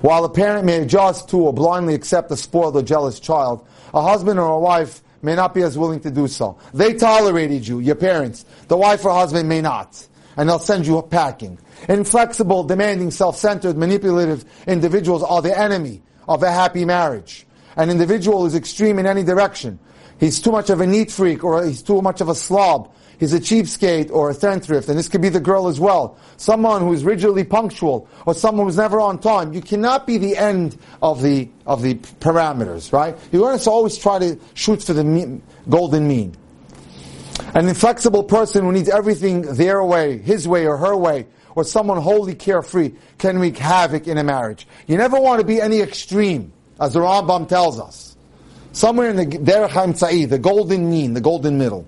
While 0.02 0.26
a 0.26 0.30
parent 0.30 0.66
may 0.66 0.82
adjust 0.82 1.30
to 1.30 1.38
or 1.38 1.54
blindly 1.54 1.96
accept 1.96 2.32
a 2.32 2.38
spoiled 2.38 2.76
or 2.76 2.84
jealous 2.84 3.20
child, 3.20 3.66
a 3.94 4.02
husband 4.02 4.40
or 4.40 4.48
a 4.48 4.60
wife 4.60 5.02
may 5.22 5.36
not 5.36 5.54
be 5.54 5.64
as 5.64 5.78
willing 5.78 6.00
to 6.02 6.12
do 6.12 6.28
so. 6.28 6.58
They 6.74 6.94
tolerated 6.94 7.68
you, 7.68 7.80
your 7.80 7.96
parents. 7.96 8.46
The 8.68 8.78
wife 8.78 9.04
or 9.06 9.12
husband 9.12 9.50
may 9.50 9.62
not. 9.62 10.08
And 10.36 10.48
they'll 10.48 10.60
send 10.60 10.86
you 10.86 11.02
packing. 11.02 11.58
Inflexible, 11.90 12.64
demanding, 12.64 13.10
self-centered, 13.12 13.76
manipulative 13.78 14.46
individuals 14.68 15.24
are 15.24 15.42
the 15.42 15.58
enemy 15.58 16.04
of 16.28 16.44
a 16.44 16.52
happy 16.52 16.86
marriage. 16.86 17.48
An 17.76 17.90
individual 17.90 18.46
is 18.46 18.56
extreme 18.56 19.00
in 19.00 19.06
any 19.06 19.24
direction. 19.24 19.80
He's 20.20 20.40
too 20.40 20.52
much 20.52 20.70
of 20.70 20.82
a 20.82 20.88
neat 20.88 21.12
freak 21.12 21.44
or 21.44 21.64
he's 21.64 21.82
too 21.82 22.02
much 22.02 22.22
of 22.22 22.30
a 22.30 22.36
slob. 22.36 22.94
He's 23.20 23.34
a 23.34 23.40
cheapskate 23.40 24.12
or 24.12 24.30
a 24.30 24.34
spendthrift, 24.34 24.90
and 24.90 24.98
this 24.98 25.10
could 25.10 25.22
be 25.22 25.30
the 25.30 25.40
girl 25.40 25.68
as 25.68 25.80
well. 25.80 26.18
Someone 26.38 26.82
who's 26.82 27.04
rigidly 27.04 27.44
punctual 27.44 28.08
or 28.28 28.36
someone 28.36 28.68
who's 28.68 28.78
never 28.78 29.02
on 29.02 29.18
time. 29.18 29.54
You 29.54 29.62
cannot 29.62 30.06
be 30.06 30.20
the 30.20 30.38
end 30.38 30.78
of 31.02 31.24
the, 31.24 31.50
of 31.66 31.82
the 31.82 31.96
parameters, 31.96 32.94
right? 32.94 33.18
You 33.32 33.42
want 33.42 33.60
to 33.60 33.70
always 33.70 33.98
try 33.98 34.20
to 34.20 34.40
shoot 34.54 34.84
for 34.84 34.94
the 34.94 35.04
mean, 35.04 35.42
golden 35.68 36.08
mean. 36.08 36.36
An 37.56 37.68
inflexible 37.68 38.24
person 38.24 38.64
who 38.64 38.72
needs 38.72 38.90
everything 38.90 39.42
their 39.42 39.84
way, 39.84 40.20
his 40.20 40.48
way 40.48 40.68
or 40.68 40.78
her 40.78 40.96
way, 40.96 41.26
or 41.56 41.64
someone 41.64 42.00
wholly 42.00 42.36
carefree 42.36 42.94
can 43.18 43.40
wreak 43.40 43.58
havoc 43.58 44.08
in 44.08 44.20
a 44.20 44.24
marriage. 44.24 44.68
You 44.86 44.96
never 44.98 45.20
want 45.20 45.42
to 45.42 45.48
be 45.48 45.60
any 45.60 45.80
extreme, 45.80 46.54
as 46.80 46.94
the 46.94 47.00
Rambam 47.00 47.48
tells 47.48 47.80
us. 47.80 48.16
Somewhere 48.74 49.10
in 49.10 49.16
the 49.16 49.26
Derech 49.26 49.70
HaEmtza'i, 49.70 50.30
the 50.30 50.38
golden 50.38 50.92
mean, 50.92 51.16
the 51.16 51.22
golden 51.22 51.58
middle. 51.58 51.88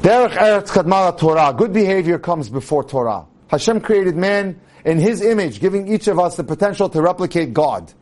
Derech 0.00 0.32
Eretz 0.32 0.68
Kadma 0.70 1.12
LaTorah. 1.12 1.54
Good 1.54 1.74
behavior 1.74 2.18
comes 2.18 2.48
before 2.48 2.82
Torah. 2.82 3.26
Hashem 3.48 3.82
created 3.82 4.16
man 4.16 4.58
in 4.86 4.98
His 4.98 5.20
image, 5.20 5.60
giving 5.60 5.88
each 5.88 6.08
of 6.08 6.18
us 6.18 6.36
the 6.36 6.44
potential 6.44 6.88
to 6.88 7.02
replicate 7.02 7.52
God. 7.52 7.92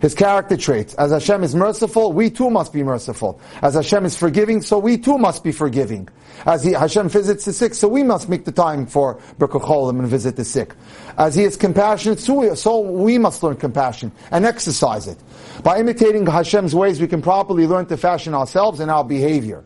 His 0.00 0.14
character 0.14 0.56
traits. 0.56 0.94
As 0.94 1.10
Hashem 1.10 1.42
is 1.42 1.56
merciful, 1.56 2.12
we 2.12 2.30
too 2.30 2.48
must 2.48 2.72
be 2.72 2.84
merciful. 2.84 3.40
As 3.60 3.74
Hashem 3.74 4.04
is 4.04 4.16
forgiving, 4.16 4.62
so 4.62 4.78
we 4.78 4.96
too 4.96 5.18
must 5.18 5.42
be 5.42 5.50
forgiving. 5.50 6.08
As 6.46 6.62
he, 6.62 6.74
Hashem 6.74 7.08
visits 7.08 7.44
the 7.44 7.52
sick, 7.52 7.74
so 7.74 7.88
we 7.88 8.04
must 8.04 8.28
make 8.28 8.44
the 8.44 8.52
time 8.52 8.86
for 8.86 9.16
Bikur 9.40 9.62
Cholim 9.62 9.98
and 9.98 10.06
visit 10.06 10.36
the 10.36 10.44
sick. 10.44 10.76
As 11.18 11.34
He 11.34 11.42
is 11.42 11.56
compassionate, 11.56 12.20
so 12.20 12.34
we, 12.34 12.54
so 12.54 12.78
we 12.78 13.18
must 13.18 13.42
learn 13.42 13.56
compassion 13.56 14.12
and 14.30 14.46
exercise 14.46 15.08
it. 15.08 15.18
By 15.64 15.80
imitating 15.80 16.24
Hashem's 16.24 16.72
ways, 16.72 17.00
we 17.00 17.08
can 17.08 17.20
properly 17.20 17.66
learn 17.66 17.86
to 17.86 17.96
fashion 17.96 18.32
ourselves 18.32 18.78
and 18.78 18.92
our 18.92 19.02
behavior. 19.02 19.64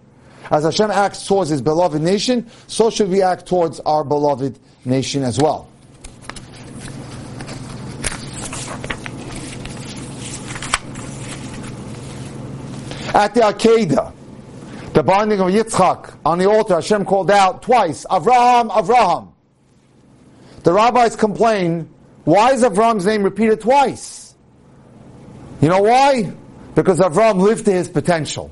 As 0.51 0.65
Hashem 0.65 0.91
acts 0.91 1.27
towards 1.27 1.51
His 1.51 1.63
beloved 1.63 2.01
nation, 2.01 2.49
so 2.67 2.91
should 2.91 3.11
we 3.11 3.23
act 3.23 3.47
towards 3.47 3.81
our 3.81 4.05
beloved 4.05 4.59
nation 4.85 5.23
as 5.23 5.39
well. 5.39 5.69
At 13.15 13.33
the 13.35 13.41
Akedah, 13.41 14.13
the 14.93 15.03
binding 15.03 15.41
of 15.41 15.49
Yitzchak 15.49 16.15
on 16.25 16.39
the 16.39 16.49
altar, 16.49 16.75
Hashem 16.75 17.05
called 17.07 17.31
out 17.31 17.63
twice, 17.63 18.05
Avraham, 18.11 18.71
Avraham. 18.71 19.33
The 20.63 20.73
rabbis 20.73 21.17
complain, 21.17 21.89
why 22.25 22.53
is 22.53 22.63
Avraham's 22.63 23.07
name 23.07 23.23
repeated 23.23 23.61
twice? 23.61 24.35
You 25.61 25.69
know 25.69 25.83
why? 25.83 26.33
Because 26.75 26.99
Avraham 26.99 27.41
lived 27.41 27.65
to 27.65 27.73
his 27.73 27.89
potential, 27.89 28.51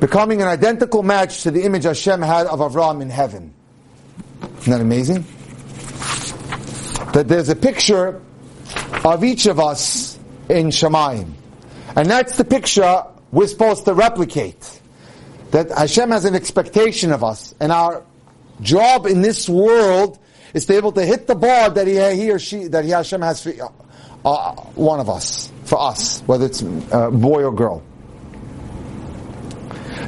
becoming 0.00 0.40
an 0.42 0.48
identical 0.48 1.02
match 1.02 1.42
to 1.42 1.50
the 1.50 1.62
image 1.62 1.84
Hashem 1.84 2.22
had 2.22 2.46
of 2.46 2.60
Avram 2.60 3.02
in 3.02 3.10
heaven. 3.10 3.52
Isn't 4.60 4.70
that 4.72 4.80
amazing? 4.80 5.24
That 7.12 7.28
there's 7.28 7.50
a 7.50 7.56
picture 7.56 8.20
of 9.04 9.24
each 9.24 9.46
of 9.46 9.60
us 9.60 10.18
in 10.48 10.68
Shamayim. 10.68 11.32
And 11.96 12.10
that's 12.10 12.36
the 12.36 12.44
picture 12.44 13.04
we're 13.30 13.46
supposed 13.46 13.84
to 13.84 13.94
replicate. 13.94 14.80
That 15.50 15.70
Hashem 15.70 16.10
has 16.10 16.24
an 16.24 16.34
expectation 16.34 17.12
of 17.12 17.24
us, 17.24 17.54
and 17.60 17.72
our 17.72 18.04
job 18.60 19.06
in 19.06 19.20
this 19.20 19.48
world 19.48 20.18
is 20.54 20.66
to 20.66 20.72
be 20.72 20.76
able 20.76 20.92
to 20.92 21.04
hit 21.04 21.26
the 21.26 21.34
bar 21.34 21.70
that 21.70 21.86
he, 21.86 21.94
he 22.20 22.30
or 22.30 22.38
she, 22.38 22.68
that 22.68 22.84
he, 22.84 22.90
Hashem 22.90 23.20
has 23.20 23.42
for 23.42 23.52
uh, 24.24 24.52
one 24.74 25.00
of 25.00 25.10
us, 25.10 25.50
for 25.64 25.80
us, 25.80 26.20
whether 26.22 26.46
it's 26.46 26.62
uh, 26.62 27.10
boy 27.10 27.44
or 27.44 27.52
girl. 27.52 27.82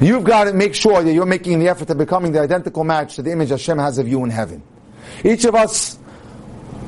You've 0.00 0.24
got 0.24 0.44
to 0.44 0.52
make 0.52 0.74
sure 0.74 1.02
that 1.02 1.12
you're 1.12 1.26
making 1.26 1.59
the 1.59 1.68
effort 1.68 1.90
of 1.90 1.98
becoming 1.98 2.33
the 2.33 2.40
identical 2.40 2.85
match 2.85 3.16
to 3.16 3.22
the 3.22 3.31
image 3.31 3.50
Hashem 3.50 3.78
has 3.78 3.98
of 3.98 4.09
you 4.09 4.24
in 4.24 4.31
heaven. 4.31 4.62
Each 5.24 5.44
of 5.44 5.55
us, 5.55 5.98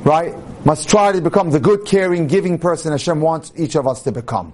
right, 0.03 0.33
must 0.65 0.89
try 0.89 1.11
to 1.11 1.21
become 1.21 1.51
the 1.51 1.59
good, 1.59 1.85
caring, 1.85 2.27
giving 2.27 2.57
person 2.57 2.91
Hashem 2.91 3.21
wants 3.21 3.53
each 3.55 3.75
of 3.75 3.87
us 3.87 4.03
to 4.03 4.11
become. 4.11 4.53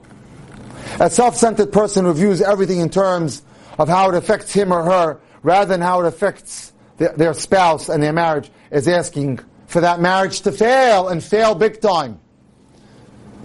A 0.99 1.09
self-centered 1.09 1.71
person 1.71 2.05
who 2.05 2.13
views 2.13 2.41
everything 2.41 2.79
in 2.79 2.89
terms 2.89 3.41
of 3.77 3.87
how 3.87 4.09
it 4.09 4.15
affects 4.15 4.51
him 4.51 4.73
or 4.73 4.83
her 4.83 5.21
rather 5.43 5.67
than 5.67 5.81
how 5.81 6.01
it 6.01 6.07
affects 6.07 6.73
their, 6.97 7.13
their 7.13 7.33
spouse 7.33 7.89
and 7.89 8.03
their 8.03 8.13
marriage 8.13 8.51
is 8.71 8.87
asking 8.87 9.39
for 9.67 9.81
that 9.81 9.99
marriage 9.99 10.41
to 10.41 10.51
fail 10.51 11.07
and 11.07 11.23
fail 11.23 11.55
big 11.55 11.79
time. 11.79 12.19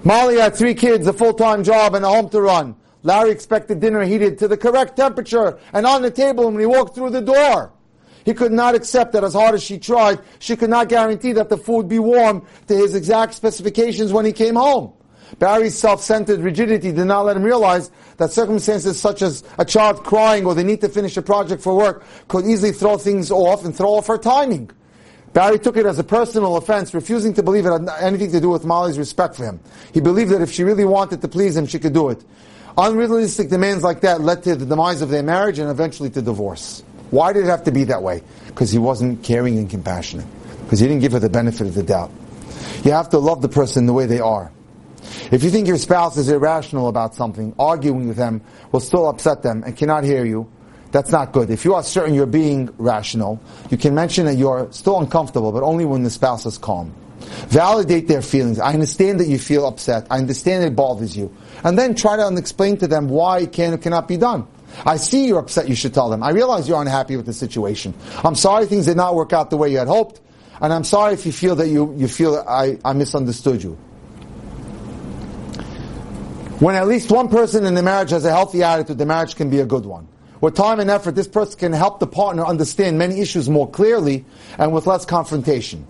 Molly 0.02 0.38
had 0.38 0.54
three 0.54 0.74
kids, 0.74 1.06
a 1.06 1.12
full-time 1.12 1.64
job, 1.64 1.94
and 1.94 2.04
a 2.04 2.08
home 2.08 2.28
to 2.30 2.40
run. 2.40 2.76
Larry 3.06 3.30
expected 3.30 3.78
dinner 3.78 4.02
heated 4.02 4.36
to 4.38 4.48
the 4.48 4.56
correct 4.56 4.96
temperature 4.96 5.60
and 5.72 5.86
on 5.86 6.02
the 6.02 6.10
table 6.10 6.50
when 6.50 6.58
he 6.58 6.66
walked 6.66 6.96
through 6.96 7.10
the 7.10 7.20
door. 7.20 7.72
He 8.24 8.34
could 8.34 8.50
not 8.50 8.74
accept 8.74 9.12
that 9.12 9.22
as 9.22 9.32
hard 9.32 9.54
as 9.54 9.62
she 9.62 9.78
tried, 9.78 10.18
she 10.40 10.56
could 10.56 10.70
not 10.70 10.88
guarantee 10.88 11.30
that 11.34 11.48
the 11.48 11.56
food 11.56 11.88
be 11.88 12.00
warm 12.00 12.44
to 12.66 12.74
his 12.74 12.96
exact 12.96 13.34
specifications 13.34 14.12
when 14.12 14.24
he 14.24 14.32
came 14.32 14.56
home. 14.56 14.92
Barry's 15.38 15.78
self-centered 15.78 16.40
rigidity 16.40 16.90
did 16.90 17.04
not 17.04 17.26
let 17.26 17.36
him 17.36 17.44
realize 17.44 17.92
that 18.16 18.32
circumstances 18.32 19.00
such 19.00 19.22
as 19.22 19.44
a 19.56 19.64
child 19.64 20.02
crying 20.02 20.44
or 20.44 20.56
the 20.56 20.64
need 20.64 20.80
to 20.80 20.88
finish 20.88 21.16
a 21.16 21.22
project 21.22 21.62
for 21.62 21.76
work 21.76 22.02
could 22.26 22.44
easily 22.44 22.72
throw 22.72 22.98
things 22.98 23.30
off 23.30 23.64
and 23.64 23.76
throw 23.76 23.94
off 23.94 24.08
her 24.08 24.18
timing. 24.18 24.68
Barry 25.32 25.60
took 25.60 25.76
it 25.76 25.86
as 25.86 26.00
a 26.00 26.04
personal 26.04 26.56
offense, 26.56 26.92
refusing 26.92 27.34
to 27.34 27.42
believe 27.44 27.66
it 27.66 27.70
had 27.70 27.88
anything 28.00 28.32
to 28.32 28.40
do 28.40 28.48
with 28.48 28.64
Molly's 28.64 28.98
respect 28.98 29.36
for 29.36 29.44
him. 29.44 29.60
He 29.92 30.00
believed 30.00 30.32
that 30.32 30.42
if 30.42 30.50
she 30.50 30.64
really 30.64 30.84
wanted 30.84 31.20
to 31.20 31.28
please 31.28 31.56
him, 31.56 31.66
she 31.66 31.78
could 31.78 31.92
do 31.92 32.08
it. 32.08 32.24
Unrealistic 32.78 33.48
demands 33.48 33.82
like 33.82 34.02
that 34.02 34.20
led 34.20 34.42
to 34.42 34.54
the 34.54 34.66
demise 34.66 35.00
of 35.00 35.08
their 35.08 35.22
marriage 35.22 35.58
and 35.58 35.70
eventually 35.70 36.10
to 36.10 36.20
divorce. 36.20 36.82
Why 37.10 37.32
did 37.32 37.44
it 37.44 37.48
have 37.48 37.64
to 37.64 37.72
be 37.72 37.84
that 37.84 38.02
way? 38.02 38.22
Because 38.48 38.70
he 38.70 38.78
wasn't 38.78 39.22
caring 39.22 39.56
and 39.56 39.70
compassionate. 39.70 40.26
Because 40.64 40.80
he 40.80 40.86
didn't 40.86 41.00
give 41.00 41.12
her 41.12 41.18
the 41.18 41.30
benefit 41.30 41.66
of 41.66 41.74
the 41.74 41.82
doubt. 41.82 42.10
You 42.84 42.92
have 42.92 43.08
to 43.10 43.18
love 43.18 43.40
the 43.40 43.48
person 43.48 43.86
the 43.86 43.92
way 43.92 44.06
they 44.06 44.20
are. 44.20 44.52
If 45.30 45.42
you 45.42 45.50
think 45.50 45.68
your 45.68 45.78
spouse 45.78 46.16
is 46.16 46.28
irrational 46.28 46.88
about 46.88 47.14
something, 47.14 47.54
arguing 47.58 48.08
with 48.08 48.16
them 48.16 48.42
will 48.72 48.80
still 48.80 49.08
upset 49.08 49.42
them 49.42 49.62
and 49.64 49.76
cannot 49.76 50.04
hear 50.04 50.24
you, 50.24 50.50
That's 50.92 51.10
not 51.10 51.32
good. 51.32 51.50
If 51.50 51.64
you 51.64 51.74
are 51.74 51.82
certain 51.82 52.14
you're 52.14 52.26
being 52.26 52.70
rational, 52.78 53.40
you 53.70 53.76
can 53.76 53.94
mention 53.94 54.24
that 54.26 54.36
you're 54.36 54.68
still 54.70 54.98
uncomfortable, 54.98 55.52
but 55.52 55.62
only 55.62 55.84
when 55.84 56.04
the 56.04 56.10
spouse 56.10 56.46
is 56.46 56.58
calm. 56.58 56.94
Validate 57.48 58.08
their 58.08 58.22
feelings. 58.22 58.58
I 58.58 58.72
understand 58.72 59.20
that 59.20 59.28
you 59.28 59.38
feel 59.38 59.66
upset. 59.66 60.06
I 60.10 60.18
understand 60.18 60.64
it 60.64 60.76
bothers 60.76 61.16
you. 61.16 61.34
And 61.64 61.78
then 61.78 61.94
try 61.94 62.16
to 62.16 62.36
explain 62.36 62.76
to 62.78 62.86
them 62.86 63.08
why 63.08 63.40
it 63.40 63.52
can 63.52 63.74
or 63.74 63.78
cannot 63.78 64.08
be 64.08 64.16
done. 64.16 64.46
I 64.84 64.96
see 64.96 65.26
you're 65.26 65.38
upset, 65.38 65.68
you 65.68 65.74
should 65.74 65.94
tell 65.94 66.10
them. 66.10 66.22
I 66.22 66.30
realize 66.30 66.68
you're 66.68 66.80
unhappy 66.80 67.16
with 67.16 67.26
the 67.26 67.32
situation. 67.32 67.94
I'm 68.24 68.34
sorry 68.34 68.66
things 68.66 68.86
did 68.86 68.96
not 68.96 69.14
work 69.14 69.32
out 69.32 69.50
the 69.50 69.56
way 69.56 69.70
you 69.70 69.78
had 69.78 69.88
hoped, 69.88 70.20
and 70.60 70.72
I'm 70.72 70.84
sorry 70.84 71.14
if 71.14 71.24
you 71.24 71.32
feel 71.32 71.56
that 71.56 71.68
you, 71.68 71.94
you 71.96 72.08
feel 72.08 72.44
I, 72.46 72.78
I 72.84 72.92
misunderstood 72.92 73.62
you. 73.62 73.78
When 76.58 76.74
at 76.74 76.88
least 76.88 77.12
one 77.12 77.28
person 77.28 77.66
in 77.66 77.74
the 77.74 77.82
marriage 77.82 78.10
has 78.10 78.24
a 78.24 78.30
healthy 78.30 78.62
attitude, 78.62 78.98
the 78.98 79.06
marriage 79.06 79.36
can 79.36 79.50
be 79.50 79.60
a 79.60 79.66
good 79.66 79.84
one. 79.84 80.08
With 80.40 80.54
time 80.54 80.80
and 80.80 80.90
effort, 80.90 81.14
this 81.14 81.28
person 81.28 81.58
can 81.58 81.72
help 81.72 82.00
the 82.00 82.06
partner 82.06 82.44
understand 82.44 82.98
many 82.98 83.20
issues 83.20 83.48
more 83.48 83.68
clearly 83.70 84.24
and 84.58 84.72
with 84.72 84.86
less 84.86 85.04
confrontation. 85.04 85.86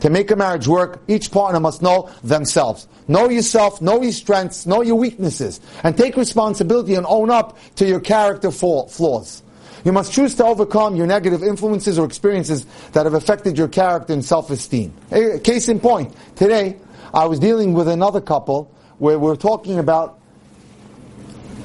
To 0.00 0.10
make 0.10 0.30
a 0.30 0.36
marriage 0.36 0.66
work, 0.66 1.02
each 1.08 1.30
partner 1.30 1.60
must 1.60 1.82
know 1.82 2.10
themselves. 2.22 2.88
Know 3.06 3.28
yourself, 3.28 3.82
know 3.82 4.00
your 4.00 4.12
strengths, 4.12 4.66
know 4.66 4.82
your 4.82 4.96
weaknesses, 4.96 5.60
and 5.84 5.96
take 5.96 6.16
responsibility 6.16 6.94
and 6.94 7.06
own 7.06 7.30
up 7.30 7.58
to 7.76 7.86
your 7.86 8.00
character 8.00 8.50
flaws. 8.50 9.42
You 9.84 9.92
must 9.92 10.12
choose 10.12 10.34
to 10.36 10.44
overcome 10.44 10.96
your 10.96 11.06
negative 11.06 11.42
influences 11.42 11.98
or 11.98 12.04
experiences 12.04 12.66
that 12.92 13.06
have 13.06 13.14
affected 13.14 13.56
your 13.56 13.68
character 13.68 14.12
and 14.12 14.24
self-esteem. 14.24 14.92
Case 15.42 15.68
in 15.68 15.80
point, 15.80 16.14
today 16.36 16.76
I 17.14 17.26
was 17.26 17.38
dealing 17.38 17.72
with 17.72 17.88
another 17.88 18.20
couple 18.20 18.70
where 18.98 19.18
we're 19.18 19.36
talking 19.36 19.78
about 19.78 20.18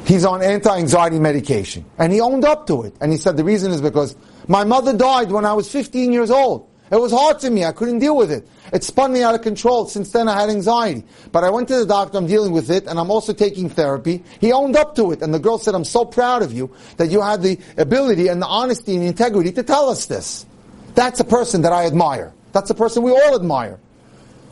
he's 0.05 0.23
on 0.23 0.41
anti-anxiety 0.41 1.19
medication. 1.19 1.85
And 1.97 2.13
he 2.13 2.21
owned 2.21 2.45
up 2.45 2.67
to 2.67 2.83
it. 2.83 2.95
And 3.01 3.11
he 3.11 3.17
said 3.17 3.37
the 3.37 3.43
reason 3.43 3.71
is 3.71 3.81
because 3.81 4.15
my 4.47 4.63
mother 4.63 4.95
died 4.95 5.31
when 5.31 5.45
I 5.45 5.53
was 5.53 5.69
15 5.71 6.13
years 6.13 6.31
old. 6.31 6.69
It 6.91 6.97
was 6.97 7.11
hard 7.11 7.39
to 7.39 7.49
me. 7.49 7.65
I 7.65 7.71
couldn't 7.71 7.99
deal 7.99 8.15
with 8.15 8.31
it. 8.31 8.47
It 8.71 8.83
spun 8.83 9.11
me 9.11 9.23
out 9.23 9.33
of 9.33 9.41
control. 9.41 9.87
Since 9.87 10.11
then, 10.11 10.27
I 10.27 10.39
had 10.39 10.49
anxiety. 10.49 11.03
But 11.31 11.43
I 11.43 11.49
went 11.49 11.67
to 11.69 11.77
the 11.77 11.85
doctor. 11.85 12.17
I'm 12.17 12.27
dealing 12.27 12.51
with 12.51 12.69
it, 12.69 12.85
and 12.85 12.99
I'm 12.99 13.09
also 13.09 13.33
taking 13.33 13.69
therapy. 13.69 14.23
He 14.39 14.51
owned 14.51 14.75
up 14.75 14.95
to 14.95 15.11
it, 15.11 15.21
and 15.21 15.33
the 15.33 15.39
girl 15.39 15.57
said, 15.57 15.73
"I'm 15.73 15.83
so 15.83 16.05
proud 16.05 16.43
of 16.43 16.53
you 16.53 16.69
that 16.97 17.09
you 17.09 17.21
had 17.21 17.41
the 17.41 17.57
ability 17.77 18.27
and 18.27 18.41
the 18.41 18.47
honesty 18.47 18.93
and 18.93 19.03
the 19.03 19.07
integrity 19.07 19.51
to 19.53 19.63
tell 19.63 19.89
us 19.89 20.05
this." 20.05 20.45
That's 20.93 21.19
a 21.19 21.23
person 21.23 21.63
that 21.63 21.73
I 21.73 21.85
admire. 21.85 22.33
That's 22.53 22.69
a 22.69 22.75
person 22.75 23.03
we 23.03 23.11
all 23.11 23.35
admire. 23.35 23.79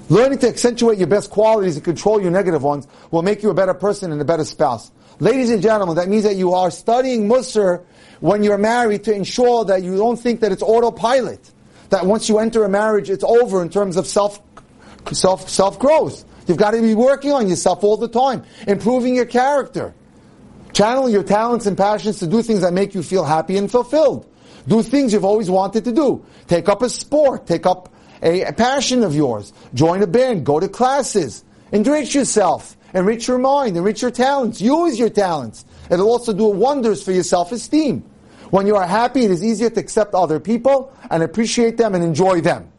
Learning 0.09 0.37
to 0.39 0.49
accentuate 0.49 0.97
your 0.97 1.07
best 1.07 1.29
qualities 1.29 1.75
and 1.75 1.85
control 1.85 2.21
your 2.21 2.31
negative 2.31 2.63
ones 2.63 2.87
will 3.11 3.21
make 3.21 3.41
you 3.41 3.49
a 3.49 3.53
better 3.53 3.73
person 3.73 4.11
and 4.11 4.19
a 4.19 4.25
better 4.25 4.43
spouse. 4.43 4.91
Ladies 5.19 5.49
and 5.51 5.61
gentlemen, 5.61 5.95
that 5.95 6.09
means 6.09 6.23
that 6.23 6.35
you 6.35 6.53
are 6.53 6.69
studying 6.71 7.29
Musar 7.29 7.81
when 8.19 8.43
you're 8.43 8.57
married 8.57 9.05
to 9.05 9.13
ensure 9.13 9.63
that 9.65 9.83
you 9.83 9.95
don't 9.95 10.19
think 10.19 10.41
that 10.41 10.51
it's 10.51 10.63
autopilot. 10.63 11.39
That 11.93 12.07
once 12.07 12.27
you 12.27 12.39
enter 12.39 12.63
a 12.63 12.69
marriage, 12.69 13.11
it's 13.11 13.23
over 13.23 13.61
in 13.61 13.69
terms 13.69 13.97
of 13.97 14.07
self, 14.07 14.41
self, 15.11 15.47
self 15.47 15.77
growth. 15.77 16.25
You've 16.47 16.57
got 16.57 16.71
to 16.71 16.81
be 16.81 16.95
working 16.95 17.31
on 17.31 17.47
yourself 17.47 17.83
all 17.83 17.97
the 17.97 18.07
time, 18.07 18.43
improving 18.67 19.13
your 19.15 19.27
character. 19.27 19.93
channeling 20.73 21.13
your 21.13 21.21
talents 21.21 21.67
and 21.67 21.77
passions 21.77 22.17
to 22.17 22.25
do 22.25 22.41
things 22.41 22.61
that 22.61 22.73
make 22.73 22.95
you 22.95 23.03
feel 23.03 23.23
happy 23.23 23.57
and 23.57 23.69
fulfilled. 23.69 24.25
Do 24.67 24.81
things 24.81 25.13
you've 25.13 25.23
always 25.23 25.51
wanted 25.51 25.83
to 25.83 25.91
do. 25.91 26.25
Take 26.47 26.67
up 26.67 26.81
a 26.81 26.89
sport. 26.89 27.45
Take 27.45 27.67
up 27.67 27.93
a, 28.23 28.41
a 28.41 28.53
passion 28.53 29.03
of 29.03 29.13
yours. 29.13 29.53
Join 29.75 30.01
a 30.01 30.07
band. 30.07 30.47
Go 30.47 30.59
to 30.59 30.67
classes. 30.67 31.43
Enrich 31.71 32.15
yourself. 32.15 32.75
Enrich 32.95 33.27
your 33.27 33.37
mind. 33.37 33.77
Enrich 33.77 34.01
your 34.01 34.09
talents. 34.09 34.59
Use 34.59 34.97
your 34.97 35.11
talents. 35.11 35.63
It'll 35.91 36.09
also 36.09 36.33
do 36.33 36.45
wonders 36.45 37.03
for 37.03 37.11
your 37.11 37.23
self-esteem. 37.23 38.03
When 38.53 38.67
you 38.67 38.75
are 38.75 38.85
happy, 38.85 39.25
it 39.25 39.31
is 39.31 39.43
easier 39.43 39.71
to 39.71 39.79
accept 39.79 40.13
other 40.13 40.39
people 40.39 40.93
and 41.09 41.23
appreciate 41.23 41.77
them 41.77 41.95
and 41.95 42.03
enjoy 42.03 42.39
them. 42.41 42.71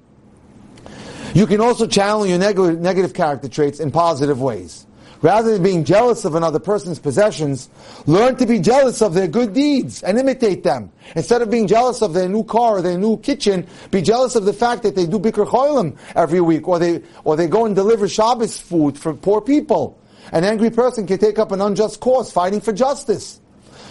You 1.35 1.49
can 1.49 1.61
also 1.61 1.89
channel 1.89 2.25
your 2.25 2.39
neg- 2.39 2.81
negative 2.81 3.13
character 3.13 3.49
traits 3.49 3.81
in 3.81 3.91
positive 3.91 4.41
ways. 4.41 4.87
Rather 5.21 5.51
than 5.51 5.65
being 5.65 5.83
jealous 5.83 6.25
of 6.25 6.37
another 6.37 6.61
person's 6.61 7.01
possessions, 7.01 7.69
learn 8.07 8.37
to 8.37 8.47
be 8.47 8.61
jealous 8.61 9.03
of 9.03 9.15
their 9.15 9.27
good 9.27 9.53
deeds 9.53 10.05
and 10.05 10.17
imitate 10.17 10.63
them. 10.63 10.93
Instead 11.17 11.43
of 11.43 11.51
being 11.51 11.67
jealous 11.67 12.03
of 12.03 12.15
their 12.15 12.29
new 12.29 12.45
car 12.45 12.79
or 12.79 12.81
their 12.81 12.97
new 12.97 13.17
kitchen, 13.17 13.67
be 13.91 14.01
jealous 14.01 14.37
of 14.37 14.45
the 14.45 14.53
fact 14.53 14.85
that 14.85 14.95
they 14.95 15.07
do 15.07 15.19
Bikur 15.19 15.45
Cholim 15.45 15.97
every 16.15 16.41
week, 16.41 16.69
or 16.69 16.79
they, 16.79 17.03
or 17.25 17.35
they 17.35 17.49
go 17.49 17.67
and 17.67 17.75
deliver 17.75 18.07
Shabbos 18.07 18.57
food 18.61 18.97
for 18.97 19.13
poor 19.13 19.41
people. 19.41 19.99
An 20.31 20.45
angry 20.45 20.71
person 20.71 21.05
can 21.05 21.19
take 21.19 21.41
up 21.41 21.51
an 21.51 21.61
unjust 21.61 21.99
cause, 21.99 22.31
fighting 22.31 22.61
for 22.61 22.73
justice. 22.73 23.41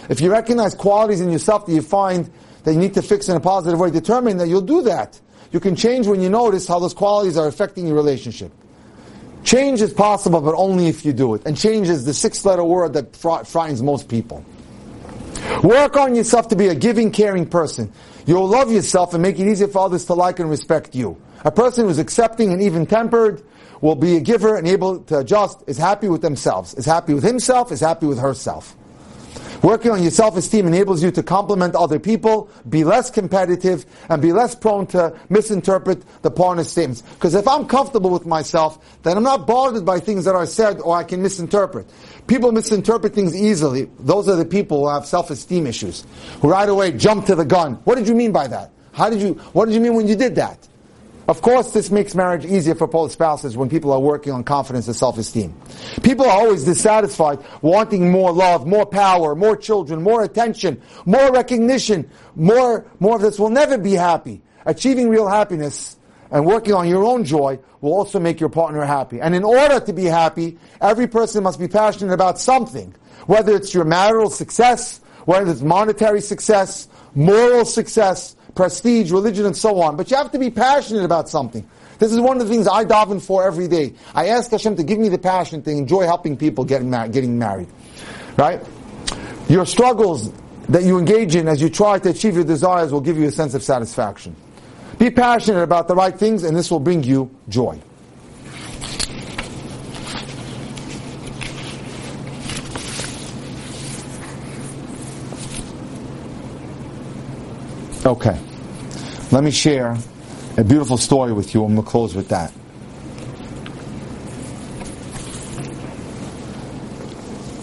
If 0.08 0.20
you 0.20 0.30
recognize 0.30 0.74
qualities 0.74 1.20
in 1.20 1.30
yourself 1.30 1.66
that 1.66 1.72
you 1.72 1.82
find 1.82 2.30
that 2.64 2.72
you 2.72 2.78
need 2.78 2.94
to 2.94 3.02
fix 3.02 3.28
in 3.28 3.36
a 3.36 3.40
positive 3.40 3.78
way, 3.78 3.90
determine 3.90 4.38
that 4.38 4.48
you'll 4.48 4.60
do 4.60 4.82
that. 4.82 5.20
You 5.52 5.60
can 5.60 5.76
change 5.76 6.06
when 6.06 6.20
you 6.20 6.28
notice 6.28 6.66
how 6.66 6.78
those 6.78 6.94
qualities 6.94 7.36
are 7.36 7.46
affecting 7.46 7.86
your 7.86 7.96
relationship. 7.96 8.52
Change 9.44 9.82
is 9.82 9.92
possible, 9.92 10.40
but 10.40 10.54
only 10.54 10.88
if 10.88 11.04
you 11.04 11.12
do 11.12 11.34
it. 11.34 11.42
And 11.46 11.56
change 11.56 11.88
is 11.88 12.04
the 12.04 12.14
six 12.14 12.44
letter 12.44 12.64
word 12.64 12.94
that 12.94 13.14
frightens 13.14 13.82
most 13.82 14.08
people. 14.08 14.44
Work 15.62 15.96
on 15.96 16.14
yourself 16.14 16.48
to 16.48 16.56
be 16.56 16.68
a 16.68 16.74
giving, 16.74 17.10
caring 17.10 17.46
person. 17.46 17.92
You'll 18.26 18.48
love 18.48 18.72
yourself 18.72 19.12
and 19.12 19.22
make 19.22 19.38
it 19.38 19.46
easier 19.46 19.68
for 19.68 19.80
others 19.80 20.06
to 20.06 20.14
like 20.14 20.38
and 20.38 20.48
respect 20.48 20.94
you. 20.94 21.20
A 21.44 21.50
person 21.50 21.86
who's 21.86 21.98
accepting 21.98 22.52
and 22.52 22.62
even 22.62 22.86
tempered 22.86 23.44
will 23.82 23.94
be 23.94 24.16
a 24.16 24.20
giver 24.20 24.56
and 24.56 24.66
able 24.66 25.00
to 25.00 25.18
adjust, 25.18 25.62
is 25.66 25.76
happy 25.76 26.08
with 26.08 26.22
themselves, 26.22 26.72
is 26.74 26.86
happy 26.86 27.12
with 27.12 27.22
himself, 27.22 27.70
is 27.70 27.80
happy 27.80 28.06
with 28.06 28.18
herself. 28.18 28.74
Working 29.62 29.92
on 29.92 30.02
your 30.02 30.10
self-esteem 30.10 30.66
enables 30.66 31.02
you 31.02 31.10
to 31.12 31.22
compliment 31.22 31.74
other 31.74 31.98
people, 31.98 32.50
be 32.68 32.84
less 32.84 33.10
competitive, 33.10 33.86
and 34.08 34.20
be 34.20 34.32
less 34.32 34.54
prone 34.54 34.86
to 34.88 35.18
misinterpret 35.28 36.02
the 36.22 36.30
partner's 36.30 36.70
statements. 36.70 37.02
Because 37.02 37.34
if 37.34 37.48
I'm 37.48 37.66
comfortable 37.66 38.10
with 38.10 38.26
myself, 38.26 39.00
then 39.02 39.16
I'm 39.16 39.22
not 39.22 39.46
bothered 39.46 39.84
by 39.84 40.00
things 40.00 40.24
that 40.26 40.34
are 40.34 40.46
said 40.46 40.80
or 40.80 40.96
I 40.96 41.04
can 41.04 41.22
misinterpret. 41.22 41.88
People 42.26 42.52
misinterpret 42.52 43.14
things 43.14 43.34
easily. 43.34 43.90
Those 44.00 44.28
are 44.28 44.36
the 44.36 44.44
people 44.44 44.80
who 44.80 44.88
have 44.88 45.06
self-esteem 45.06 45.66
issues, 45.66 46.04
who 46.40 46.50
right 46.50 46.68
away 46.68 46.92
jump 46.92 47.26
to 47.26 47.34
the 47.34 47.44
gun. 47.44 47.74
What 47.84 47.96
did 47.96 48.08
you 48.08 48.14
mean 48.14 48.32
by 48.32 48.48
that? 48.48 48.70
How 48.92 49.10
did 49.10 49.20
you, 49.20 49.34
what 49.52 49.66
did 49.66 49.74
you 49.74 49.80
mean 49.80 49.94
when 49.94 50.06
you 50.06 50.16
did 50.16 50.34
that? 50.36 50.68
Of 51.26 51.40
course, 51.40 51.72
this 51.72 51.90
makes 51.90 52.14
marriage 52.14 52.44
easier 52.44 52.74
for 52.74 52.86
both 52.86 53.12
spouses 53.12 53.56
when 53.56 53.70
people 53.70 53.92
are 53.92 54.00
working 54.00 54.32
on 54.32 54.44
confidence 54.44 54.86
and 54.88 54.96
self-esteem. 54.96 55.54
People 56.02 56.26
are 56.26 56.38
always 56.38 56.64
dissatisfied, 56.64 57.38
wanting 57.62 58.10
more 58.10 58.30
love, 58.30 58.66
more 58.66 58.84
power, 58.84 59.34
more 59.34 59.56
children, 59.56 60.02
more 60.02 60.22
attention, 60.22 60.82
more 61.06 61.32
recognition, 61.32 62.10
more, 62.34 62.86
more 63.00 63.16
of 63.16 63.22
this 63.22 63.38
will 63.38 63.48
never 63.50 63.78
be 63.78 63.92
happy. 63.92 64.42
Achieving 64.66 65.08
real 65.08 65.26
happiness 65.26 65.96
and 66.30 66.44
working 66.44 66.74
on 66.74 66.88
your 66.88 67.04
own 67.04 67.24
joy 67.24 67.58
will 67.80 67.92
also 67.92 68.20
make 68.20 68.38
your 68.38 68.50
partner 68.50 68.84
happy. 68.84 69.20
And 69.20 69.34
in 69.34 69.44
order 69.44 69.80
to 69.80 69.92
be 69.92 70.04
happy, 70.04 70.58
every 70.80 71.06
person 71.06 71.42
must 71.42 71.58
be 71.58 71.68
passionate 71.68 72.12
about 72.12 72.38
something. 72.38 72.94
Whether 73.26 73.56
it's 73.56 73.72
your 73.72 73.84
marital 73.84 74.28
success, 74.28 75.00
whether 75.24 75.50
it's 75.50 75.62
monetary 75.62 76.20
success, 76.20 76.88
moral 77.14 77.64
success, 77.64 78.36
prestige, 78.54 79.10
religion, 79.10 79.46
and 79.46 79.56
so 79.56 79.80
on. 79.80 79.96
But 79.96 80.10
you 80.10 80.16
have 80.16 80.30
to 80.32 80.38
be 80.38 80.50
passionate 80.50 81.04
about 81.04 81.28
something. 81.28 81.68
This 81.98 82.12
is 82.12 82.20
one 82.20 82.40
of 82.40 82.46
the 82.46 82.52
things 82.52 82.66
I 82.66 82.84
daven 82.84 83.22
for 83.22 83.46
every 83.46 83.68
day. 83.68 83.94
I 84.14 84.28
ask 84.28 84.50
Hashem 84.50 84.76
to 84.76 84.82
give 84.82 84.98
me 84.98 85.08
the 85.08 85.18
passion 85.18 85.62
to 85.62 85.70
enjoy 85.70 86.04
helping 86.04 86.36
people 86.36 86.64
getting, 86.64 86.90
mar- 86.90 87.08
getting 87.08 87.38
married. 87.38 87.68
Right? 88.36 88.60
Your 89.48 89.64
struggles 89.66 90.32
that 90.68 90.82
you 90.82 90.98
engage 90.98 91.36
in 91.36 91.46
as 91.46 91.60
you 91.60 91.68
try 91.68 91.98
to 91.98 92.10
achieve 92.10 92.34
your 92.34 92.44
desires 92.44 92.92
will 92.92 93.00
give 93.00 93.16
you 93.16 93.26
a 93.26 93.30
sense 93.30 93.54
of 93.54 93.62
satisfaction. 93.62 94.34
Be 94.98 95.10
passionate 95.10 95.62
about 95.62 95.88
the 95.88 95.94
right 95.94 96.16
things 96.16 96.44
and 96.44 96.56
this 96.56 96.70
will 96.70 96.80
bring 96.80 97.02
you 97.02 97.30
joy. 97.48 97.80
Okay. 108.06 108.38
Let 109.32 109.42
me 109.44 109.50
share 109.50 109.96
a 110.58 110.64
beautiful 110.64 110.98
story 110.98 111.32
with 111.32 111.54
you 111.54 111.64
and 111.64 111.74
we'll 111.74 111.84
close 111.84 112.14
with 112.14 112.28
that. 112.28 112.52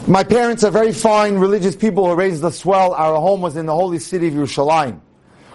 My 0.08 0.24
parents 0.24 0.64
are 0.64 0.72
very 0.72 0.94
fine 0.94 1.36
religious 1.36 1.76
people 1.76 2.08
who 2.08 2.16
raised 2.16 2.44
us 2.44 2.66
well. 2.66 2.94
Our 2.96 3.18
home 3.18 3.42
was 3.42 3.56
in 3.56 3.68
the 3.68 3.76
holy 3.76 4.00
city 4.00 4.30
of 4.30 4.34
Yerushalayim. 4.34 5.00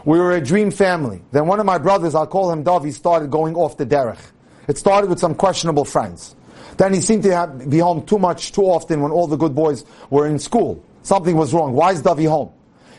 We 0.04 0.20
were 0.20 0.36
a 0.36 0.40
dream 0.40 0.70
family. 0.70 1.20
Then 1.32 1.48
one 1.48 1.58
of 1.58 1.66
my 1.66 1.78
brothers, 1.78 2.14
I'll 2.14 2.28
call 2.28 2.52
him 2.52 2.64
he 2.84 2.92
started 2.92 3.28
going 3.28 3.56
off 3.56 3.76
the 3.76 3.84
derech. 3.84 4.20
It 4.68 4.78
started 4.78 5.10
with 5.10 5.18
some 5.18 5.34
questionable 5.34 5.84
friends. 5.84 6.36
Then 6.76 6.94
he 6.94 7.00
seemed 7.00 7.24
to 7.24 7.34
have, 7.34 7.68
be 7.68 7.78
home 7.78 8.06
too 8.06 8.20
much, 8.20 8.52
too 8.52 8.62
often 8.62 9.00
when 9.00 9.10
all 9.10 9.26
the 9.26 9.36
good 9.36 9.54
boys 9.54 9.84
were 10.10 10.28
in 10.28 10.38
school. 10.38 10.84
Something 11.02 11.36
was 11.36 11.52
wrong. 11.52 11.72
Why 11.72 11.90
is 11.90 12.02
Davi 12.02 12.28
home? 12.28 12.52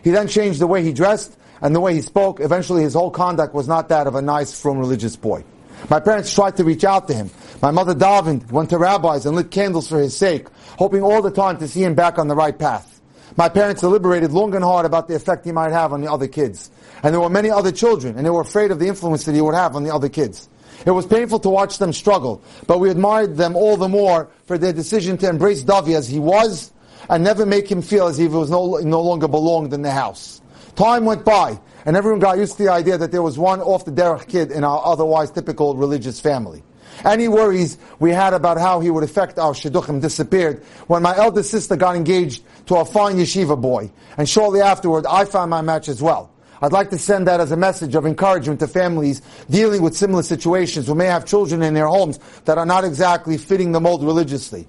He 0.04 0.12
then 0.12 0.28
changed 0.28 0.60
the 0.60 0.68
way 0.68 0.84
he 0.84 0.92
dressed 0.92 1.38
and 1.62 1.76
the 1.76 1.80
way 1.80 1.94
he 1.94 2.02
spoke, 2.02 2.40
eventually 2.40 2.84
his 2.84 2.94
whole 2.94 3.12
conduct 3.12 3.54
was 3.54 3.68
not 3.68 3.90
that 3.90 4.08
of 4.08 4.16
a 4.16 4.22
nice, 4.22 4.60
from 4.60 4.78
religious 4.78 5.16
boy. 5.16 5.44
My 5.90 6.00
parents 6.00 6.34
tried 6.34 6.58
to 6.58 6.64
reach 6.64 6.84
out 6.84 7.08
to 7.08 7.14
him. 7.14 7.30
My 7.62 7.72
mother 7.72 7.94
davened, 7.94 8.52
went 8.52 8.70
to 8.72 8.78
rabbis, 8.78 9.26
and 9.26 9.36
lit 9.36 9.52
candles 9.52 9.88
for 9.88 10.00
his 10.00 10.16
sake, 10.16 10.48
hoping 10.78 11.02
all 11.02 11.22
the 11.22 11.32
time 11.32 11.58
to 11.60 11.68
see 11.68 11.84
him 11.84 11.96
back 11.96 12.18
on 12.18 12.28
the 12.28 12.36
right 12.36 12.58
path. 12.58 13.02
My 13.36 13.50
parents 13.50 13.82
deliberated 13.82 14.32
long 14.32 14.56
and 14.56 14.64
hard 14.64 14.86
about 14.86 15.08
the 15.08 15.16
effect 15.16 15.46
he 15.46 15.52
might 15.52 15.72
have 15.72 15.94
on 15.94 16.02
the 16.02 16.12
other 16.12 16.28
kids. 16.28 16.72
And 17.04 17.14
there 17.14 17.22
were 17.22 17.30
many 17.30 17.52
other 17.52 17.72
children, 17.72 18.18
and 18.18 18.26
they 18.26 18.32
were 18.32 18.42
afraid 18.42 18.72
of 18.72 18.80
the 18.80 18.88
influence 18.88 19.26
that 19.26 19.36
he 19.36 19.42
would 19.42 19.54
have 19.54 19.76
on 19.76 19.84
the 19.84 19.94
other 19.94 20.10
kids. 20.10 20.50
It 20.86 20.92
was 20.92 21.06
painful 21.06 21.40
to 21.40 21.50
watch 21.50 21.78
them 21.78 21.94
struggle, 21.94 22.42
but 22.66 22.80
we 22.80 22.90
admired 22.90 23.38
them 23.38 23.56
all 23.56 23.78
the 23.78 23.90
more 23.90 24.30
for 24.46 24.58
their 24.58 24.74
decision 24.74 25.18
to 25.20 25.30
embrace 25.30 25.64
Davi 25.64 25.96
as 25.96 26.08
he 26.08 26.20
was 26.20 26.72
and 27.10 27.24
never 27.24 27.46
make 27.46 27.70
him 27.70 27.82
feel 27.82 28.08
as 28.08 28.20
if 28.20 28.32
he 28.32 28.38
was 28.38 28.50
no, 28.50 28.78
no 28.78 29.02
longer 29.02 29.28
belonged 29.28 29.74
in 29.74 29.82
the 29.82 29.92
house. 29.92 30.42
Time 30.78 31.06
went 31.06 31.26
by, 31.26 31.60
and 31.86 31.98
everyone 31.98 32.20
got 32.20 32.38
used 32.38 32.58
to 32.58 32.64
the 32.64 32.72
idea 32.72 33.00
that 33.00 33.12
there 33.12 33.24
was 33.24 33.36
one 33.36 33.62
off 33.62 33.84
the 33.84 33.92
derech 33.92 34.28
kid 34.28 34.52
in 34.52 34.64
our 34.64 34.80
otherwise 34.86 35.32
typical 35.32 35.76
religious 35.76 36.20
family. 36.20 36.62
Any 37.04 37.28
worries 37.28 37.80
we 38.00 38.12
had 38.12 38.36
about 38.36 38.60
how 38.60 38.80
he 38.80 38.92
would 38.92 39.04
affect 39.04 39.40
our 39.40 39.54
shidduchim 39.54 40.02
disappeared 40.02 40.64
when 40.86 41.02
my 41.02 41.18
eldest 41.18 41.50
sister 41.50 41.76
got 41.76 41.96
engaged 41.96 42.44
to 42.68 42.76
a 42.76 42.86
fine 42.86 43.16
yeshiva 43.16 43.60
boy, 43.60 43.92
and 44.18 44.30
shortly 44.30 44.62
afterward 44.62 45.08
I 45.08 45.26
found 45.26 45.50
my 45.50 45.62
match 45.62 45.90
as 45.90 46.00
well. 46.00 46.32
I'd 46.62 46.74
like 46.74 46.92
to 46.92 47.00
send 47.00 47.26
that 47.26 47.40
as 47.40 47.52
a 47.52 47.58
message 47.58 47.96
of 47.96 48.06
encouragement 48.06 48.60
to 48.60 48.68
families 48.68 49.24
dealing 49.50 49.82
with 49.82 49.98
similar 49.98 50.22
situations 50.22 50.86
who 50.86 50.94
may 50.94 51.08
have 51.08 51.26
children 51.26 51.64
in 51.64 51.74
their 51.74 51.88
homes 51.88 52.20
that 52.46 52.60
are 52.60 52.68
not 52.68 52.84
exactly 52.84 53.40
fitting 53.40 53.72
the 53.72 53.82
mold 53.82 54.04
religiously. 54.04 54.68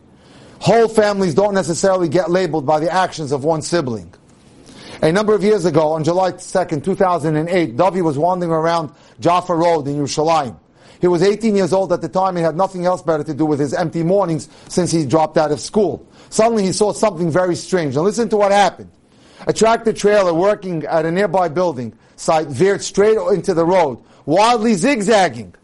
Whole 0.60 0.88
families 0.88 1.34
don't 1.34 1.54
necessarily 1.54 2.08
get 2.08 2.30
labeled 2.30 2.64
by 2.64 2.80
the 2.80 2.90
actions 2.90 3.30
of 3.30 3.44
one 3.44 3.60
sibling. 3.60 4.14
A 5.00 5.12
number 5.12 5.32
of 5.32 5.44
years 5.44 5.64
ago, 5.64 5.92
on 5.92 6.02
July 6.02 6.32
2nd, 6.32 6.82
2008, 6.82 7.76
Davi 7.76 8.02
was 8.02 8.18
wandering 8.18 8.50
around 8.50 8.92
Jaffa 9.20 9.54
Road 9.54 9.86
in 9.86 9.94
Yerushalayim. 9.94 10.58
He 11.00 11.06
was 11.06 11.22
18 11.22 11.54
years 11.54 11.72
old 11.72 11.92
at 11.92 12.00
the 12.00 12.08
time 12.08 12.36
and 12.36 12.44
had 12.44 12.56
nothing 12.56 12.84
else 12.84 13.02
better 13.02 13.22
to 13.22 13.32
do 13.32 13.46
with 13.46 13.60
his 13.60 13.72
empty 13.72 14.02
mornings 14.02 14.48
since 14.68 14.90
he 14.90 15.06
dropped 15.06 15.38
out 15.38 15.52
of 15.52 15.60
school. 15.60 16.04
Suddenly 16.30 16.64
he 16.64 16.72
saw 16.72 16.92
something 16.92 17.30
very 17.30 17.54
strange. 17.54 17.94
And 17.94 18.04
listen 18.04 18.28
to 18.30 18.36
what 18.36 18.50
happened. 18.50 18.90
A 19.46 19.52
tractor 19.52 19.92
trailer 19.92 20.34
working 20.34 20.84
at 20.84 21.06
a 21.06 21.12
nearby 21.12 21.48
building 21.48 21.96
site 22.16 22.48
veered 22.48 22.82
straight 22.82 23.16
into 23.32 23.54
the 23.54 23.64
road, 23.64 24.02
wildly 24.26 24.74
zigzagging, 24.74 25.54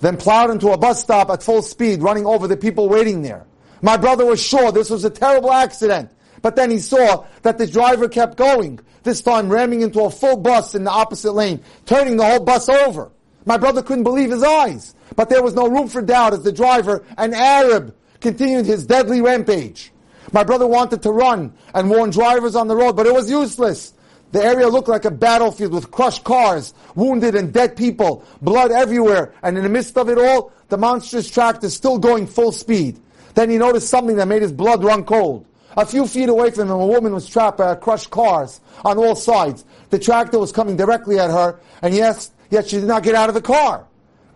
then 0.00 0.18
plowed 0.18 0.50
into 0.50 0.68
a 0.68 0.76
bus 0.76 1.00
stop 1.00 1.30
at 1.30 1.42
full 1.42 1.62
speed, 1.62 2.02
running 2.02 2.26
over 2.26 2.46
the 2.46 2.58
people 2.58 2.90
waiting 2.90 3.22
there. 3.22 3.46
My 3.80 3.96
brother 3.96 4.26
was 4.26 4.42
sure 4.42 4.70
this 4.70 4.90
was 4.90 5.06
a 5.06 5.10
terrible 5.10 5.50
accident, 5.50 6.10
but 6.46 6.54
then 6.54 6.70
he 6.70 6.78
saw 6.78 7.26
that 7.42 7.58
the 7.58 7.66
driver 7.66 8.08
kept 8.08 8.36
going, 8.36 8.78
this 9.02 9.20
time 9.20 9.48
ramming 9.48 9.80
into 9.80 10.02
a 10.02 10.10
full 10.12 10.36
bus 10.36 10.76
in 10.76 10.84
the 10.84 10.90
opposite 10.92 11.32
lane, 11.32 11.60
turning 11.86 12.16
the 12.16 12.24
whole 12.24 12.38
bus 12.38 12.68
over. 12.68 13.10
My 13.46 13.56
brother 13.56 13.82
couldn't 13.82 14.04
believe 14.04 14.30
his 14.30 14.44
eyes, 14.44 14.94
but 15.16 15.28
there 15.28 15.42
was 15.42 15.54
no 15.56 15.66
room 15.66 15.88
for 15.88 16.00
doubt 16.00 16.34
as 16.34 16.44
the 16.44 16.52
driver, 16.52 17.04
an 17.18 17.34
Arab, 17.34 17.96
continued 18.20 18.64
his 18.64 18.86
deadly 18.86 19.20
rampage. 19.20 19.90
My 20.30 20.44
brother 20.44 20.68
wanted 20.68 21.02
to 21.02 21.10
run 21.10 21.52
and 21.74 21.90
warn 21.90 22.10
drivers 22.10 22.54
on 22.54 22.68
the 22.68 22.76
road, 22.76 22.94
but 22.94 23.06
it 23.06 23.12
was 23.12 23.28
useless. 23.28 23.92
The 24.30 24.44
area 24.44 24.68
looked 24.68 24.86
like 24.86 25.04
a 25.04 25.10
battlefield 25.10 25.72
with 25.72 25.90
crushed 25.90 26.22
cars, 26.22 26.74
wounded 26.94 27.34
and 27.34 27.52
dead 27.52 27.74
people, 27.74 28.22
blood 28.40 28.70
everywhere, 28.70 29.34
and 29.42 29.56
in 29.56 29.64
the 29.64 29.68
midst 29.68 29.98
of 29.98 30.08
it 30.08 30.16
all, 30.16 30.52
the 30.68 30.78
monstrous 30.78 31.28
tractor 31.28 31.70
still 31.70 31.98
going 31.98 32.28
full 32.28 32.52
speed. 32.52 33.00
Then 33.34 33.50
he 33.50 33.58
noticed 33.58 33.88
something 33.88 34.14
that 34.14 34.28
made 34.28 34.42
his 34.42 34.52
blood 34.52 34.84
run 34.84 35.02
cold. 35.02 35.44
A 35.76 35.84
few 35.84 36.06
feet 36.06 36.28
away 36.28 36.50
from 36.50 36.68
him, 36.68 36.76
a 36.76 36.86
woman 36.86 37.12
was 37.12 37.28
trapped 37.28 37.58
by 37.58 37.74
crushed 37.74 38.10
cars 38.10 38.60
on 38.84 38.96
all 38.96 39.14
sides. 39.14 39.64
The 39.90 39.98
tractor 39.98 40.38
was 40.38 40.50
coming 40.50 40.76
directly 40.76 41.18
at 41.18 41.30
her, 41.30 41.60
and 41.82 41.94
yes, 41.94 42.30
yet 42.50 42.68
she 42.68 42.76
did 42.76 42.86
not 42.86 43.02
get 43.02 43.14
out 43.14 43.28
of 43.28 43.34
the 43.34 43.42
car. 43.42 43.86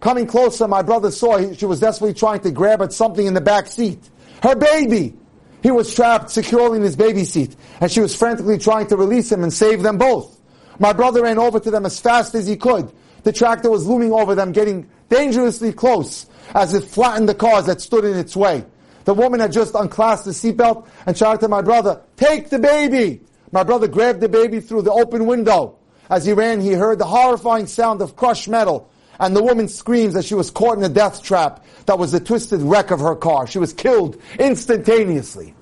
Coming 0.00 0.26
closer, 0.26 0.68
my 0.68 0.82
brother 0.82 1.10
saw 1.10 1.52
she 1.54 1.66
was 1.66 1.80
desperately 1.80 2.14
trying 2.14 2.40
to 2.40 2.50
grab 2.50 2.82
at 2.82 2.92
something 2.92 3.26
in 3.26 3.34
the 3.34 3.40
back 3.40 3.66
seat. 3.66 3.98
Her 4.42 4.54
baby! 4.54 5.14
He 5.62 5.70
was 5.70 5.94
trapped 5.94 6.30
securely 6.30 6.78
in 6.78 6.82
his 6.82 6.96
baby 6.96 7.24
seat, 7.24 7.56
and 7.80 7.90
she 7.90 8.00
was 8.00 8.14
frantically 8.14 8.58
trying 8.58 8.86
to 8.88 8.96
release 8.96 9.30
him 9.30 9.42
and 9.42 9.52
save 9.52 9.82
them 9.82 9.98
both. 9.98 10.38
My 10.78 10.92
brother 10.92 11.22
ran 11.22 11.38
over 11.38 11.60
to 11.60 11.70
them 11.70 11.84
as 11.84 12.00
fast 12.00 12.34
as 12.34 12.46
he 12.46 12.56
could. 12.56 12.90
The 13.24 13.32
tractor 13.32 13.70
was 13.70 13.86
looming 13.86 14.12
over 14.12 14.34
them, 14.34 14.52
getting 14.52 14.88
dangerously 15.10 15.72
close 15.72 16.26
as 16.54 16.72
it 16.72 16.84
flattened 16.84 17.28
the 17.28 17.34
cars 17.34 17.66
that 17.66 17.82
stood 17.82 18.04
in 18.04 18.16
its 18.16 18.34
way. 18.34 18.64
The 19.04 19.14
woman 19.14 19.40
had 19.40 19.52
just 19.52 19.74
unclasped 19.74 20.26
the 20.26 20.32
seatbelt 20.32 20.86
and 21.06 21.16
shouted 21.16 21.40
to 21.40 21.48
my 21.48 21.62
brother, 21.62 22.00
Take 22.16 22.50
the 22.50 22.58
baby! 22.58 23.22
My 23.52 23.64
brother 23.64 23.88
grabbed 23.88 24.20
the 24.20 24.28
baby 24.28 24.60
through 24.60 24.82
the 24.82 24.92
open 24.92 25.26
window. 25.26 25.78
As 26.08 26.24
he 26.24 26.32
ran, 26.32 26.60
he 26.60 26.72
heard 26.72 26.98
the 26.98 27.06
horrifying 27.06 27.66
sound 27.66 28.02
of 28.02 28.16
crushed 28.16 28.48
metal 28.48 28.90
and 29.20 29.36
the 29.36 29.42
woman 29.42 29.68
screams 29.68 30.14
that 30.14 30.24
she 30.24 30.34
was 30.34 30.50
caught 30.50 30.78
in 30.78 30.82
a 30.82 30.88
death 30.88 31.22
trap 31.22 31.64
that 31.86 31.98
was 31.98 32.10
the 32.10 32.20
twisted 32.20 32.60
wreck 32.62 32.90
of 32.90 33.00
her 33.00 33.14
car. 33.14 33.46
She 33.46 33.58
was 33.58 33.72
killed 33.72 34.20
instantaneously. 34.38 35.54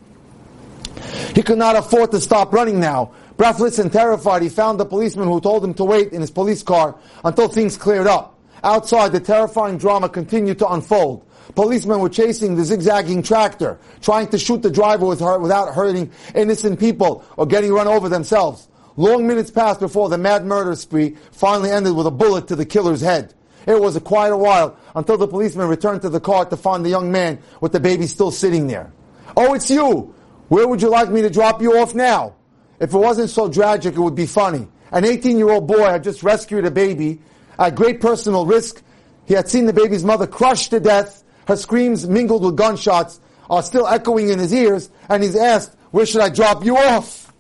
He 1.35 1.43
could 1.43 1.59
not 1.59 1.77
afford 1.77 2.13
to 2.13 2.21
stop 2.21 2.53
running 2.53 2.81
now. 2.81 3.13
Breathless 3.37 3.79
and 3.79 3.93
terrified, 3.93 4.43
he 4.43 4.49
found 4.49 4.81
the 4.81 4.85
policeman 4.85 5.29
who 5.29 5.41
told 5.41 5.65
him 5.65 5.75
to 5.75 5.85
wait 5.85 6.13
in 6.13 6.21
his 6.21 6.31
police 6.31 6.63
car 6.63 6.97
until 7.25 7.49
things 7.49 7.77
cleared 7.77 8.07
up. 8.07 8.39
Outside, 8.63 9.13
the 9.13 9.21
terrifying 9.21 9.79
drama 9.79 10.09
continued 10.09 10.59
to 10.61 10.69
unfold. 10.69 11.25
Policemen 11.55 12.01
were 12.01 12.09
chasing 12.09 12.57
the 12.57 12.65
zigzagging 12.65 13.23
tractor, 13.23 13.79
trying 14.01 14.29
to 14.29 14.39
shoot 14.39 14.63
the 14.63 14.71
driver 14.71 15.07
with 15.07 15.21
her 15.21 15.39
without 15.39 15.75
hurting 15.75 16.11
innocent 16.35 16.79
people 16.79 17.25
or 17.37 17.47
getting 17.47 17.73
run 17.73 17.89
over 17.89 18.09
themselves. 18.09 18.69
Long 18.97 19.27
minutes 19.27 19.51
passed 19.51 19.81
before 19.81 20.09
the 20.09 20.19
mad 20.19 20.45
murder 20.45 20.75
spree 20.75 21.17
finally 21.31 21.71
ended 21.71 21.95
with 21.95 22.07
a 22.07 22.11
bullet 22.11 22.49
to 22.49 22.57
the 22.57 22.67
killer's 22.67 23.01
head. 23.01 23.35
It 23.67 23.81
was 23.81 23.97
a 23.97 24.01
quite 24.01 24.33
a 24.33 24.37
while 24.37 24.77
until 24.95 25.17
the 25.17 25.29
policeman 25.29 25.69
returned 25.69 26.03
to 26.03 26.09
the 26.09 26.21
car 26.21 26.45
to 26.47 26.57
find 26.57 26.85
the 26.85 26.91
young 26.91 27.13
man 27.13 27.39
with 27.61 27.73
the 27.73 27.81
baby 27.81 28.07
still 28.07 28.31
sitting 28.31 28.67
there. 28.67 28.93
Oh, 29.37 29.55
it's 29.55 29.71
you! 29.71 30.15
Where 30.49 30.67
would 30.67 30.81
you 30.81 30.89
like 30.89 31.11
me 31.11 31.23
to 31.23 31.31
drop 31.31 31.61
you 31.61 31.79
off 31.79 31.95
now? 31.95 32.35
If 32.81 32.95
it 32.95 32.99
wasn't 32.99 33.31
so 33.31 33.51
tragic, 33.51 33.95
it 33.95 34.01
would 34.01 34.15
be 34.15 34.27
funny. 34.27 34.67
An 34.91 35.05
18-year-old 35.05 35.67
boy 35.67 35.85
had 35.85 36.03
just 36.03 36.23
rescued 36.23 36.65
a 36.65 36.71
baby 36.71 37.21
at 37.59 37.75
great 37.75 38.01
personal 38.01 38.47
risk. 38.47 38.83
He 39.27 39.35
had 39.35 39.49
seen 39.49 39.67
the 39.67 39.73
baby's 39.73 40.05
mother 40.05 40.27
crushed 40.27 40.71
to 40.71 40.81
death. 40.81 41.23
Her 41.49 41.57
screams 41.57 42.07
mingled 42.07 42.45
with 42.45 42.57
gunshots 42.57 43.21
are 43.49 43.63
still 43.63 43.89
echoing 43.89 44.29
in 44.29 44.39
his 44.39 44.53
ears, 44.53 44.91
and 45.09 45.23
he's 45.23 45.35
asked, 45.35 45.75
where 45.93 46.05
should 46.05 46.21
I 46.21 46.29
drop 46.29 46.63
you 46.63 46.77
off? 46.77 47.33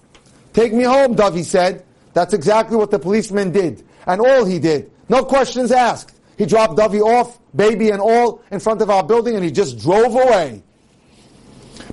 Take 0.55 0.73
me 0.73 0.85
home, 0.85 1.15
Dovey 1.15 1.43
said. 1.43 1.85
That's 2.15 2.33
exactly 2.33 2.79
what 2.79 2.91
the 2.91 2.99
policeman 2.99 3.53
did, 3.53 3.85
and 4.07 4.23
all 4.23 4.47
he 4.47 4.59
did. 4.59 4.91
No 5.11 5.25
questions 5.25 5.71
asked. 5.71 6.19
He 6.39 6.47
dropped 6.47 6.79
Dovey 6.79 7.03
off, 7.03 7.39
baby 7.55 7.91
and 7.91 8.01
all, 8.01 8.43
in 8.51 8.61
front 8.61 8.81
of 8.81 8.89
our 8.89 9.03
building 9.05 9.37
and 9.37 9.45
he 9.45 9.51
just 9.51 9.79
drove 9.79 10.15
away. 10.15 10.63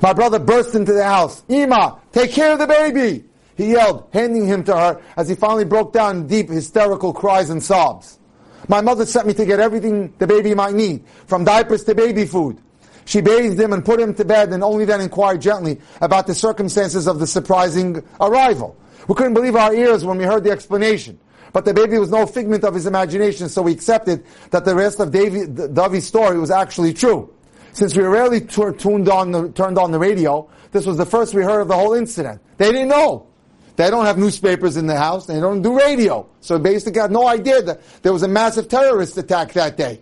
My 0.02 0.14
brother 0.14 0.40
burst 0.40 0.74
into 0.74 0.94
the 0.94 1.04
house. 1.04 1.44
Ima, 1.50 2.00
take 2.14 2.32
care 2.32 2.54
of 2.54 2.60
the 2.60 2.68
baby! 2.68 3.26
He 3.58 3.72
yelled, 3.72 4.08
handing 4.14 4.46
him 4.48 4.64
to 4.66 4.76
her 4.76 5.02
as 5.18 5.28
he 5.28 5.36
finally 5.36 5.66
broke 5.66 5.92
down 5.92 6.18
in 6.18 6.28
deep 6.28 6.50
hysterical 6.50 7.12
cries 7.12 7.50
and 7.50 7.62
sobs. 7.62 8.20
My 8.68 8.82
mother 8.82 9.06
sent 9.06 9.28
me 9.28 9.34
to 9.36 9.46
get 9.46 9.60
everything 9.60 10.14
the 10.18 10.28
baby 10.28 10.56
might 10.56 10.74
need, 10.74 11.04
from 11.28 11.44
diapers 11.44 11.84
to 11.86 11.96
baby 11.96 12.26
food. 12.26 12.58
She 13.06 13.22
bathed 13.22 13.60
him 13.60 13.72
and 13.74 13.86
put 13.86 14.00
him 14.00 14.14
to 14.16 14.26
bed 14.26 14.52
and 14.52 14.64
only 14.64 14.86
then 14.86 15.00
inquired 15.00 15.42
gently 15.42 15.80
about 16.02 16.26
the 16.26 16.34
circumstances 16.34 17.08
of 17.08 17.20
the 17.20 17.28
surprising 17.28 18.04
arrival. 18.20 18.76
We 19.08 19.14
couldn't 19.14 19.36
believe 19.36 19.56
our 19.56 19.74
ears 19.74 20.04
when 20.04 20.18
we 20.18 20.24
heard 20.24 20.44
the 20.44 20.52
explanation. 20.52 21.20
But 21.54 21.66
the 21.66 21.74
baby 21.74 22.00
was 22.00 22.10
no 22.10 22.26
figment 22.26 22.64
of 22.64 22.74
his 22.74 22.86
imagination, 22.86 23.48
so 23.48 23.62
we 23.62 23.72
accepted 23.72 24.26
that 24.50 24.66
the 24.66 24.76
rest 24.76 25.00
of 25.00 25.10
Davi, 25.10 25.48
Davi's 25.74 26.06
story 26.06 26.40
was 26.40 26.52
actually 26.52 26.94
true. 26.94 27.32
Since 27.72 27.96
we 27.96 28.04
rarely 28.04 28.42
tuned 28.42 29.08
on 29.08 29.32
the, 29.32 29.50
turned 29.52 29.78
on 29.78 29.92
the 29.92 30.00
radio, 30.00 30.50
this 30.72 30.86
was 30.86 30.98
the 30.98 31.06
first 31.06 31.34
we 31.34 31.44
heard 31.44 31.62
of 31.62 31.68
the 31.68 31.76
whole 31.76 31.94
incident. 31.94 32.42
They 32.58 32.72
didn't 32.72 32.90
know. 32.90 33.28
They 33.76 33.90
don't 33.90 34.06
have 34.06 34.18
newspapers 34.18 34.78
in 34.78 34.88
the 34.88 34.96
house. 34.96 35.26
They 35.26 35.40
don't 35.40 35.62
do 35.62 35.78
radio. 35.78 36.28
So 36.42 36.58
basically 36.58 37.02
had 37.02 37.12
no 37.12 37.28
idea 37.28 37.62
that 37.62 37.82
there 38.02 38.14
was 38.14 38.24
a 38.24 38.28
massive 38.28 38.70
terrorist 38.70 39.18
attack 39.18 39.54
that 39.54 39.76
day. 39.76 40.02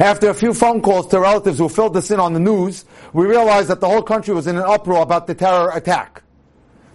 After 0.00 0.30
a 0.30 0.34
few 0.34 0.54
phone 0.54 0.82
calls 0.82 1.06
to 1.08 1.20
relatives 1.20 1.58
who 1.58 1.68
filled 1.68 1.96
us 1.96 2.10
in 2.10 2.18
on 2.18 2.32
the 2.32 2.40
news, 2.40 2.84
we 3.12 3.26
realized 3.26 3.68
that 3.68 3.80
the 3.80 3.88
whole 3.88 4.02
country 4.02 4.34
was 4.34 4.46
in 4.46 4.56
an 4.56 4.62
uproar 4.62 5.02
about 5.02 5.26
the 5.26 5.34
terror 5.34 5.70
attack. 5.70 6.22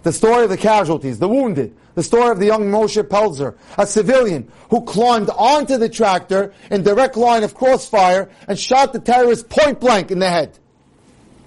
The 0.02 0.12
story 0.12 0.44
of 0.44 0.50
the 0.50 0.56
casualties, 0.56 1.18
the 1.18 1.28
wounded, 1.28 1.74
the 1.94 2.02
story 2.02 2.30
of 2.30 2.38
the 2.38 2.46
young 2.46 2.70
Moshe 2.70 3.02
Plesser, 3.02 3.56
a 3.76 3.86
civilian 3.86 4.50
who 4.70 4.82
climbed 4.82 5.30
onto 5.30 5.76
the 5.76 5.88
tractor 5.88 6.52
in 6.70 6.82
direct 6.82 7.16
line 7.16 7.42
of 7.42 7.54
crossfire 7.54 8.30
and 8.46 8.58
shot 8.58 8.92
the 8.92 9.00
terrorist 9.00 9.48
point 9.48 9.80
blank 9.80 10.10
in 10.10 10.18
the 10.18 10.28
head. 10.28 10.58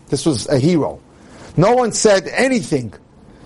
This 0.07 0.26
was 0.26 0.47
a 0.49 0.57
hero. 0.57 0.99
No 1.55 1.76
one 1.76 1.91
said 1.91 2.28
anything 2.28 2.93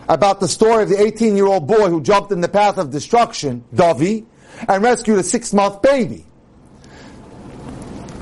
about 0.08 0.40
the 0.40 0.48
story 0.48 0.84
of 0.84 0.90
the 0.90 0.96
18-year-old 0.96 1.68
boy 1.68 1.90
who 1.90 2.02
jumped 2.02 2.32
in 2.32 2.42
the 2.42 2.48
path 2.48 2.78
of 2.78 2.92
destruction, 2.92 3.64
Davi, 3.74 4.26
and 4.68 4.84
rescued 4.84 5.20
a 5.20 5.24
six-month 5.24 5.82
baby. 5.82 6.26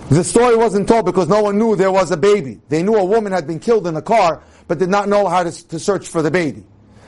The 0.10 0.24
story 0.24 0.56
wasn't 0.56 0.88
told 0.88 1.06
because 1.06 1.28
no 1.28 1.42
one 1.42 1.58
knew 1.58 1.76
there 1.76 1.92
was 1.92 2.12
a 2.12 2.18
baby. 2.18 2.60
They 2.70 2.84
knew 2.84 2.96
a 2.96 3.06
woman 3.06 3.32
had 3.32 3.48
been 3.48 3.60
killed 3.60 3.88
in 3.88 3.96
a 3.96 4.02
car, 4.02 4.44
but 4.68 4.78
did 4.78 4.90
not 4.90 5.10
know 5.10 5.28
how 5.28 5.44
to, 5.44 5.68
to 5.70 5.80
search 5.80 6.08
for 6.08 6.22
the 6.22 6.32
baby. 6.32 6.64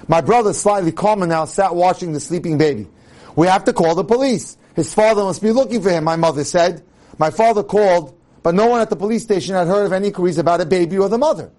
My 0.08 0.22
brother, 0.22 0.54
slightly 0.54 0.92
calmer 0.92 1.28
now, 1.28 1.46
sat 1.46 1.76
watching 1.76 2.14
the 2.14 2.20
sleeping 2.20 2.58
baby. 2.58 2.88
We 3.36 3.48
have 3.48 3.64
to 3.66 3.74
call 3.74 3.96
the 3.96 4.04
police. 4.04 4.58
His 4.76 4.94
father 4.94 5.24
must 5.24 5.42
be 5.42 5.52
looking 5.52 5.82
for 5.82 5.90
him, 5.90 6.04
my 6.04 6.16
mother 6.16 6.44
said. 6.44 6.84
My 7.18 7.30
father 7.30 7.64
called, 7.64 8.18
but 8.44 8.56
no 8.56 8.68
one 8.68 8.82
at 8.82 8.90
the 8.90 8.96
police 8.96 9.24
station 9.24 9.56
had 9.56 9.68
heard 9.68 9.86
of 9.86 9.94
any 9.94 10.12
queries 10.12 10.38
about 10.38 10.62
a 10.62 10.66
baby 10.66 10.98
or 10.98 11.10
the 11.10 11.18
mother. 11.18 11.52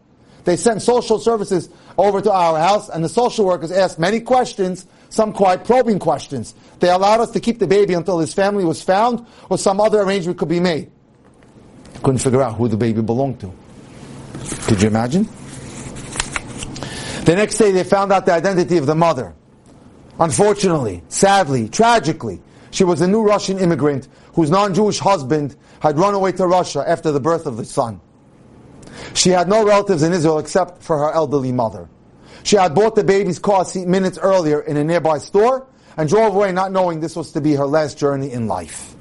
They 0.47 0.57
sent 0.57 0.81
social 0.81 1.19
services 1.19 1.69
over 1.99 2.21
to 2.21 2.31
our 2.31 2.57
house, 2.57 2.89
and 2.89 3.03
the 3.03 3.09
social 3.09 3.45
workers 3.45 3.73
asked 3.73 3.99
many 3.99 4.21
questions, 4.21 4.87
some 5.09 5.33
quite 5.33 5.65
probing 5.65 5.99
questions. 5.99 6.55
They 6.79 6.89
allowed 6.89 7.19
us 7.19 7.33
to 7.33 7.41
keep 7.41 7.59
the 7.59 7.67
baby 7.67 7.95
until 7.95 8.21
his 8.21 8.33
family 8.33 8.65
was 8.65 8.81
found, 8.81 9.27
or 9.51 9.59
some 9.59 9.81
other 9.81 10.01
arrangement 10.01 10.39
could 10.39 10.49
be 10.49 10.61
made. 10.61 10.93
Couldn't 11.97 12.19
figure 12.19 12.43
out 12.43 12.55
who 12.55 12.69
the 12.69 12.77
baby 12.77 13.03
belonged 13.03 13.41
to. 13.41 13.53
Could 14.69 14.83
you 14.83 14.87
imagine? 14.87 15.25
The 17.25 17.35
next 17.35 17.59
day, 17.59 17.73
they 17.73 17.83
found 17.83 18.13
out 18.13 18.25
the 18.25 18.33
identity 18.33 18.77
of 18.77 18.87
the 18.87 18.95
mother. 18.95 19.35
Unfortunately, 20.21 21.03
sadly, 21.09 21.69
tragically, 21.69 22.41
she 22.71 22.85
was 22.85 23.01
a 23.01 23.09
new 23.09 23.25
Russian 23.25 23.59
immigrant 23.59 24.07
whose 24.35 24.51
non-Jewish 24.51 25.01
husband 25.01 25.57
had 25.81 25.99
run 25.99 26.15
away 26.15 26.31
to 26.33 26.47
Russia 26.47 26.85
after 26.87 27.11
the 27.11 27.19
birth 27.19 27.47
of 27.47 27.57
the 27.57 27.65
son. 27.65 28.01
She 29.15 29.31
had 29.31 29.49
no 29.49 29.65
relatives 29.65 30.03
in 30.03 30.13
Israel 30.13 30.39
except 30.39 30.83
for 30.83 30.99
her 30.99 31.13
elderly 31.13 31.53
mother. 31.53 31.89
She 32.43 32.57
had 32.57 32.75
bought 32.75 32.95
the 32.95 33.05
baby's 33.05 33.39
car 33.39 33.65
seat 33.65 33.89
minutes 33.89 34.19
earlier 34.19 34.61
in 34.61 34.77
a 34.77 34.85
nearby 34.85 35.19
store 35.19 35.67
and 35.97 36.09
drove 36.09 36.35
away 36.35 36.53
not 36.53 36.73
knowing 36.73 37.01
this 37.01 37.17
was 37.17 37.33
to 37.33 37.41
be 37.41 37.55
her 37.55 37.67
last 37.67 37.99
journey 37.99 38.31
in 38.31 38.47
life. 38.47 38.95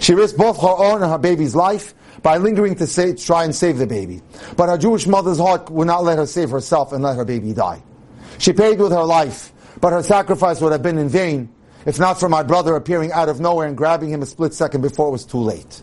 She 0.00 0.14
risked 0.14 0.38
both 0.38 0.60
her 0.60 0.68
own 0.68 1.02
and 1.02 1.10
her 1.10 1.18
baby's 1.18 1.54
life 1.54 1.94
by 2.22 2.36
lingering 2.36 2.74
to, 2.76 3.14
try 3.14 3.44
and 3.44 3.54
save 3.54 3.78
the 3.78 3.86
baby. 3.86 4.22
But 4.56 4.68
her 4.68 4.78
Jewish 4.78 5.06
mother's 5.06 5.38
heart 5.38 5.70
would 5.70 5.86
not 5.86 6.04
let 6.04 6.18
her 6.18 6.26
save 6.26 6.50
herself 6.50 6.92
and 6.92 7.02
let 7.02 7.16
her 7.16 7.24
baby 7.24 7.52
die. 7.52 7.82
She 8.38 8.52
paid 8.52 8.78
with 8.78 8.92
her 8.92 9.04
life, 9.04 9.52
but 9.80 9.92
her 9.92 10.02
sacrifice 10.02 10.60
would 10.60 10.72
have 10.72 10.82
been 10.82 10.98
in 10.98 11.08
vain 11.08 11.52
if 11.86 12.00
not 12.00 12.18
for 12.18 12.28
my 12.28 12.42
brother 12.42 12.74
appearing 12.74 13.12
out 13.12 13.28
of 13.28 13.40
nowhere 13.40 13.68
and 13.68 13.76
grabbing 13.76 14.10
him 14.10 14.20
a 14.20 14.26
split 14.26 14.52
second 14.52 14.80
before 14.80 15.08
it 15.08 15.12
was 15.12 15.24
too 15.24 15.38
late. 15.38 15.82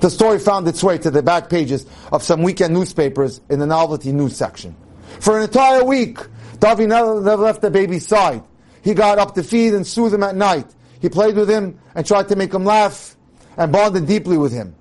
The 0.00 0.10
story 0.10 0.38
found 0.38 0.66
its 0.68 0.82
way 0.82 0.98
to 0.98 1.10
the 1.10 1.22
back 1.22 1.48
pages 1.48 1.86
of 2.12 2.22
some 2.22 2.42
weekend 2.42 2.74
newspapers 2.74 3.40
in 3.50 3.58
the 3.58 3.66
novelty 3.66 4.12
news 4.12 4.36
section. 4.36 4.76
For 5.20 5.36
an 5.36 5.44
entire 5.44 5.84
week, 5.84 6.18
Davi 6.58 6.86
never, 6.88 7.20
never 7.20 7.42
left 7.42 7.62
the 7.62 7.70
baby's 7.70 8.06
side. 8.06 8.42
He 8.82 8.94
got 8.94 9.18
up 9.18 9.34
to 9.34 9.42
feed 9.42 9.74
and 9.74 9.86
soothe 9.86 10.14
him 10.14 10.22
at 10.22 10.34
night. 10.36 10.66
He 11.00 11.08
played 11.08 11.36
with 11.36 11.50
him 11.50 11.78
and 11.94 12.06
tried 12.06 12.28
to 12.28 12.36
make 12.36 12.52
him 12.52 12.64
laugh 12.64 13.16
and 13.56 13.72
bonded 13.72 14.06
deeply 14.06 14.38
with 14.38 14.52
him. 14.52 14.74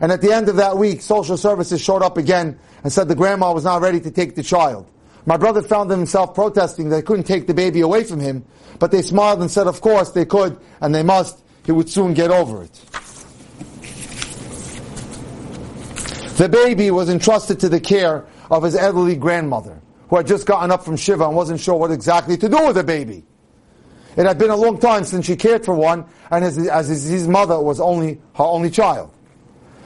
And 0.00 0.10
at 0.10 0.20
the 0.20 0.32
end 0.32 0.48
of 0.48 0.56
that 0.56 0.76
week, 0.76 1.02
social 1.02 1.36
services 1.36 1.80
showed 1.80 2.02
up 2.02 2.16
again 2.16 2.58
and 2.82 2.92
said 2.92 3.08
the 3.08 3.14
grandma 3.14 3.52
was 3.52 3.64
not 3.64 3.80
ready 3.80 4.00
to 4.00 4.10
take 4.10 4.34
the 4.34 4.42
child. 4.42 4.90
My 5.26 5.36
brother 5.36 5.62
found 5.62 5.90
himself 5.90 6.34
protesting 6.34 6.88
that 6.88 6.96
they 6.96 7.02
couldn't 7.02 7.24
take 7.24 7.46
the 7.46 7.54
baby 7.54 7.80
away 7.80 8.04
from 8.04 8.20
him, 8.20 8.44
but 8.78 8.90
they 8.90 9.02
smiled 9.02 9.40
and 9.40 9.50
said, 9.50 9.66
of 9.66 9.80
course 9.80 10.10
they 10.10 10.26
could 10.26 10.58
and 10.80 10.94
they 10.94 11.02
must. 11.02 11.42
He 11.64 11.72
would 11.72 11.88
soon 11.88 12.12
get 12.12 12.30
over 12.30 12.62
it. 12.62 13.03
The 16.36 16.48
baby 16.48 16.90
was 16.90 17.08
entrusted 17.10 17.60
to 17.60 17.68
the 17.68 17.78
care 17.78 18.26
of 18.50 18.64
his 18.64 18.74
elderly 18.74 19.14
grandmother, 19.14 19.80
who 20.08 20.16
had 20.16 20.26
just 20.26 20.46
gotten 20.46 20.72
up 20.72 20.84
from 20.84 20.96
Shiva 20.96 21.24
and 21.26 21.36
wasn't 21.36 21.60
sure 21.60 21.76
what 21.76 21.92
exactly 21.92 22.36
to 22.36 22.48
do 22.48 22.66
with 22.66 22.74
the 22.74 22.82
baby. 22.82 23.24
It 24.16 24.26
had 24.26 24.38
been 24.38 24.50
a 24.50 24.56
long 24.56 24.78
time 24.78 25.04
since 25.04 25.26
she 25.26 25.36
cared 25.36 25.64
for 25.64 25.74
one, 25.74 26.06
and 26.32 26.44
as, 26.44 26.58
as 26.66 26.88
his 26.88 27.28
mother 27.28 27.60
was 27.60 27.78
only 27.78 28.20
her 28.34 28.44
only 28.44 28.70
child. 28.70 29.12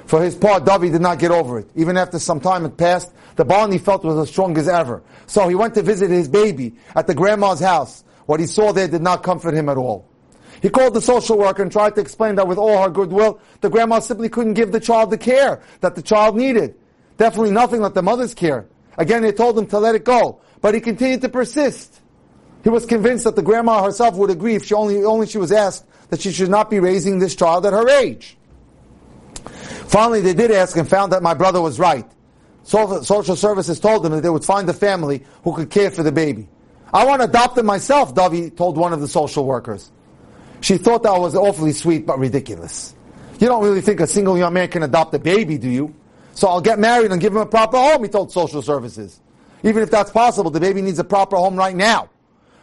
For 0.07 0.23
his 0.23 0.35
part, 0.35 0.65
Davi 0.65 0.91
did 0.91 1.03
not 1.03 1.19
get 1.19 1.31
over 1.31 1.59
it. 1.59 1.71
Even 1.75 1.99
after 1.99 2.19
some 2.19 2.41
time 2.41 2.63
had 2.63 2.79
passed, 2.79 3.13
the 3.37 3.45
bond 3.45 3.75
he 3.75 3.79
felt 3.79 4.03
was 4.03 4.17
as 4.17 4.31
strong 4.31 4.57
as 4.57 4.69
ever. 4.69 5.03
So 5.27 5.49
he 5.49 5.55
went 5.55 5.75
to 5.75 5.83
visit 5.83 6.11
his 6.11 6.29
baby 6.29 6.77
at 6.97 7.07
the 7.07 7.15
grandma's 7.15 7.61
house. 7.61 8.05
What 8.25 8.41
he 8.41 8.47
saw 8.47 8.73
there 8.73 8.89
did 8.89 9.03
not 9.03 9.23
comfort 9.23 9.53
him 9.53 9.69
at 9.69 9.77
all. 9.77 10.09
He 10.61 10.69
called 10.69 10.95
the 10.95 11.01
social 11.01 11.39
worker 11.39 11.63
and 11.63 11.71
tried 11.71 11.95
to 11.95 12.01
explain 12.01 12.35
that 12.37 12.49
with 12.49 12.59
all 12.59 12.83
her 12.83 12.91
goodwill, 12.91 13.41
the 13.61 13.71
grandma 13.71 14.01
simply 14.01 14.29
couldn't 14.29 14.55
give 14.55 14.73
the 14.73 14.81
child 14.81 15.11
the 15.11 15.19
care 15.19 15.63
that 15.81 15.95
the 15.95 16.03
child 16.03 16.37
needed. 16.37 16.75
Definitely 17.17 17.53
nothing 17.53 17.81
like 17.81 17.95
the 17.95 18.03
mother's 18.03 18.35
care. 18.35 18.67
Again, 18.97 19.23
they 19.23 19.33
told 19.33 19.59
him 19.59 19.67
to 19.67 19.79
let 19.79 19.95
it 19.95 20.05
go, 20.05 20.41
but 20.61 20.75
he 20.75 20.81
continued 20.81 21.21
to 21.23 21.29
persist. 21.29 22.01
He 22.65 22.71
was 22.71 22.87
convinced 22.87 23.25
that 23.25 23.37
the 23.37 23.43
grandma 23.43 23.85
herself 23.85 24.17
would 24.17 24.31
agree 24.31 24.57
if 24.57 24.65
she 24.65 24.75
only, 24.75 25.05
only 25.05 25.27
she 25.27 25.39
was 25.39 25.53
asked 25.53 25.87
that 26.11 26.21
she 26.21 26.33
should 26.33 26.51
not 26.51 26.71
be 26.71 26.81
raising 26.81 27.19
this 27.19 27.37
child 27.37 27.65
at 27.67 27.73
her 27.73 27.89
age. 27.89 28.37
Finally, 29.45 30.23
they 30.23 30.35
did 30.35 30.51
ask 30.51 30.77
and 30.77 30.89
found 30.89 31.13
that 31.13 31.23
my 31.23 31.35
brother 31.35 31.61
was 31.61 31.79
right. 31.79 32.07
Social 32.65 33.37
services 33.37 33.79
told 33.81 34.03
them 34.03 34.13
that 34.13 34.23
they 34.23 34.29
would 34.29 34.45
find 34.45 34.69
a 34.69 34.75
family 34.75 35.25
who 35.45 35.55
could 35.55 35.71
care 35.71 35.91
for 35.91 36.03
the 36.03 36.13
baby. 36.13 36.49
I 36.93 37.07
want 37.07 37.23
to 37.23 37.29
adopt 37.29 37.57
him 37.57 37.67
myself, 37.67 38.15
Davi 38.15 38.55
told 38.55 38.77
one 38.77 38.93
of 38.93 39.01
the 39.01 39.09
social 39.09 39.45
workers. 39.45 39.91
She 40.61 40.79
thought 40.79 41.03
that 41.05 41.19
was 41.19 41.35
awfully 41.35 41.73
sweet 41.73 42.07
but 42.07 42.19
ridiculous. 42.19 42.95
You 43.39 43.47
don't 43.47 43.63
really 43.63 43.81
think 43.81 44.01
a 44.01 44.07
single 44.07 44.37
young 44.37 44.53
man 44.53 44.69
can 44.69 44.83
adopt 44.83 45.15
a 45.15 45.19
baby, 45.19 45.59
do 45.59 45.69
you? 45.69 45.95
So 46.35 46.49
I'll 46.49 46.61
get 46.61 46.79
married 46.79 47.13
and 47.13 47.21
give 47.21 47.33
him 47.33 47.41
a 47.41 47.47
proper 47.47 47.77
home, 47.77 48.03
he 48.03 48.09
told 48.09 48.33
social 48.33 48.63
services. 48.63 49.21
Even 49.63 49.83
if 49.83 49.91
that's 49.91 50.11
possible, 50.11 50.51
the 50.51 50.61
baby 50.61 50.83
needs 50.83 50.99
a 50.99 51.05
proper 51.05 51.37
home 51.37 51.57
right 51.57 51.75
now. 51.75 52.09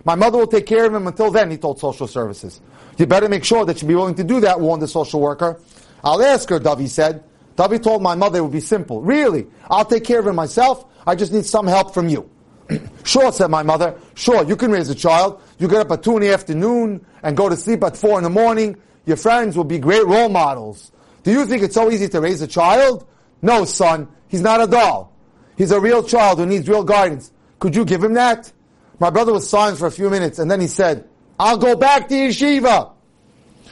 My 0.05 0.15
mother 0.15 0.37
will 0.37 0.47
take 0.47 0.65
care 0.65 0.85
of 0.85 0.93
him 0.93 1.07
until 1.07 1.31
then, 1.31 1.49
he 1.49 1.57
told 1.57 1.79
social 1.79 2.07
services. 2.07 2.61
You 2.97 3.05
better 3.05 3.27
make 3.27 3.43
sure 3.43 3.65
that 3.65 3.81
you 3.81 3.87
be 3.87 3.95
willing 3.95 4.15
to 4.15 4.23
do 4.23 4.39
that, 4.41 4.59
warned 4.59 4.81
the 4.81 4.87
social 4.87 5.19
worker. 5.19 5.59
I'll 6.03 6.21
ask 6.21 6.47
her, 6.49 6.59
Davi 6.59 6.87
said. 6.87 7.23
Davi 7.57 7.81
told 7.81 8.01
my 8.01 8.15
mother 8.15 8.39
it 8.39 8.41
would 8.43 8.51
be 8.51 8.59
simple. 8.59 9.01
Really? 9.01 9.47
I'll 9.69 9.85
take 9.85 10.03
care 10.03 10.19
of 10.19 10.27
him 10.27 10.35
myself. 10.35 10.85
I 11.07 11.15
just 11.15 11.33
need 11.33 11.45
some 11.45 11.67
help 11.67 11.93
from 11.93 12.09
you. 12.09 12.29
sure, 13.03 13.31
said 13.31 13.49
my 13.49 13.63
mother. 13.63 13.95
Sure, 14.13 14.43
you 14.43 14.55
can 14.55 14.71
raise 14.71 14.89
a 14.89 14.95
child. 14.95 15.41
You 15.57 15.67
get 15.67 15.79
up 15.79 15.91
at 15.91 16.03
two 16.03 16.15
in 16.17 16.21
the 16.21 16.33
afternoon 16.33 17.05
and 17.23 17.37
go 17.37 17.49
to 17.49 17.55
sleep 17.55 17.83
at 17.83 17.95
four 17.95 18.17
in 18.17 18.23
the 18.23 18.29
morning. 18.29 18.77
Your 19.05 19.17
friends 19.17 19.55
will 19.55 19.63
be 19.63 19.79
great 19.79 20.05
role 20.05 20.29
models. 20.29 20.91
Do 21.23 21.31
you 21.31 21.45
think 21.45 21.63
it's 21.63 21.75
so 21.75 21.89
easy 21.91 22.07
to 22.09 22.21
raise 22.21 22.41
a 22.41 22.47
child? 22.47 23.07
No, 23.41 23.65
son. 23.65 24.07
He's 24.27 24.41
not 24.41 24.61
a 24.61 24.67
doll. 24.67 25.13
He's 25.57 25.71
a 25.71 25.79
real 25.79 26.03
child 26.03 26.39
who 26.39 26.45
needs 26.45 26.67
real 26.67 26.83
guidance. 26.83 27.31
Could 27.59 27.75
you 27.75 27.85
give 27.85 28.03
him 28.03 28.13
that? 28.13 28.51
My 28.99 29.09
brother 29.09 29.33
was 29.33 29.49
silent 29.49 29.79
for 29.79 29.87
a 29.87 29.91
few 29.91 30.09
minutes 30.09 30.39
and 30.39 30.49
then 30.49 30.59
he 30.59 30.67
said, 30.67 31.07
I'll 31.39 31.57
go 31.57 31.75
back 31.75 32.07
to 32.09 32.15
yeshiva. 32.15 32.91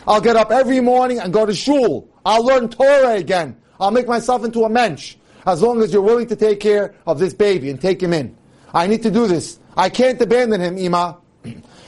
I'll 0.07 0.21
get 0.21 0.35
up 0.35 0.51
every 0.51 0.79
morning 0.79 1.19
and 1.19 1.33
go 1.33 1.45
to 1.45 1.53
shul. 1.53 2.09
I'll 2.25 2.45
learn 2.45 2.69
Torah 2.69 3.15
again. 3.15 3.57
I'll 3.79 3.91
make 3.91 4.07
myself 4.07 4.43
into 4.43 4.63
a 4.63 4.69
mensch. 4.69 5.15
As 5.45 5.61
long 5.61 5.81
as 5.81 5.91
you're 5.91 6.01
willing 6.01 6.27
to 6.27 6.35
take 6.35 6.59
care 6.59 6.95
of 7.05 7.19
this 7.19 7.33
baby 7.33 7.69
and 7.69 7.79
take 7.79 8.01
him 8.01 8.13
in. 8.13 8.37
I 8.73 8.87
need 8.87 9.03
to 9.03 9.11
do 9.11 9.27
this. 9.27 9.59
I 9.75 9.89
can't 9.89 10.21
abandon 10.21 10.61
him, 10.61 10.77
Ima. 10.77 11.17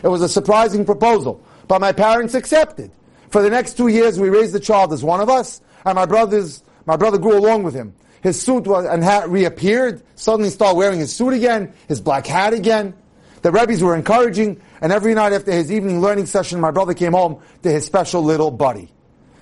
It 0.05 0.09
was 0.09 0.21
a 0.21 0.29
surprising 0.29 0.85
proposal, 0.85 1.41
but 1.67 1.81
my 1.81 1.91
parents 1.91 2.35
accepted. 2.35 2.91
For 3.31 3.41
the 3.41 3.49
next 3.49 3.75
two 3.75 3.87
years, 3.87 4.19
we 4.19 4.29
raised 4.29 4.53
the 4.53 4.59
child 4.59 4.93
as 4.93 5.03
one 5.03 5.19
of 5.19 5.29
us, 5.29 5.61
and 5.83 5.95
my 5.95 6.05
brothers, 6.05 6.61
my 6.85 6.95
brother 6.95 7.17
grew 7.17 7.39
along 7.39 7.63
with 7.63 7.73
him. 7.73 7.95
His 8.21 8.39
suit 8.39 8.67
was, 8.67 8.85
and 8.85 9.03
hat 9.03 9.27
reappeared, 9.27 10.03
suddenly 10.13 10.51
started 10.51 10.77
wearing 10.77 10.99
his 10.99 11.11
suit 11.11 11.31
again, 11.33 11.73
his 11.87 12.01
black 12.01 12.27
hat 12.27 12.53
again. 12.53 12.93
The 13.41 13.51
rabbis 13.51 13.81
were 13.81 13.95
encouraging, 13.95 14.61
and 14.79 14.91
every 14.91 15.15
night 15.15 15.33
after 15.33 15.51
his 15.51 15.71
evening 15.71 16.01
learning 16.01 16.27
session, 16.27 16.61
my 16.61 16.69
brother 16.69 16.93
came 16.93 17.13
home 17.13 17.41
to 17.63 17.71
his 17.71 17.83
special 17.83 18.21
little 18.21 18.51
buddy. 18.51 18.91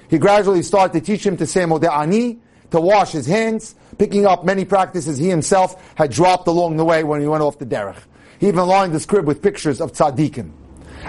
He 0.09 0.17
gradually 0.17 0.63
started 0.63 0.93
to 0.97 1.05
teach 1.05 1.25
him 1.25 1.35
to 1.37 1.45
say 1.45 1.63
ani, 1.63 2.39
to 2.71 2.79
wash 2.79 3.11
his 3.11 3.25
hands, 3.25 3.75
picking 3.97 4.25
up 4.25 4.45
many 4.45 4.63
practices 4.63 5.17
he 5.17 5.27
himself 5.27 5.93
had 5.95 6.09
dropped 6.09 6.47
along 6.47 6.77
the 6.77 6.85
way 6.85 7.03
when 7.03 7.19
he 7.19 7.27
went 7.27 7.43
off 7.43 7.59
the 7.59 7.65
derech. 7.65 7.97
He 8.43 8.49
even 8.49 8.67
lined 8.67 8.91
his 8.91 9.05
crib 9.05 9.25
with 9.25 9.41
pictures 9.41 9.79
of 9.79 9.93
tzaddikim. 9.93 10.51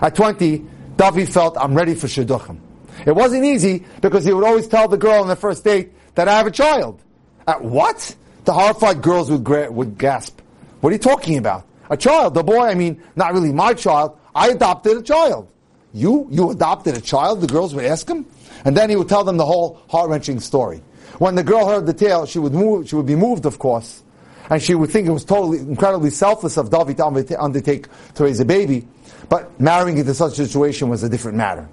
At 0.00 0.14
20, 0.14 0.64
Davi 0.94 1.28
felt, 1.28 1.58
I'm 1.58 1.74
ready 1.74 1.96
for 1.96 2.06
shidduchim. 2.06 2.60
It 3.04 3.10
wasn't 3.10 3.44
easy 3.44 3.84
because 4.00 4.24
he 4.24 4.32
would 4.32 4.44
always 4.44 4.68
tell 4.68 4.86
the 4.86 4.96
girl 4.96 5.20
on 5.20 5.26
the 5.26 5.34
first 5.34 5.64
date 5.64 5.94
that 6.14 6.28
I 6.28 6.36
have 6.36 6.46
a 6.46 6.52
child. 6.52 7.02
At 7.48 7.60
what? 7.60 8.14
The 8.44 8.52
horrified 8.52 9.02
girls 9.02 9.32
would, 9.32 9.42
gra- 9.42 9.68
would 9.68 9.98
gasp. 9.98 10.42
What 10.80 10.90
are 10.90 10.92
you 10.92 11.00
talking 11.00 11.36
about? 11.36 11.66
A 11.90 11.96
child, 11.96 12.34
the 12.34 12.44
boy, 12.44 12.68
I 12.68 12.74
mean, 12.74 13.02
not 13.16 13.32
really 13.32 13.52
my 13.52 13.74
child. 13.74 14.16
I 14.32 14.50
adopted 14.50 14.98
a 14.98 15.02
child. 15.02 15.48
You? 15.92 16.28
You 16.30 16.52
adopted 16.52 16.96
a 16.96 17.00
child? 17.00 17.40
The 17.40 17.48
girls 17.48 17.74
would 17.74 17.84
ask 17.84 18.08
him? 18.08 18.26
And 18.64 18.76
then 18.76 18.90
he 18.90 18.94
would 18.94 19.08
tell 19.08 19.24
them 19.24 19.38
the 19.38 19.44
whole 19.44 19.80
heart-wrenching 19.88 20.38
story. 20.38 20.84
When 21.18 21.34
the 21.34 21.42
girl 21.42 21.66
heard 21.66 21.86
the 21.86 21.94
tale, 21.94 22.26
she 22.26 22.38
would 22.38 22.54
move, 22.54 22.88
she 22.88 22.94
would 22.94 23.06
be 23.06 23.16
moved, 23.16 23.44
of 23.44 23.58
course, 23.58 24.03
and 24.50 24.62
she 24.62 24.74
would 24.74 24.90
think 24.90 25.08
it 25.08 25.12
was 25.12 25.24
totally, 25.24 25.58
incredibly 25.58 26.10
selfless 26.10 26.56
of 26.56 26.70
David 26.70 26.96
to 26.98 27.40
undertake 27.40 27.88
to 28.14 28.24
raise 28.24 28.40
a 28.40 28.44
baby. 28.44 28.86
But 29.28 29.58
marrying 29.60 29.98
into 29.98 30.14
such 30.14 30.32
a 30.38 30.46
situation 30.46 30.88
was 30.88 31.02
a 31.02 31.08
different 31.08 31.38
matter. 31.38 31.68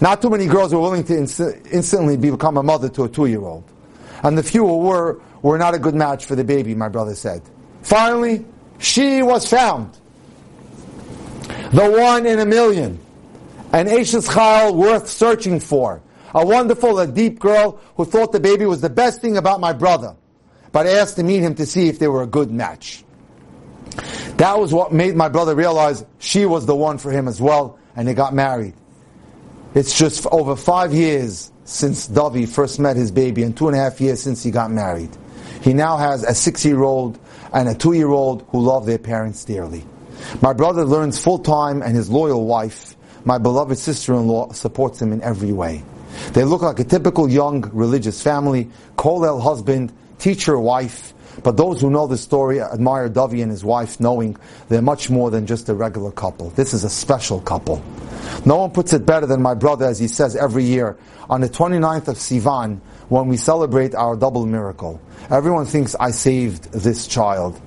Not 0.00 0.20
too 0.20 0.30
many 0.30 0.46
girls 0.46 0.74
were 0.74 0.80
willing 0.80 1.04
to 1.04 1.16
instantly 1.16 2.16
become 2.16 2.56
a 2.56 2.62
mother 2.62 2.88
to 2.88 3.04
a 3.04 3.08
two-year-old. 3.08 3.64
And 4.22 4.36
the 4.36 4.42
few 4.42 4.66
who 4.66 4.78
were, 4.78 5.20
were 5.42 5.56
not 5.56 5.74
a 5.74 5.78
good 5.78 5.94
match 5.94 6.26
for 6.26 6.34
the 6.34 6.44
baby, 6.44 6.74
my 6.74 6.88
brother 6.88 7.14
said. 7.14 7.42
Finally, 7.82 8.44
she 8.78 9.22
was 9.22 9.48
found. 9.48 9.96
The 11.72 11.88
one 11.88 12.26
in 12.26 12.40
a 12.40 12.46
million. 12.46 12.98
An 13.72 13.86
Eishes 13.86 14.28
Chayil 14.28 14.74
worth 14.74 15.08
searching 15.08 15.60
for. 15.60 16.02
A 16.34 16.44
wonderful, 16.44 16.98
a 16.98 17.06
deep 17.06 17.38
girl 17.38 17.80
who 17.96 18.04
thought 18.04 18.32
the 18.32 18.40
baby 18.40 18.66
was 18.66 18.80
the 18.80 18.90
best 18.90 19.20
thing 19.20 19.36
about 19.36 19.60
my 19.60 19.72
brother, 19.72 20.16
but 20.72 20.86
asked 20.86 21.16
to 21.16 21.22
meet 21.22 21.40
him 21.40 21.54
to 21.56 21.66
see 21.66 21.88
if 21.88 21.98
they 21.98 22.08
were 22.08 22.22
a 22.22 22.26
good 22.26 22.50
match. 22.50 23.04
That 24.36 24.58
was 24.58 24.72
what 24.72 24.92
made 24.92 25.16
my 25.16 25.28
brother 25.28 25.54
realize 25.54 26.04
she 26.18 26.46
was 26.46 26.66
the 26.66 26.74
one 26.74 26.98
for 26.98 27.10
him 27.10 27.28
as 27.28 27.40
well, 27.40 27.78
and 27.96 28.06
they 28.06 28.14
got 28.14 28.34
married. 28.34 28.74
It's 29.74 29.98
just 29.98 30.26
over 30.26 30.56
five 30.56 30.92
years 30.92 31.52
since 31.64 32.08
Davi 32.08 32.48
first 32.48 32.80
met 32.80 32.96
his 32.96 33.10
baby, 33.12 33.42
and 33.42 33.56
two 33.56 33.68
and 33.68 33.76
a 33.76 33.80
half 33.80 34.00
years 34.00 34.22
since 34.22 34.42
he 34.42 34.50
got 34.50 34.70
married. 34.70 35.10
He 35.62 35.74
now 35.74 35.96
has 35.96 36.22
a 36.24 36.34
six-year-old 36.34 37.18
and 37.52 37.68
a 37.68 37.74
two-year-old 37.74 38.46
who 38.50 38.60
love 38.60 38.86
their 38.86 38.98
parents 38.98 39.44
dearly. 39.44 39.84
My 40.40 40.52
brother 40.52 40.84
learns 40.84 41.22
full-time 41.22 41.82
and 41.82 41.94
his 41.94 42.10
loyal 42.10 42.46
wife, 42.46 42.96
my 43.24 43.38
beloved 43.38 43.76
sister-in-law, 43.76 44.52
supports 44.52 45.00
him 45.00 45.12
in 45.12 45.22
every 45.22 45.52
way. 45.52 45.82
They 46.32 46.44
look 46.44 46.62
like 46.62 46.78
a 46.80 46.84
typical 46.84 47.28
young 47.28 47.68
religious 47.72 48.22
family, 48.22 48.70
kollel 48.96 49.42
husband, 49.42 49.92
teacher 50.20 50.58
wife, 50.58 51.14
but 51.42 51.56
those 51.56 51.80
who 51.80 51.90
know 51.90 52.06
the 52.06 52.18
story 52.18 52.60
admire 52.60 53.08
Davi 53.08 53.42
and 53.42 53.50
his 53.50 53.64
wife, 53.64 53.98
knowing 53.98 54.36
they're 54.68 54.82
much 54.82 55.10
more 55.10 55.30
than 55.30 55.46
just 55.46 55.68
a 55.68 55.74
regular 55.74 56.12
couple. 56.12 56.50
This 56.50 56.74
is 56.74 56.84
a 56.84 56.90
special 56.90 57.40
couple. 57.40 57.82
No 58.44 58.56
one 58.56 58.70
puts 58.70 58.92
it 58.92 59.06
better 59.06 59.26
than 59.26 59.40
my 59.40 59.54
brother, 59.54 59.86
as 59.86 59.98
he 59.98 60.08
says 60.08 60.36
every 60.36 60.64
year, 60.64 60.98
on 61.28 61.40
the 61.40 61.48
29th 61.48 62.08
of 62.08 62.16
Sivan, 62.16 62.80
when 63.08 63.26
we 63.26 63.36
celebrate 63.36 63.94
our 63.94 64.16
double 64.16 64.46
miracle. 64.46 65.00
Everyone 65.30 65.66
thinks 65.66 65.96
I 65.98 66.10
saved 66.12 66.72
this 66.72 67.06
child. 67.06 67.60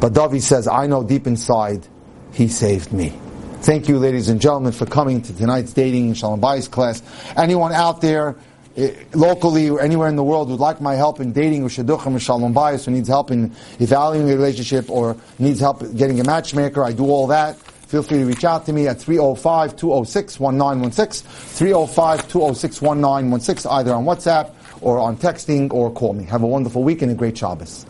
But 0.00 0.12
Davi 0.12 0.40
says, 0.40 0.68
I 0.68 0.86
know 0.86 1.02
deep 1.02 1.26
inside, 1.26 1.86
he 2.32 2.48
saved 2.48 2.92
me. 2.92 3.12
Thank 3.60 3.88
you, 3.88 3.98
ladies 3.98 4.28
and 4.28 4.40
gentlemen, 4.40 4.72
for 4.72 4.86
coming 4.86 5.22
to 5.22 5.32
tonight's 5.32 5.72
dating 5.72 6.08
in 6.08 6.14
Shalom 6.14 6.40
Bayis 6.40 6.70
class. 6.70 7.02
Anyone 7.36 7.72
out 7.72 8.00
there, 8.00 8.36
Uh, 8.76 8.88
locally 9.14 9.70
or 9.70 9.80
anywhere 9.80 10.08
in 10.08 10.16
the 10.16 10.24
world 10.24 10.50
would 10.50 10.58
like 10.58 10.80
my 10.80 10.96
help 10.96 11.20
in 11.20 11.32
dating 11.32 11.62
or 11.62 11.68
shidduchim 11.68 12.16
or 12.16 12.18
shalom 12.18 12.52
bayis, 12.52 12.84
who 12.84 12.90
needs 12.90 13.06
help 13.06 13.30
in 13.30 13.52
evaluating 13.78 14.28
a 14.28 14.34
relationship 14.34 14.90
or 14.90 15.16
needs 15.38 15.60
help 15.60 15.78
getting 15.96 16.18
a 16.18 16.24
matchmaker, 16.24 16.82
I 16.82 16.92
do 16.92 17.04
all 17.04 17.28
that. 17.28 17.56
Feel 17.86 18.02
free 18.02 18.18
to 18.18 18.24
reach 18.24 18.44
out 18.44 18.66
to 18.66 18.72
me 18.72 18.88
at 18.88 18.96
305-206-1916, 18.96 21.22
305-206-1916, 21.22 23.70
either 23.70 23.94
on 23.94 24.04
WhatsApp 24.04 24.50
or 24.80 24.98
on 24.98 25.16
texting 25.16 25.72
or 25.72 25.92
call 25.92 26.12
me. 26.12 26.24
Have 26.24 26.42
a 26.42 26.46
wonderful 26.46 26.82
week 26.82 27.02
and 27.02 27.12
a 27.12 27.14
great 27.14 27.38
Shabbos. 27.38 27.86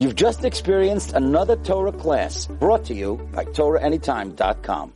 You've 0.00 0.16
just 0.16 0.44
experienced 0.44 1.12
another 1.12 1.54
Torah 1.54 1.92
class 1.92 2.46
brought 2.46 2.84
to 2.86 2.94
you 2.94 3.20
by 3.32 3.44
TorahAnytime.com. 3.44 4.90